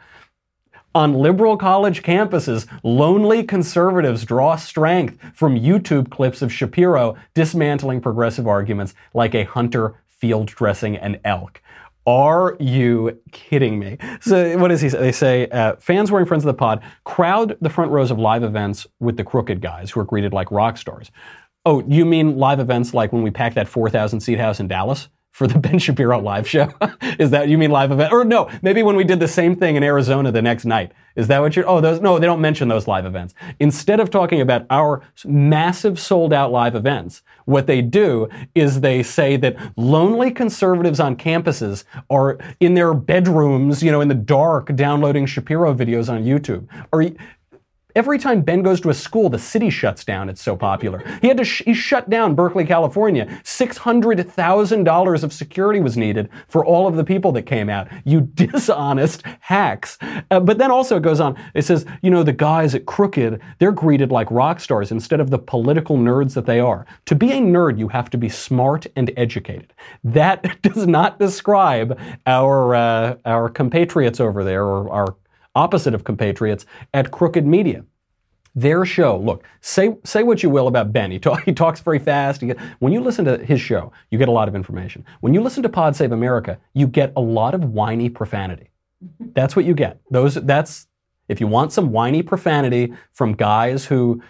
On 0.95 1.15
liberal 1.15 1.57
college 1.57 2.03
campuses, 2.03 2.69
lonely 2.85 3.43
conservatives 3.43 4.27
draw 4.27 4.55
strength 4.55 5.19
from 5.35 5.59
YouTube 5.59 6.11
clips 6.11 6.43
of 6.43 6.53
Shapiro 6.53 7.17
dismantling 7.33 8.03
progressive 8.03 8.47
arguments 8.47 8.95
like 9.15 9.35
a 9.35 9.45
hunter 9.45 9.95
field 10.07 10.49
dressing 10.49 10.97
an 10.99 11.19
elk. 11.25 11.63
Are 12.07 12.57
you 12.59 13.21
kidding 13.31 13.79
me? 13.79 13.99
So 14.21 14.59
what 14.59 14.69
does 14.69 14.81
he 14.81 14.89
say? 14.89 14.99
They 14.99 15.13
say 15.13 15.47
uh, 15.49 15.77
fans 15.77 16.11
wearing 16.11 16.27
Friends 16.27 16.45
of 16.45 16.49
the 16.49 16.55
Pod 16.55 16.83
crowd 17.05 17.57
the 17.61 17.71
front 17.71 17.91
rows 17.93 18.11
of 18.11 18.19
live 18.19 18.43
events 18.43 18.87
with 18.99 19.17
the 19.17 19.25
crooked 19.25 19.61
guys 19.61 19.91
who 19.91 20.01
are 20.01 20.05
greeted 20.05 20.33
like 20.33 20.51
rock 20.51 20.77
stars. 20.77 21.11
Oh, 21.65 21.83
you 21.87 22.05
mean 22.05 22.39
live 22.39 22.59
events 22.59 22.93
like 22.93 23.13
when 23.13 23.23
we 23.23 23.31
packed 23.31 23.55
that 23.55 23.69
4,000 23.69 24.21
seat 24.21 24.39
house 24.39 24.59
in 24.59 24.67
Dallas? 24.67 25.09
for 25.33 25.47
the 25.47 25.59
Ben 25.59 25.79
Shapiro 25.79 26.21
live 26.21 26.49
show? 26.49 26.73
Is 27.19 27.31
that 27.31 27.49
you 27.49 27.59
mean 27.59 27.71
live 27.71 27.91
event? 27.91 28.13
Or 28.13 28.25
no, 28.25 28.51
maybe 28.63 28.83
when 28.83 28.97
we 28.97 29.05
did 29.05 29.19
the 29.19 29.29
same 29.29 29.57
thing 29.57 29.77
in 29.77 29.83
Arizona 29.83 30.31
the 30.31 30.43
next 30.43 30.65
night. 30.65 30.93
Is 31.17 31.29
that 31.29 31.41
what 31.41 31.57
you're? 31.57 31.69
Oh, 31.69 31.81
those 31.81 32.01
no, 32.01 32.19
they 32.19 32.27
don't 32.27 32.41
mention 32.41 32.69
those 32.69 32.87
live 32.87 33.05
events. 33.05 33.35
Instead 33.61 34.01
of 34.01 34.11
talking 34.11 34.41
about 34.41 34.67
our 34.71 35.03
massive 35.25 35.99
sold 35.99 36.33
out 36.33 36.53
live 36.53 36.75
events, 36.75 37.23
what 37.45 37.67
they 37.67 37.83
do 37.83 38.29
is 38.55 38.81
they 38.81 39.03
say 39.03 39.37
that 39.37 39.57
lonely 39.77 40.31
conservatives 40.31 41.01
on 41.01 41.17
campuses 41.17 41.85
are 42.11 42.39
in 42.61 42.75
their 42.75 42.95
bedrooms, 42.95 43.83
you 43.83 43.93
know, 43.93 44.01
in 44.01 44.09
the 44.09 44.15
dark, 44.15 44.75
downloading 44.75 45.27
Shapiro 45.27 45.75
videos 45.75 46.09
on 46.09 46.25
YouTube. 46.25 46.67
Every 47.95 48.19
time 48.19 48.41
Ben 48.41 48.63
goes 48.63 48.81
to 48.83 48.91
a 48.91 48.95
school, 48.95 49.29
the 49.29 49.39
city 49.39 49.69
shuts 49.71 50.05
down. 50.05 50.29
It's 50.29 50.43
so 50.43 50.57
popular. 50.57 51.05
He 51.21 51.29
had 51.29 51.37
to 51.37 51.45
sh- 51.45 51.63
he 51.65 51.75
shut 51.75 52.09
down 52.09 52.35
Berkeley, 52.35 52.65
California. 52.65 53.41
Six 53.45 53.77
hundred 53.77 54.31
thousand 54.31 54.85
dollars 54.85 55.23
of 55.23 55.33
security 55.33 55.81
was 55.81 55.97
needed 55.97 56.29
for 56.49 56.65
all 56.65 56.87
of 56.87 56.97
the 56.97 57.05
people 57.05 57.33
that 57.33 57.43
came 57.43 57.69
out. 57.69 57.89
You 58.05 58.21
dishonest 58.35 59.23
hacks. 59.41 59.99
Uh, 60.31 60.41
but 60.41 60.59
then 60.59 60.71
also 60.71 60.97
it 60.97 61.03
goes 61.03 61.21
on. 61.21 61.37
It 61.55 61.63
says, 61.63 61.85
you 62.03 62.11
know, 62.11 62.23
the 62.23 62.33
guys 62.33 62.75
at 62.75 62.87
Crooked, 62.87 63.41
they're 63.59 63.73
greeted 63.73 64.11
like 64.11 64.31
rock 64.31 64.61
stars 64.61 64.91
instead 64.91 65.21
of 65.21 65.31
the 65.31 65.39
political 65.39 65.99
nerds 65.99 66.35
that 66.35 66.47
they 66.47 66.61
are. 66.61 66.87
To 67.07 67.15
be 67.15 67.33
a 67.33 67.41
nerd, 67.41 67.79
you 67.79 67.89
have 67.89 68.09
to 68.11 68.19
be 68.19 68.29
smart 68.29 68.87
and 68.97 69.13
educated. 69.17 69.73
That 70.03 70.63
does 70.63 70.87
not 70.87 71.19
describe 71.19 71.99
our 72.27 72.75
uh, 72.75 73.17
our 73.25 73.49
compatriots 73.49 74.21
over 74.21 74.45
there 74.45 74.65
or 74.65 74.91
our 74.91 75.15
opposite 75.55 75.95
of 75.95 76.05
compatriots 76.05 76.67
at 76.95 77.11
Crooked 77.11 77.47
Media. 77.47 77.85
Their 78.55 78.85
show, 78.85 79.17
look, 79.19 79.45
say 79.63 79.97
say 80.05 80.23
what 80.23 80.43
you 80.43 80.51
will 80.51 80.67
about 80.67 80.93
Ben. 80.93 81.11
He, 81.11 81.19
talk, 81.19 81.43
he 81.45 81.53
talks 81.53 81.81
very 81.81 81.99
fast. 81.99 82.43
When 82.81 82.93
you 82.93 83.01
listen 83.01 83.25
to 83.25 83.39
his 83.39 83.61
show, 83.61 83.93
you 84.11 84.19
get 84.19 84.29
a 84.29 84.33
lot 84.33 84.49
of 84.49 84.55
information. 84.55 85.05
When 85.21 85.33
you 85.33 85.41
listen 85.41 85.63
to 85.63 85.69
Pod 85.69 85.97
Save 85.97 86.13
America, 86.13 86.59
you 86.75 86.87
get 86.87 87.13
a 87.17 87.21
lot 87.21 87.55
of 87.55 87.65
whiny 87.65 88.11
profanity. 88.11 88.71
That's 89.19 89.57
what 89.57 89.65
you 89.65 89.75
get. 89.75 90.01
Those 90.11 90.35
that's 90.35 90.87
if 91.29 91.41
you 91.41 91.47
want 91.47 91.73
some 91.73 91.93
whiny 91.93 92.23
profanity 92.23 92.93
from 93.13 93.33
guys 93.33 93.87
who 93.87 94.23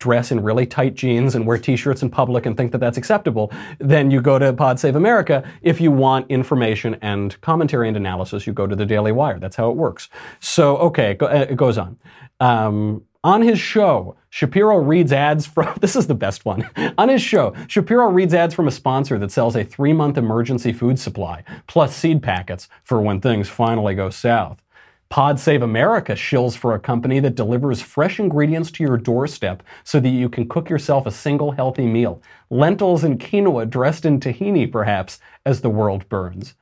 dress 0.00 0.32
in 0.32 0.42
really 0.42 0.66
tight 0.66 0.94
jeans 0.94 1.34
and 1.34 1.46
wear 1.46 1.58
t-shirts 1.58 2.02
in 2.02 2.10
public 2.10 2.46
and 2.46 2.56
think 2.56 2.72
that 2.72 2.78
that's 2.78 2.98
acceptable, 2.98 3.52
then 3.78 4.10
you 4.10 4.20
go 4.20 4.38
to 4.38 4.52
Pod 4.52 4.80
Save 4.80 4.96
America. 4.96 5.48
If 5.62 5.80
you 5.80 5.92
want 5.92 6.28
information 6.30 6.96
and 7.02 7.40
commentary 7.42 7.86
and 7.86 7.96
analysis, 7.96 8.46
you 8.46 8.52
go 8.52 8.66
to 8.66 8.74
the 8.74 8.86
Daily 8.86 9.12
Wire. 9.12 9.38
That's 9.38 9.56
how 9.56 9.70
it 9.70 9.76
works. 9.76 10.08
So, 10.40 10.76
okay, 10.78 11.16
it 11.20 11.56
goes 11.56 11.78
on. 11.78 11.96
Um, 12.40 13.04
on 13.22 13.42
his 13.42 13.60
show, 13.60 14.16
Shapiro 14.30 14.78
reads 14.78 15.12
ads 15.12 15.46
from, 15.46 15.74
this 15.80 15.94
is 15.94 16.06
the 16.06 16.14
best 16.14 16.44
one. 16.46 16.68
On 16.96 17.08
his 17.08 17.20
show, 17.20 17.54
Shapiro 17.68 18.08
reads 18.08 18.32
ads 18.32 18.54
from 18.54 18.66
a 18.66 18.70
sponsor 18.70 19.18
that 19.18 19.30
sells 19.30 19.56
a 19.56 19.64
three 19.64 19.92
month 19.92 20.16
emergency 20.16 20.72
food 20.72 20.98
supply, 20.98 21.44
plus 21.66 21.94
seed 21.94 22.22
packets 22.22 22.68
for 22.82 23.00
when 23.00 23.20
things 23.20 23.48
finally 23.48 23.94
go 23.94 24.08
south. 24.08 24.62
Pod 25.10 25.40
Save 25.40 25.62
America 25.62 26.12
shills 26.12 26.56
for 26.56 26.72
a 26.72 26.78
company 26.78 27.18
that 27.18 27.34
delivers 27.34 27.82
fresh 27.82 28.20
ingredients 28.20 28.70
to 28.70 28.84
your 28.84 28.96
doorstep 28.96 29.64
so 29.82 29.98
that 29.98 30.08
you 30.08 30.28
can 30.28 30.48
cook 30.48 30.70
yourself 30.70 31.04
a 31.04 31.10
single 31.10 31.50
healthy 31.50 31.86
meal. 31.86 32.22
Lentils 32.48 33.02
and 33.02 33.18
quinoa 33.18 33.68
dressed 33.68 34.04
in 34.04 34.20
tahini, 34.20 34.70
perhaps, 34.70 35.18
as 35.44 35.62
the 35.62 35.68
world 35.68 36.08
burns. 36.08 36.54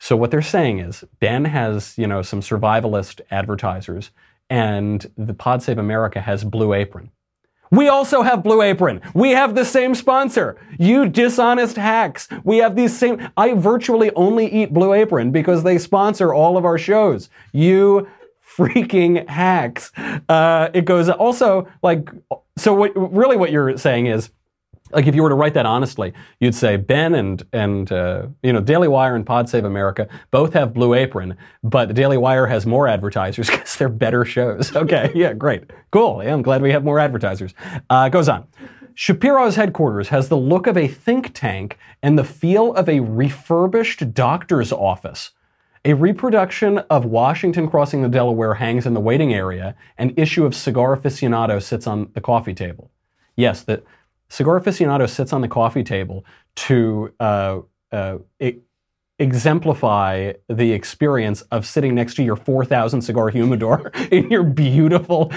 So 0.00 0.16
what 0.16 0.32
they're 0.32 0.42
saying 0.42 0.80
is 0.80 1.04
Ben 1.20 1.44
has, 1.44 1.96
you 1.96 2.08
know, 2.08 2.20
some 2.20 2.40
survivalist 2.40 3.20
advertisers 3.30 4.10
and 4.50 5.10
the 5.16 5.34
Pod 5.34 5.62
Save 5.62 5.78
America 5.78 6.20
has 6.20 6.42
Blue 6.42 6.72
Apron. 6.72 7.12
We 7.70 7.88
also 7.88 8.22
have 8.22 8.42
Blue 8.42 8.62
Apron. 8.62 9.00
We 9.14 9.30
have 9.30 9.54
the 9.54 9.64
same 9.64 9.94
sponsor. 9.94 10.56
You 10.78 11.08
dishonest 11.08 11.76
hacks. 11.76 12.28
We 12.44 12.58
have 12.58 12.76
these 12.76 12.96
same. 12.96 13.28
I 13.36 13.54
virtually 13.54 14.10
only 14.14 14.46
eat 14.52 14.72
Blue 14.72 14.92
Apron 14.92 15.30
because 15.30 15.62
they 15.62 15.78
sponsor 15.78 16.32
all 16.32 16.56
of 16.56 16.64
our 16.64 16.78
shows. 16.78 17.28
You 17.52 18.08
freaking 18.56 19.28
hacks. 19.28 19.92
Uh, 20.28 20.70
it 20.72 20.84
goes 20.84 21.08
also 21.08 21.68
like, 21.82 22.08
so 22.56 22.72
what, 22.72 22.92
really 22.94 23.36
what 23.36 23.50
you're 23.50 23.76
saying 23.76 24.06
is, 24.06 24.30
like 24.92 25.06
if 25.06 25.14
you 25.14 25.22
were 25.22 25.28
to 25.28 25.34
write 25.34 25.54
that 25.54 25.66
honestly, 25.66 26.12
you'd 26.40 26.54
say 26.54 26.76
Ben 26.76 27.14
and 27.14 27.44
and 27.52 27.90
uh, 27.90 28.26
you 28.42 28.52
know 28.52 28.60
Daily 28.60 28.88
Wire 28.88 29.14
and 29.14 29.26
Pod 29.26 29.48
Save 29.48 29.64
America 29.64 30.08
both 30.30 30.52
have 30.52 30.72
Blue 30.74 30.94
Apron, 30.94 31.36
but 31.62 31.88
the 31.88 31.94
Daily 31.94 32.16
Wire 32.16 32.46
has 32.46 32.66
more 32.66 32.88
advertisers 32.88 33.50
because 33.50 33.76
they're 33.76 33.88
better 33.88 34.24
shows. 34.24 34.74
Okay, 34.86 35.10
yeah, 35.14 35.32
great, 35.32 35.64
cool. 35.90 36.22
Yeah, 36.22 36.32
I'm 36.32 36.42
glad 36.42 36.62
we 36.62 36.70
have 36.70 36.84
more 36.84 37.00
advertisers. 37.00 37.54
Uh, 37.90 38.08
goes 38.08 38.28
on. 38.28 38.46
Shapiro's 38.94 39.56
headquarters 39.56 40.08
has 40.08 40.28
the 40.28 40.36
look 40.36 40.66
of 40.66 40.76
a 40.76 40.86
think 40.86 41.34
tank 41.34 41.76
and 42.02 42.18
the 42.18 42.24
feel 42.24 42.72
of 42.74 42.88
a 42.88 43.00
refurbished 43.00 44.14
doctor's 44.14 44.70
office. 44.70 45.32
A 45.84 45.94
reproduction 45.94 46.78
of 46.78 47.04
Washington 47.04 47.68
crossing 47.68 48.02
the 48.02 48.08
Delaware 48.08 48.54
hangs 48.54 48.86
in 48.86 48.94
the 48.94 49.00
waiting 49.00 49.34
area. 49.34 49.74
An 49.98 50.14
issue 50.16 50.44
of 50.44 50.54
Cigar 50.54 50.96
Aficionado 50.96 51.62
sits 51.62 51.86
on 51.86 52.10
the 52.14 52.20
coffee 52.20 52.54
table. 52.54 52.90
Yes, 53.36 53.62
the 53.62 53.82
Cigar 54.28 54.60
Aficionado 54.60 55.08
sits 55.08 55.32
on 55.32 55.40
the 55.40 55.48
coffee 55.48 55.84
table 55.84 56.24
to 56.56 57.12
uh, 57.20 57.60
uh, 57.92 58.18
exemplify 59.18 60.32
the 60.48 60.72
experience 60.72 61.40
of 61.50 61.64
sitting 61.64 61.94
next 61.94 62.14
to 62.14 62.22
your 62.22 62.36
4,000 62.36 63.00
cigar 63.00 63.28
humidor 63.28 63.90
in 64.10 64.30
your 64.30 64.42
beautiful 64.42 65.32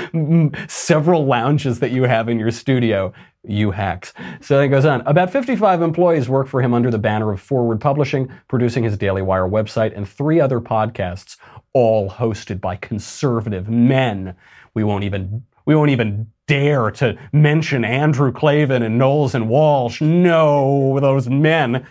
several 0.68 1.26
lounges 1.26 1.80
that 1.80 1.92
you 1.92 2.04
have 2.04 2.28
in 2.28 2.40
your 2.40 2.52
studio. 2.52 3.14
You 3.44 3.72
hacks. 3.72 4.14
So 4.42 4.60
it 4.60 4.68
goes 4.68 4.84
on. 4.84 5.02
About 5.02 5.32
55 5.32 5.82
employees 5.82 6.28
work 6.28 6.48
for 6.48 6.62
him 6.62 6.74
under 6.74 6.92
the 6.92 6.98
banner 6.98 7.32
of 7.32 7.40
Forward 7.40 7.80
Publishing, 7.80 8.30
producing 8.50 8.84
his 8.84 8.98
Daily 8.98 9.22
Wire 9.22 9.48
website 9.48 9.96
and 9.96 10.08
three 10.08 10.42
other 10.42 10.60
podcasts, 10.60 11.38
all 11.72 12.10
hosted 12.10 12.60
by 12.60 12.76
conservative 12.76 13.70
men. 13.70 14.36
We 14.74 14.84
won't 14.84 15.06
even 15.06 15.46
we 15.70 15.76
won't 15.76 15.92
even 15.92 16.26
dare 16.48 16.90
to 16.90 17.16
mention 17.32 17.86
Andrew 17.86 18.32
Klavan 18.32 18.82
and 18.82 18.98
Knowles 18.98 19.36
and 19.36 19.48
Walsh. 19.48 20.02
No, 20.02 21.00
those 21.00 21.30
men. 21.30 21.86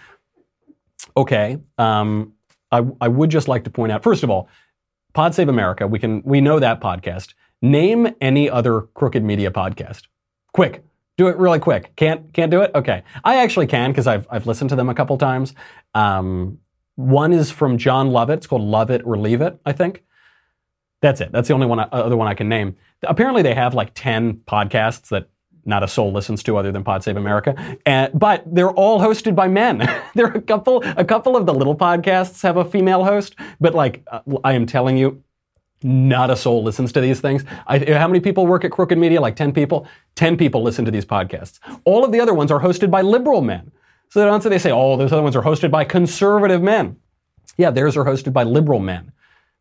Okay, 1.17 1.59
um, 1.79 2.33
I, 2.73 2.83
I 3.01 3.07
would 3.07 3.31
just 3.31 3.47
like 3.47 3.63
to 3.63 3.71
point 3.71 3.93
out, 3.93 4.03
first 4.03 4.25
of 4.25 4.31
all, 4.31 4.49
Pod 5.15 5.33
Save 5.33 5.49
America. 5.49 5.87
We 5.87 6.01
can 6.01 6.25
we 6.25 6.41
know 6.41 6.59
that 6.59 6.81
podcast. 6.81 7.35
Name 7.63 8.09
any 8.21 8.51
other 8.51 8.81
crooked 8.81 9.23
media 9.23 9.53
podcast. 9.53 10.09
Quick, 10.53 10.83
do 11.17 11.29
it 11.29 11.37
really 11.37 11.61
quick. 11.61 11.95
Can't 11.95 12.33
can't 12.33 12.51
do 12.51 12.63
it. 12.63 12.73
Okay, 12.75 13.05
I 13.23 13.37
actually 13.37 13.69
can 13.69 13.93
because 13.93 14.09
I've 14.09 14.27
I've 14.29 14.49
listened 14.49 14.71
to 14.71 14.77
them 14.77 14.89
a 14.89 14.95
couple 14.95 15.17
times. 15.19 15.55
Um, 15.95 16.59
one 16.97 17.33
is 17.33 17.53
from 17.53 17.79
Jon 17.79 18.11
Lovett. 18.11 18.39
It's 18.39 18.49
called 18.49 18.63
Lovett 18.63 19.03
or 19.05 19.17
Leave 19.17 19.41
It. 19.41 19.61
I 19.65 19.71
think. 19.71 20.03
That's 21.01 21.21
it. 21.21 21.31
That's 21.33 21.49
the 21.49 21.55
only 21.55 21.67
one, 21.67 21.81
other 21.93 22.17
one 22.17 22.27
I 22.27 22.35
can 22.35 22.49
name. 22.49 22.77
Apparently, 23.03 23.43
they 23.43 23.55
have 23.55 23.75
like 23.75 23.95
ten 23.95 24.39
podcasts 24.47 25.09
that 25.09 25.29
not 25.69 25.83
a 25.83 25.89
soul 25.89 26.13
listens 26.13 26.43
to 26.43 26.57
other 26.57 26.73
than 26.73 26.83
Pod 26.83 27.05
Save 27.05 27.17
America. 27.17 27.55
And, 27.85 28.19
but 28.19 28.43
they're 28.47 28.71
all 28.71 28.99
hosted 29.01 29.35
by 29.35 29.49
men. 29.49 29.79
there 30.15 30.27
are 30.27 30.33
a 30.37 30.41
couple, 30.41 30.83
a 30.97 31.05
couple 31.05 31.37
of 31.37 31.45
the 31.47 31.53
little 31.53 31.77
podcasts 31.77 32.43
have 32.43 32.57
a 32.57 32.65
female 32.65 33.05
host, 33.05 33.37
but 33.61 33.75
like 33.75 34.03
uh, 34.11 34.21
I 34.43 34.55
am 34.55 34.65
telling 34.65 34.97
you, 34.97 35.23
not 35.83 36.31
a 36.31 36.37
soul 36.37 36.65
listens 36.65 36.91
to 36.93 37.01
these 37.01 37.21
things. 37.21 37.45
I, 37.67 37.79
how 37.79 38.09
many 38.09 38.19
people 38.19 38.47
work 38.47 38.65
at 38.65 38.73
Crooked 38.73 38.99
Media? 38.99 39.21
Like 39.21 39.37
10 39.37 39.53
people? 39.53 39.87
10 40.17 40.37
people 40.37 40.63
listen 40.63 40.85
to 40.85 40.91
these 40.91 41.05
podcasts. 41.05 41.61
All 41.85 42.05
of 42.05 42.11
the 42.11 42.19
other 42.19 42.35
ones 42.35 42.51
are 42.51 42.61
hosted 42.61 42.91
by 42.91 43.03
liberal 43.03 43.43
men. 43.43 43.71
So 44.09 44.25
don't 44.25 44.43
say 44.43 44.49
they 44.49 44.59
say, 44.59 44.73
oh, 44.73 44.97
those 44.97 45.13
other 45.13 45.23
ones 45.23 45.37
are 45.37 45.43
hosted 45.43 45.71
by 45.71 45.85
conservative 45.85 46.63
men. 46.63 46.97
Yeah, 47.57 47.71
theirs 47.71 47.97
are 47.97 48.05
hosted 48.05 48.33
by 48.33 48.43
liberal 48.43 48.81
men. 48.81 49.13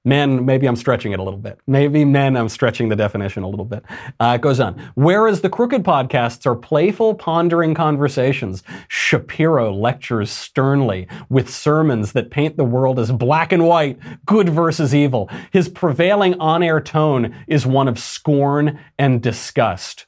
Men, 0.08 0.46
maybe 0.46 0.68
I'm 0.68 0.78
stretching 0.78 1.12
it 1.12 1.20
a 1.20 1.24
little 1.24 1.38
bit. 1.38 1.60
Maybe 1.68 2.06
men, 2.06 2.38
I'm 2.38 2.48
stretching 2.48 2.88
the 2.88 2.96
definition 2.96 3.44
a 3.44 3.50
little 3.50 3.66
bit. 3.66 3.84
Uh, 4.22 4.36
it 4.36 4.42
goes 4.42 4.62
on. 4.62 4.82
Whereas 4.96 5.42
the 5.42 5.50
crooked 5.50 5.84
podcasts 5.84 6.46
are 6.46 6.56
playful, 6.56 7.14
pondering 7.14 7.74
conversations, 7.74 8.64
Shapiro 8.88 9.70
lectures 9.74 10.32
sternly 10.32 11.10
with 11.28 11.50
sermons 11.50 12.14
that 12.14 12.32
paint 12.32 12.56
the 12.56 12.64
world 12.64 13.00
as 13.00 13.12
black 13.12 13.52
and 13.52 13.68
white, 13.68 14.00
good 14.26 14.48
versus 14.48 14.96
evil. 14.96 15.30
His 15.52 15.68
prevailing 15.68 16.40
on 16.40 16.64
air 16.64 16.80
tone 16.80 17.36
is 17.46 17.68
one 17.68 17.90
of 17.90 18.00
scorn 18.00 18.80
and 18.98 19.22
disgust. 19.22 20.06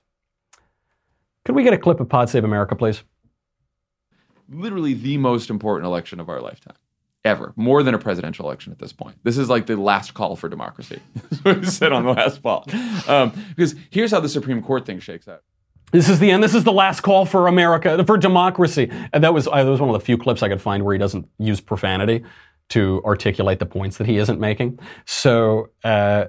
Could 1.43 1.55
we 1.55 1.63
get 1.63 1.73
a 1.73 1.77
clip 1.77 1.99
of 1.99 2.07
Pod 2.07 2.29
Save 2.29 2.45
America, 2.45 2.73
please? 2.73 3.03
Literally 4.49 4.93
the 4.93 5.17
most 5.17 5.49
important 5.49 5.87
election 5.87 6.21
of 6.21 6.29
our 6.29 6.39
lifetime 6.39 6.77
ever, 7.25 7.53
more 7.55 7.83
than 7.83 7.93
a 7.93 7.99
presidential 7.99 8.45
election 8.45 8.71
at 8.71 8.79
this 8.79 8.93
point. 8.93 9.17
This 9.23 9.37
is 9.37 9.49
like 9.49 9.65
the 9.65 9.75
last 9.75 10.13
call 10.13 10.35
for 10.35 10.49
democracy. 10.49 11.01
we 11.45 11.65
said 11.65 11.91
on 11.91 12.05
the 12.05 12.13
last 12.13 12.41
call. 12.41 12.65
Um, 13.07 13.31
because 13.49 13.75
here's 13.89 14.11
how 14.11 14.19
the 14.19 14.29
Supreme 14.29 14.61
Court 14.61 14.85
thing 14.85 14.99
shakes 14.99 15.27
out. 15.27 15.43
This 15.91 16.07
is 16.07 16.19
the 16.19 16.29
end. 16.29 16.43
This 16.43 16.53
is 16.53 16.63
the 16.63 16.71
last 16.71 17.01
call 17.01 17.25
for 17.25 17.47
America, 17.47 18.03
for 18.05 18.17
democracy. 18.17 18.91
And 19.11 19.23
that 19.23 19.33
was, 19.33 19.45
that 19.45 19.63
was 19.63 19.81
one 19.81 19.89
of 19.89 19.99
the 19.99 20.05
few 20.05 20.17
clips 20.17 20.43
I 20.43 20.49
could 20.49 20.61
find 20.61 20.83
where 20.83 20.93
he 20.93 20.99
doesn't 20.99 21.27
use 21.39 21.59
profanity 21.59 22.23
to 22.69 23.01
articulate 23.03 23.59
the 23.59 23.65
points 23.65 23.97
that 23.97 24.05
he 24.05 24.17
isn't 24.17 24.39
making. 24.39 24.79
So, 25.05 25.71
uh, 25.83 26.25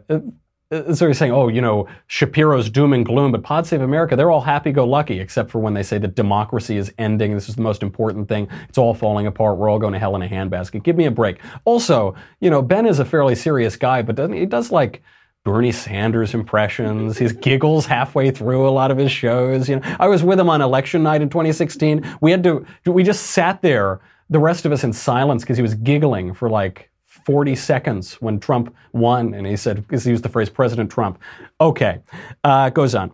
so 0.71 1.09
he's 1.09 1.19
saying, 1.19 1.33
oh, 1.33 1.49
you 1.49 1.61
know, 1.61 1.89
Shapiro's 2.07 2.71
doom 2.71 2.93
and 2.93 3.05
gloom, 3.05 3.33
but 3.33 3.43
Pod 3.43 3.67
Save 3.67 3.81
America, 3.81 4.15
they're 4.15 4.31
all 4.31 4.41
happy-go-lucky, 4.41 5.19
except 5.19 5.51
for 5.51 5.59
when 5.59 5.75
they 5.75 5.83
say 5.83 5.99
that 5.99 6.15
democracy 6.15 6.77
is 6.77 6.93
ending. 6.97 7.35
This 7.35 7.49
is 7.49 7.57
the 7.57 7.63
most 7.63 7.83
important 7.83 8.29
thing. 8.29 8.49
It's 8.69 8.79
all 8.79 8.95
falling 8.95 9.27
apart. 9.27 9.59
We're 9.59 9.69
all 9.69 9.81
going 9.81 9.95
to 9.95 9.99
hell 9.99 10.15
in 10.15 10.23
a 10.23 10.29
handbasket. 10.29 10.85
Give 10.85 10.97
me 10.97 11.07
a 11.07 11.11
break. 11.11 11.41
Also, 11.65 12.15
you 12.41 12.51
know, 12.51 12.63
Ben 12.63 12.87
is 12.87 13.01
a 13.01 13.05
fairly 13.05 13.35
serious 13.35 13.77
guy, 13.77 14.03
but 14.03 14.15
doesn't 14.15 14.37
he 14.37 14.47
does 14.47 14.71
like 14.71 15.03
Bernie 15.45 15.73
Sanders 15.73 16.35
impressions. 16.35 17.19
He 17.19 17.27
giggles 17.29 17.87
halfway 17.87 18.31
through 18.31 18.69
a 18.69 18.71
lot 18.71 18.91
of 18.91 18.99
his 18.99 19.11
shows. 19.11 19.69
You 19.69 19.81
know, 19.81 19.97
I 19.99 20.07
was 20.07 20.23
with 20.23 20.39
him 20.39 20.51
on 20.51 20.61
election 20.61 21.03
night 21.03 21.23
in 21.23 21.31
2016. 21.31 22.19
We 22.21 22.31
had 22.31 22.45
to, 22.45 22.65
we 22.85 23.03
just 23.03 23.29
sat 23.29 23.63
there, 23.63 24.01
the 24.29 24.39
rest 24.39 24.67
of 24.67 24.73
us 24.73 24.85
in 24.85 24.93
silence, 24.93 25.43
because 25.43 25.57
he 25.57 25.63
was 25.63 25.75
giggling 25.75 26.35
for 26.35 26.51
like 26.51 26.90
40 27.11 27.57
seconds 27.57 28.15
when 28.15 28.39
Trump 28.39 28.75
won, 28.93 29.35
and 29.35 29.45
he 29.45 29.57
said, 29.57 29.77
because 29.77 30.05
he 30.05 30.11
used 30.11 30.23
the 30.23 30.29
phrase 30.29 30.49
President 30.49 30.91
Trump. 30.91 31.19
Okay, 31.61 31.99
uh, 32.45 32.71
goes 32.71 32.95
on. 32.95 33.13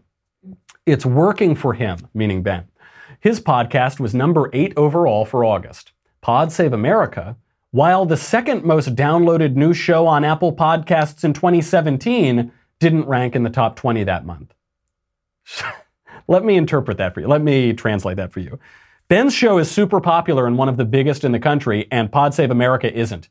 It's 0.84 1.07
working 1.07 1.55
for 1.55 1.72
him, 1.72 1.99
meaning 2.12 2.42
Ben. 2.42 2.66
His 3.20 3.40
podcast 3.40 3.99
was 3.99 4.14
number 4.14 4.51
eight 4.53 4.74
overall 4.76 5.24
for 5.24 5.44
August. 5.44 5.92
Pod 6.20 6.53
Save 6.53 6.74
America, 6.74 7.36
while 7.70 8.05
the 8.05 8.18
second 8.18 8.64
most 8.64 8.94
downloaded 8.94 9.55
new 9.55 9.72
show 9.72 10.07
on 10.07 10.24
Apple 10.24 10.55
Podcasts 10.55 11.24
in 11.24 11.32
2017, 11.32 12.53
didn't 12.78 13.07
rank 13.07 13.34
in 13.34 13.44
the 13.44 13.51
top 13.51 13.76
20 13.76 14.05
that 14.05 14.26
month. 14.26 14.53
Let 16.28 16.44
me 16.44 16.57
interpret 16.57 16.99
that 16.99 17.14
for 17.14 17.20
you. 17.20 17.28
Let 17.28 17.42
me 17.42 17.72
translate 17.72 18.18
that 18.18 18.32
for 18.32 18.40
you. 18.40 18.59
Ben's 19.09 19.32
show 19.32 19.57
is 19.59 19.70
super 19.70 20.01
popular 20.01 20.47
and 20.47 20.59
one 20.59 20.68
of 20.68 20.76
the 20.76 20.84
biggest 20.84 21.24
in 21.24 21.32
the 21.32 21.38
country, 21.38 21.86
and 21.90 22.12
Pod 22.12 22.34
Save 22.34 22.51
America 22.51 22.92
isn't. 22.92 23.30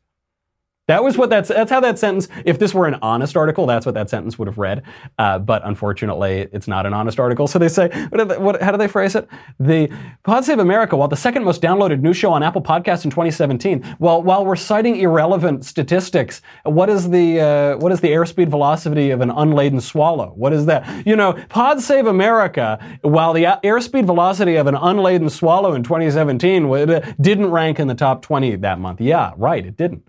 That 0.88 1.04
was 1.04 1.18
what 1.18 1.32
that's 1.32 1.50
that's 1.50 1.72
how 1.72 1.80
that 1.80 1.98
sentence. 1.98 2.28
If 2.46 2.60
this 2.60 2.74
were 2.74 2.86
an 2.86 3.00
honest 3.02 3.36
article, 3.36 3.66
that's 3.66 3.88
what 3.88 3.96
that 3.96 4.08
sentence 4.08 4.38
would 4.38 4.48
have 4.48 4.60
read. 4.60 4.84
Uh, 5.18 5.40
but 5.40 5.66
unfortunately, 5.66 6.48
it's 6.52 6.68
not 6.68 6.86
an 6.86 6.94
honest 6.94 7.20
article. 7.20 7.48
So 7.48 7.58
they 7.58 7.70
say, 7.70 7.90
what, 8.10 8.28
they, 8.28 8.38
what, 8.38 8.62
how 8.62 8.72
do 8.72 8.78
they 8.78 8.88
phrase 8.88 9.16
it? 9.16 9.28
The 9.60 9.90
Pod 10.24 10.46
Save 10.46 10.60
America, 10.60 10.96
while 10.96 11.08
the 11.08 11.18
second 11.18 11.44
most 11.44 11.60
downloaded 11.60 12.02
news 12.02 12.18
show 12.18 12.32
on 12.32 12.44
Apple 12.44 12.62
Podcasts 12.62 13.04
in 13.04 13.10
2017. 13.10 13.96
Well, 13.98 14.22
while 14.22 14.46
we're 14.46 14.56
citing 14.56 14.98
irrelevant 14.98 15.66
statistics, 15.66 16.44
what 16.64 16.88
is 16.88 17.10
the 17.10 17.42
uh, 17.42 17.78
what 17.78 17.92
is 17.92 18.02
the 18.02 18.10
airspeed 18.10 18.50
velocity 18.50 19.10
of 19.10 19.22
an 19.22 19.32
unladen 19.32 19.82
swallow? 19.82 20.34
What 20.36 20.54
is 20.54 20.68
that? 20.68 21.08
You 21.08 21.16
know, 21.16 21.34
Pod 21.50 21.82
Save 21.82 22.06
America, 22.06 22.78
while 23.02 23.34
the 23.34 23.46
airspeed 23.64 24.06
velocity 24.06 24.56
of 24.56 24.68
an 24.68 24.76
unladen 24.76 25.32
swallow 25.32 25.74
in 25.74 25.82
2017 25.82 26.66
didn't 27.20 27.50
rank 27.50 27.80
in 27.80 27.88
the 27.88 27.96
top 27.96 28.22
20 28.22 28.58
that 28.58 28.80
month. 28.80 29.02
Yeah, 29.02 29.34
right, 29.36 29.66
it 29.66 29.78
didn't. 29.78 30.04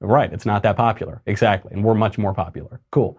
Right, 0.00 0.32
it's 0.32 0.46
not 0.46 0.62
that 0.62 0.76
popular. 0.76 1.22
Exactly. 1.26 1.72
And 1.72 1.84
we're 1.84 1.94
much 1.94 2.18
more 2.18 2.32
popular. 2.32 2.80
Cool. 2.90 3.18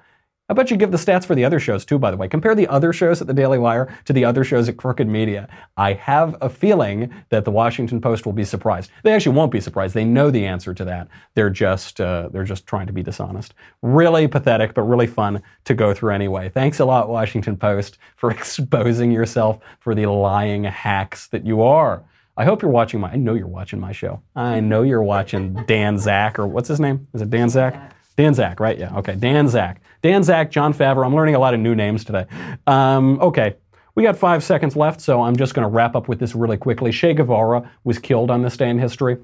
I 0.51 0.55
bet 0.55 0.71
you 0.71 0.77
give 0.77 0.89
the 0.89 0.97
stats 0.97 1.25
for 1.25 1.35
the 1.35 1.45
other 1.45 1.59
shows 1.59 1.85
too, 1.85 1.99
by 1.99 2.09
the 2.09 2.17
way. 2.17 2.27
Compare 2.27 2.55
the 2.55 2.67
other 2.69 2.91
shows 2.91 3.21
at 3.21 3.27
the 3.27 3.35
Daily 3.35 3.59
Wire 3.59 3.95
to 4.05 4.13
the 4.13 4.25
other 4.25 4.43
shows 4.43 4.67
at 4.67 4.77
Crooked 4.77 5.07
Media. 5.07 5.47
I 5.77 5.93
have 5.93 6.35
a 6.41 6.49
feeling 6.49 7.13
that 7.29 7.45
the 7.45 7.51
Washington 7.51 8.01
Post 8.01 8.25
will 8.25 8.33
be 8.33 8.43
surprised. 8.43 8.89
They 9.03 9.13
actually 9.13 9.35
won't 9.35 9.51
be 9.51 9.61
surprised. 9.61 9.93
They 9.93 10.05
know 10.05 10.31
the 10.31 10.47
answer 10.47 10.73
to 10.73 10.83
that. 10.85 11.07
They're 11.35 11.51
just 11.51 12.01
uh, 12.01 12.29
they're 12.31 12.45
just 12.45 12.65
trying 12.65 12.87
to 12.87 12.93
be 12.93 13.03
dishonest. 13.03 13.53
Really 13.83 14.27
pathetic, 14.27 14.73
but 14.73 14.81
really 14.83 15.05
fun 15.05 15.43
to 15.65 15.75
go 15.75 15.93
through 15.93 16.13
anyway. 16.13 16.49
Thanks 16.49 16.79
a 16.79 16.85
lot, 16.85 17.09
Washington 17.09 17.55
Post, 17.55 17.99
for 18.15 18.31
exposing 18.31 19.11
yourself 19.11 19.59
for 19.79 19.93
the 19.93 20.07
lying 20.07 20.63
hacks 20.63 21.27
that 21.27 21.45
you 21.45 21.61
are. 21.61 22.03
I 22.39 22.45
hope 22.45 22.61
you're 22.61 22.71
watching 22.71 23.01
my. 23.01 23.11
I 23.11 23.17
know 23.17 23.33
you're 23.33 23.47
watching 23.47 23.81
my 23.81 23.91
show. 23.91 24.21
I 24.33 24.61
know 24.61 24.83
you're 24.83 25.03
watching 25.03 25.61
Dan 25.67 25.97
Zak 25.97 26.39
or 26.39 26.47
what's 26.47 26.69
his 26.69 26.79
name? 26.79 27.05
Is 27.13 27.21
it 27.21 27.29
Dan 27.29 27.49
Zak? 27.49 27.93
Dan 28.15 28.33
Zak, 28.33 28.61
right? 28.61 28.79
Yeah. 28.79 28.95
Okay. 28.99 29.15
Dan 29.15 29.49
Zak. 29.49 29.81
Dan 30.01 30.23
Zak. 30.23 30.49
Jon 30.49 30.73
Favreau. 30.73 31.05
I'm 31.05 31.13
learning 31.13 31.35
a 31.35 31.39
lot 31.39 31.53
of 31.53 31.59
new 31.59 31.75
names 31.75 32.05
today. 32.05 32.27
Um, 32.65 33.19
okay. 33.19 33.55
We 33.95 34.03
got 34.03 34.17
five 34.17 34.41
seconds 34.41 34.77
left, 34.77 35.01
so 35.01 35.21
I'm 35.21 35.35
just 35.35 35.53
going 35.53 35.67
to 35.67 35.69
wrap 35.69 35.97
up 35.97 36.07
with 36.07 36.19
this 36.19 36.33
really 36.33 36.55
quickly. 36.55 36.93
Che 36.93 37.13
Guevara 37.13 37.69
was 37.83 37.99
killed 37.99 38.31
on 38.31 38.41
this 38.41 38.55
day 38.55 38.69
in 38.69 38.79
history. 38.79 39.17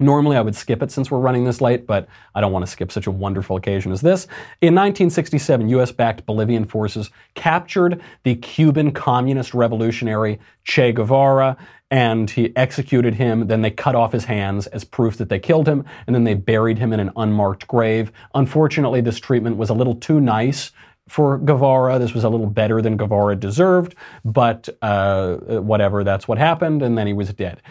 Normally, 0.00 0.36
I 0.36 0.40
would 0.40 0.56
skip 0.56 0.82
it 0.82 0.90
since 0.90 1.10
we're 1.10 1.20
running 1.20 1.44
this 1.44 1.60
late, 1.60 1.86
but 1.86 2.08
I 2.34 2.40
don't 2.40 2.52
want 2.52 2.64
to 2.64 2.70
skip 2.70 2.90
such 2.90 3.06
a 3.06 3.12
wonderful 3.12 3.56
occasion 3.56 3.92
as 3.92 4.00
this. 4.00 4.24
In 4.60 4.74
1967, 4.74 5.68
US 5.68 5.92
backed 5.92 6.26
Bolivian 6.26 6.64
forces 6.64 7.10
captured 7.34 8.02
the 8.24 8.34
Cuban 8.34 8.90
communist 8.90 9.54
revolutionary 9.54 10.40
Che 10.64 10.92
Guevara 10.92 11.56
and 11.90 12.28
he 12.28 12.52
executed 12.56 13.14
him. 13.14 13.46
Then 13.46 13.62
they 13.62 13.70
cut 13.70 13.94
off 13.94 14.10
his 14.10 14.24
hands 14.24 14.66
as 14.68 14.82
proof 14.82 15.16
that 15.18 15.28
they 15.28 15.38
killed 15.38 15.68
him, 15.68 15.84
and 16.08 16.14
then 16.14 16.24
they 16.24 16.34
buried 16.34 16.78
him 16.78 16.92
in 16.92 16.98
an 16.98 17.12
unmarked 17.16 17.68
grave. 17.68 18.10
Unfortunately, 18.34 19.00
this 19.00 19.20
treatment 19.20 19.58
was 19.58 19.70
a 19.70 19.74
little 19.74 19.94
too 19.94 20.20
nice 20.20 20.72
for 21.08 21.38
Guevara. 21.38 22.00
This 22.00 22.12
was 22.12 22.24
a 22.24 22.28
little 22.28 22.46
better 22.46 22.82
than 22.82 22.96
Guevara 22.96 23.36
deserved, 23.36 23.94
but 24.24 24.68
uh, 24.82 25.36
whatever, 25.36 26.02
that's 26.02 26.26
what 26.26 26.38
happened, 26.38 26.82
and 26.82 26.98
then 26.98 27.06
he 27.06 27.12
was 27.12 27.32
dead. 27.32 27.62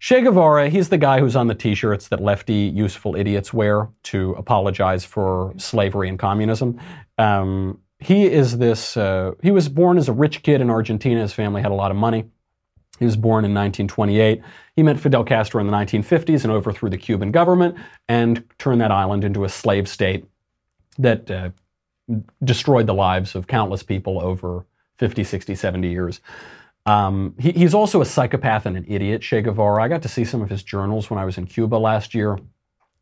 Che 0.00 0.22
Guevara, 0.22 0.70
he's 0.70 0.88
the 0.88 0.96
guy 0.96 1.20
who's 1.20 1.36
on 1.36 1.46
the 1.46 1.54
t 1.54 1.74
shirts 1.74 2.08
that 2.08 2.22
lefty 2.22 2.72
useful 2.74 3.16
idiots 3.16 3.52
wear 3.52 3.90
to 4.04 4.32
apologize 4.32 5.04
for 5.04 5.52
slavery 5.58 6.08
and 6.08 6.18
communism. 6.18 6.80
Um, 7.18 7.80
he 7.98 8.24
is 8.24 8.56
this, 8.56 8.96
uh, 8.96 9.32
he 9.42 9.50
was 9.50 9.68
born 9.68 9.98
as 9.98 10.08
a 10.08 10.12
rich 10.14 10.42
kid 10.42 10.62
in 10.62 10.70
Argentina. 10.70 11.20
His 11.20 11.34
family 11.34 11.60
had 11.60 11.70
a 11.70 11.74
lot 11.74 11.90
of 11.90 11.98
money. 11.98 12.24
He 12.98 13.04
was 13.04 13.16
born 13.16 13.44
in 13.44 13.52
1928. 13.52 14.40
He 14.74 14.82
met 14.82 14.98
Fidel 14.98 15.22
Castro 15.22 15.60
in 15.60 15.66
the 15.66 15.72
1950s 15.72 16.44
and 16.44 16.52
overthrew 16.52 16.88
the 16.88 16.96
Cuban 16.96 17.30
government 17.30 17.76
and 18.08 18.42
turned 18.58 18.80
that 18.80 18.90
island 18.90 19.22
into 19.22 19.44
a 19.44 19.50
slave 19.50 19.86
state 19.86 20.24
that 20.98 21.30
uh, 21.30 21.50
destroyed 22.42 22.86
the 22.86 22.94
lives 22.94 23.34
of 23.34 23.46
countless 23.46 23.82
people 23.82 24.18
over 24.18 24.64
50, 24.96 25.24
60, 25.24 25.54
70 25.54 25.90
years. 25.90 26.20
Um, 26.86 27.34
he, 27.38 27.52
he's 27.52 27.74
also 27.74 28.00
a 28.00 28.06
psychopath 28.06 28.66
and 28.66 28.76
an 28.76 28.84
idiot, 28.88 29.22
Che 29.22 29.42
Guevara. 29.42 29.82
I 29.82 29.88
got 29.88 30.02
to 30.02 30.08
see 30.08 30.24
some 30.24 30.42
of 30.42 30.50
his 30.50 30.62
journals 30.62 31.10
when 31.10 31.18
I 31.18 31.24
was 31.24 31.38
in 31.38 31.46
Cuba 31.46 31.76
last 31.76 32.14
year. 32.14 32.38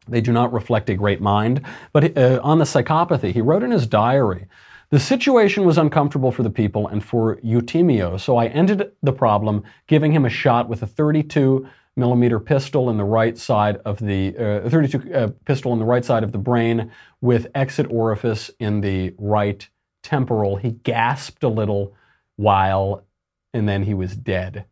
They 0.08 0.20
do 0.20 0.32
not 0.32 0.52
reflect 0.52 0.88
a 0.90 0.94
great 0.94 1.20
mind. 1.20 1.62
But 1.92 2.16
uh, 2.16 2.40
on 2.42 2.58
the 2.58 2.64
psychopathy, 2.64 3.32
he 3.32 3.40
wrote 3.40 3.62
in 3.62 3.70
his 3.70 3.86
diary 3.86 4.46
the 4.90 4.98
situation 4.98 5.66
was 5.66 5.76
uncomfortable 5.76 6.32
for 6.32 6.42
the 6.42 6.50
people 6.50 6.88
and 6.88 7.04
for 7.04 7.38
Eutimio, 7.42 8.16
so 8.16 8.38
I 8.38 8.46
ended 8.46 8.90
the 9.02 9.12
problem 9.12 9.62
giving 9.86 10.12
him 10.12 10.24
a 10.24 10.30
shot 10.30 10.68
with 10.68 10.82
a 10.82 10.86
32 10.86 11.68
millimeter 11.94 12.40
pistol 12.40 12.88
in 12.88 12.96
the 12.96 13.04
right 13.04 13.36
side 13.36 13.76
of 13.84 13.98
the 13.98 14.34
uh, 14.64 14.68
32 14.70 15.12
uh, 15.12 15.28
pistol 15.44 15.74
in 15.74 15.78
the 15.78 15.84
right 15.84 16.04
side 16.04 16.22
of 16.22 16.32
the 16.32 16.38
brain 16.38 16.90
with 17.20 17.48
exit 17.54 17.86
orifice 17.90 18.50
in 18.60 18.80
the 18.80 19.14
right 19.18 19.68
temporal. 20.02 20.56
He 20.56 20.70
gasped 20.70 21.42
a 21.42 21.48
little 21.48 21.94
while 22.36 23.04
and 23.52 23.68
then 23.68 23.84
he 23.84 23.94
was 23.94 24.16
dead. 24.16 24.64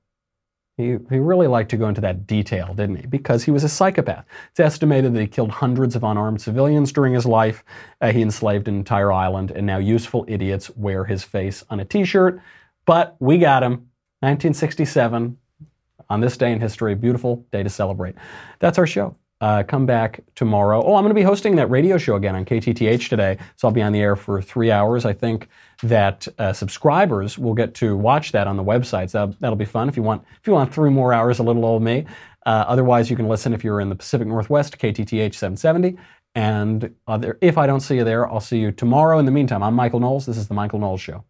He, 0.77 0.99
he 1.09 1.19
really 1.19 1.47
liked 1.47 1.71
to 1.71 1.79
go 1.79 1.89
into 1.89 2.03
that 2.03 2.27
detail, 2.27 2.75
didn't 2.75 2.97
he? 2.97 3.07
Because 3.07 3.45
he 3.45 3.51
was 3.51 3.65
a 3.65 3.69
psychopath. 3.69 4.27
It's 4.51 4.61
estimated 4.61 5.15
that 5.15 5.21
he 5.21 5.27
killed 5.27 5.51
hundreds 5.51 5.97
of 5.97 6.05
unarmed 6.05 6.43
civilians 6.43 6.93
during 6.93 7.15
his 7.15 7.25
life. 7.25 7.65
Uh, 8.03 8.13
he 8.13 8.21
enslaved 8.21 8.69
an 8.69 8.77
entire 8.77 9.11
island, 9.11 9.51
and 9.53 9.67
now 9.67 9.79
useful 9.79 10.27
idiots 10.29 10.71
wear 10.77 11.05
his 11.05 11.25
face 11.25 11.65
on 11.71 11.81
a 11.81 11.85
t 11.85 12.05
shirt. 12.05 12.41
But 12.85 13.17
we 13.21 13.39
got 13.39 13.63
him. 13.63 13.89
1967, 14.21 15.39
on 16.11 16.21
this 16.21 16.37
day 16.37 16.53
in 16.53 16.61
history, 16.61 16.95
beautiful 16.95 17.47
day 17.53 17.63
to 17.63 17.71
celebrate. 17.71 18.15
That's 18.59 18.79
our 18.79 18.87
show. 18.87 19.17
Uh, 19.41 19.63
come 19.63 19.85
back 19.85 20.21
tomorrow. 20.35 20.83
Oh, 20.83 20.95
I'm 20.95 21.03
going 21.03 21.11
to 21.11 21.15
be 21.15 21.23
hosting 21.23 21.57
that 21.57 21.69
radio 21.69 21.99
show 21.99 22.17
again 22.17 22.35
on 22.35 22.45
KTTH 22.45 23.09
today, 23.09 23.39
so 23.57 23.69
I'll 23.69 23.75
be 23.75 23.83
on 23.83 23.93
the 23.93 24.01
air 24.01 24.17
for 24.17 24.41
three 24.41 24.71
hours. 24.71 25.05
I 25.05 25.13
think 25.13 25.49
that 25.83 26.27
uh, 26.39 26.53
subscribers 26.53 27.39
will 27.39 27.55
get 27.55 27.75
to 27.75 27.97
watch 27.97 28.33
that 28.33 28.47
on 28.47 28.57
the 28.57 28.65
website. 28.65 29.11
So 29.11 29.35
that'll, 29.41 29.57
be 29.57 29.65
fun 29.65 29.89
if 29.89 29.97
you 29.97 30.03
want. 30.03 30.25
If 30.41 30.47
you 30.47 30.53
want 30.53 30.73
three 30.73 30.91
more 30.91 31.13
hours, 31.13 31.39
a 31.39 31.43
little 31.43 31.65
old 31.65 31.83
me. 31.83 32.07
Uh, 32.45 32.65
otherwise, 32.69 33.11
you 33.11 33.17
can 33.17 33.29
listen 33.29 33.53
if 33.53 33.65
you're 33.65 33.81
in 33.81 33.89
the 33.89 33.97
Pacific 33.97 34.27
Northwest, 34.27 34.79
KTTH 34.79 35.35
770. 35.35 35.97
And 36.35 36.95
other, 37.07 37.39
if 37.41 37.59
I 37.59 37.67
don't 37.67 37.81
see 37.81 37.97
you 37.97 38.05
there, 38.05 38.31
I'll 38.31 38.41
see 38.41 38.59
you 38.59 38.71
tomorrow. 38.71 39.19
In 39.19 39.25
the 39.25 39.33
meantime, 39.33 39.63
I'm 39.63 39.75
Michael 39.75 40.01
Knowles. 40.01 40.27
This 40.27 40.37
is 40.37 40.49
the 40.49 40.55
Michael 40.55 40.79
Knowles 40.79 41.01
Show. 41.01 41.25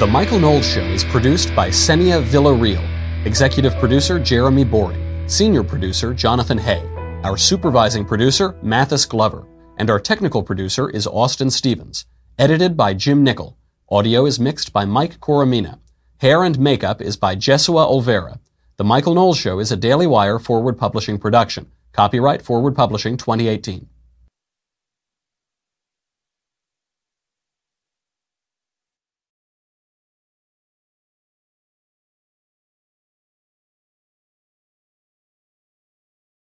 The 0.00 0.06
Michael 0.06 0.38
Knowles 0.38 0.66
Show 0.66 0.84
is 0.84 1.04
produced 1.04 1.54
by 1.54 1.68
Senia 1.68 2.22
Villarreal, 2.22 2.82
executive 3.26 3.74
producer 3.76 4.18
Jeremy 4.18 4.64
Boring, 4.64 5.28
senior 5.28 5.62
producer 5.62 6.14
Jonathan 6.14 6.56
Hay, 6.58 6.82
our 7.22 7.36
supervising 7.36 8.04
producer 8.04 8.56
Mathis 8.62 9.04
Glover, 9.04 9.46
and 9.76 9.90
our 9.90 10.00
technical 10.00 10.42
producer 10.42 10.88
is 10.88 11.06
Austin 11.06 11.50
Stevens. 11.50 12.06
Edited 12.38 12.78
by 12.78 12.94
Jim 12.94 13.22
Nickel. 13.22 13.58
Audio 13.90 14.24
is 14.24 14.40
mixed 14.40 14.72
by 14.72 14.86
Mike 14.86 15.20
Coromina. 15.20 15.78
Hair 16.18 16.44
and 16.44 16.58
makeup 16.58 17.02
is 17.02 17.18
by 17.18 17.36
Jesua 17.36 17.86
Olvera. 17.86 18.38
The 18.78 18.84
Michael 18.84 19.14
Knowles 19.14 19.36
Show 19.36 19.58
is 19.58 19.70
a 19.70 19.76
Daily 19.76 20.06
Wire 20.06 20.38
Forward 20.38 20.78
Publishing 20.78 21.18
production. 21.18 21.70
Copyright 21.92 22.40
Forward 22.40 22.74
Publishing 22.74 23.18
2018. 23.18 23.89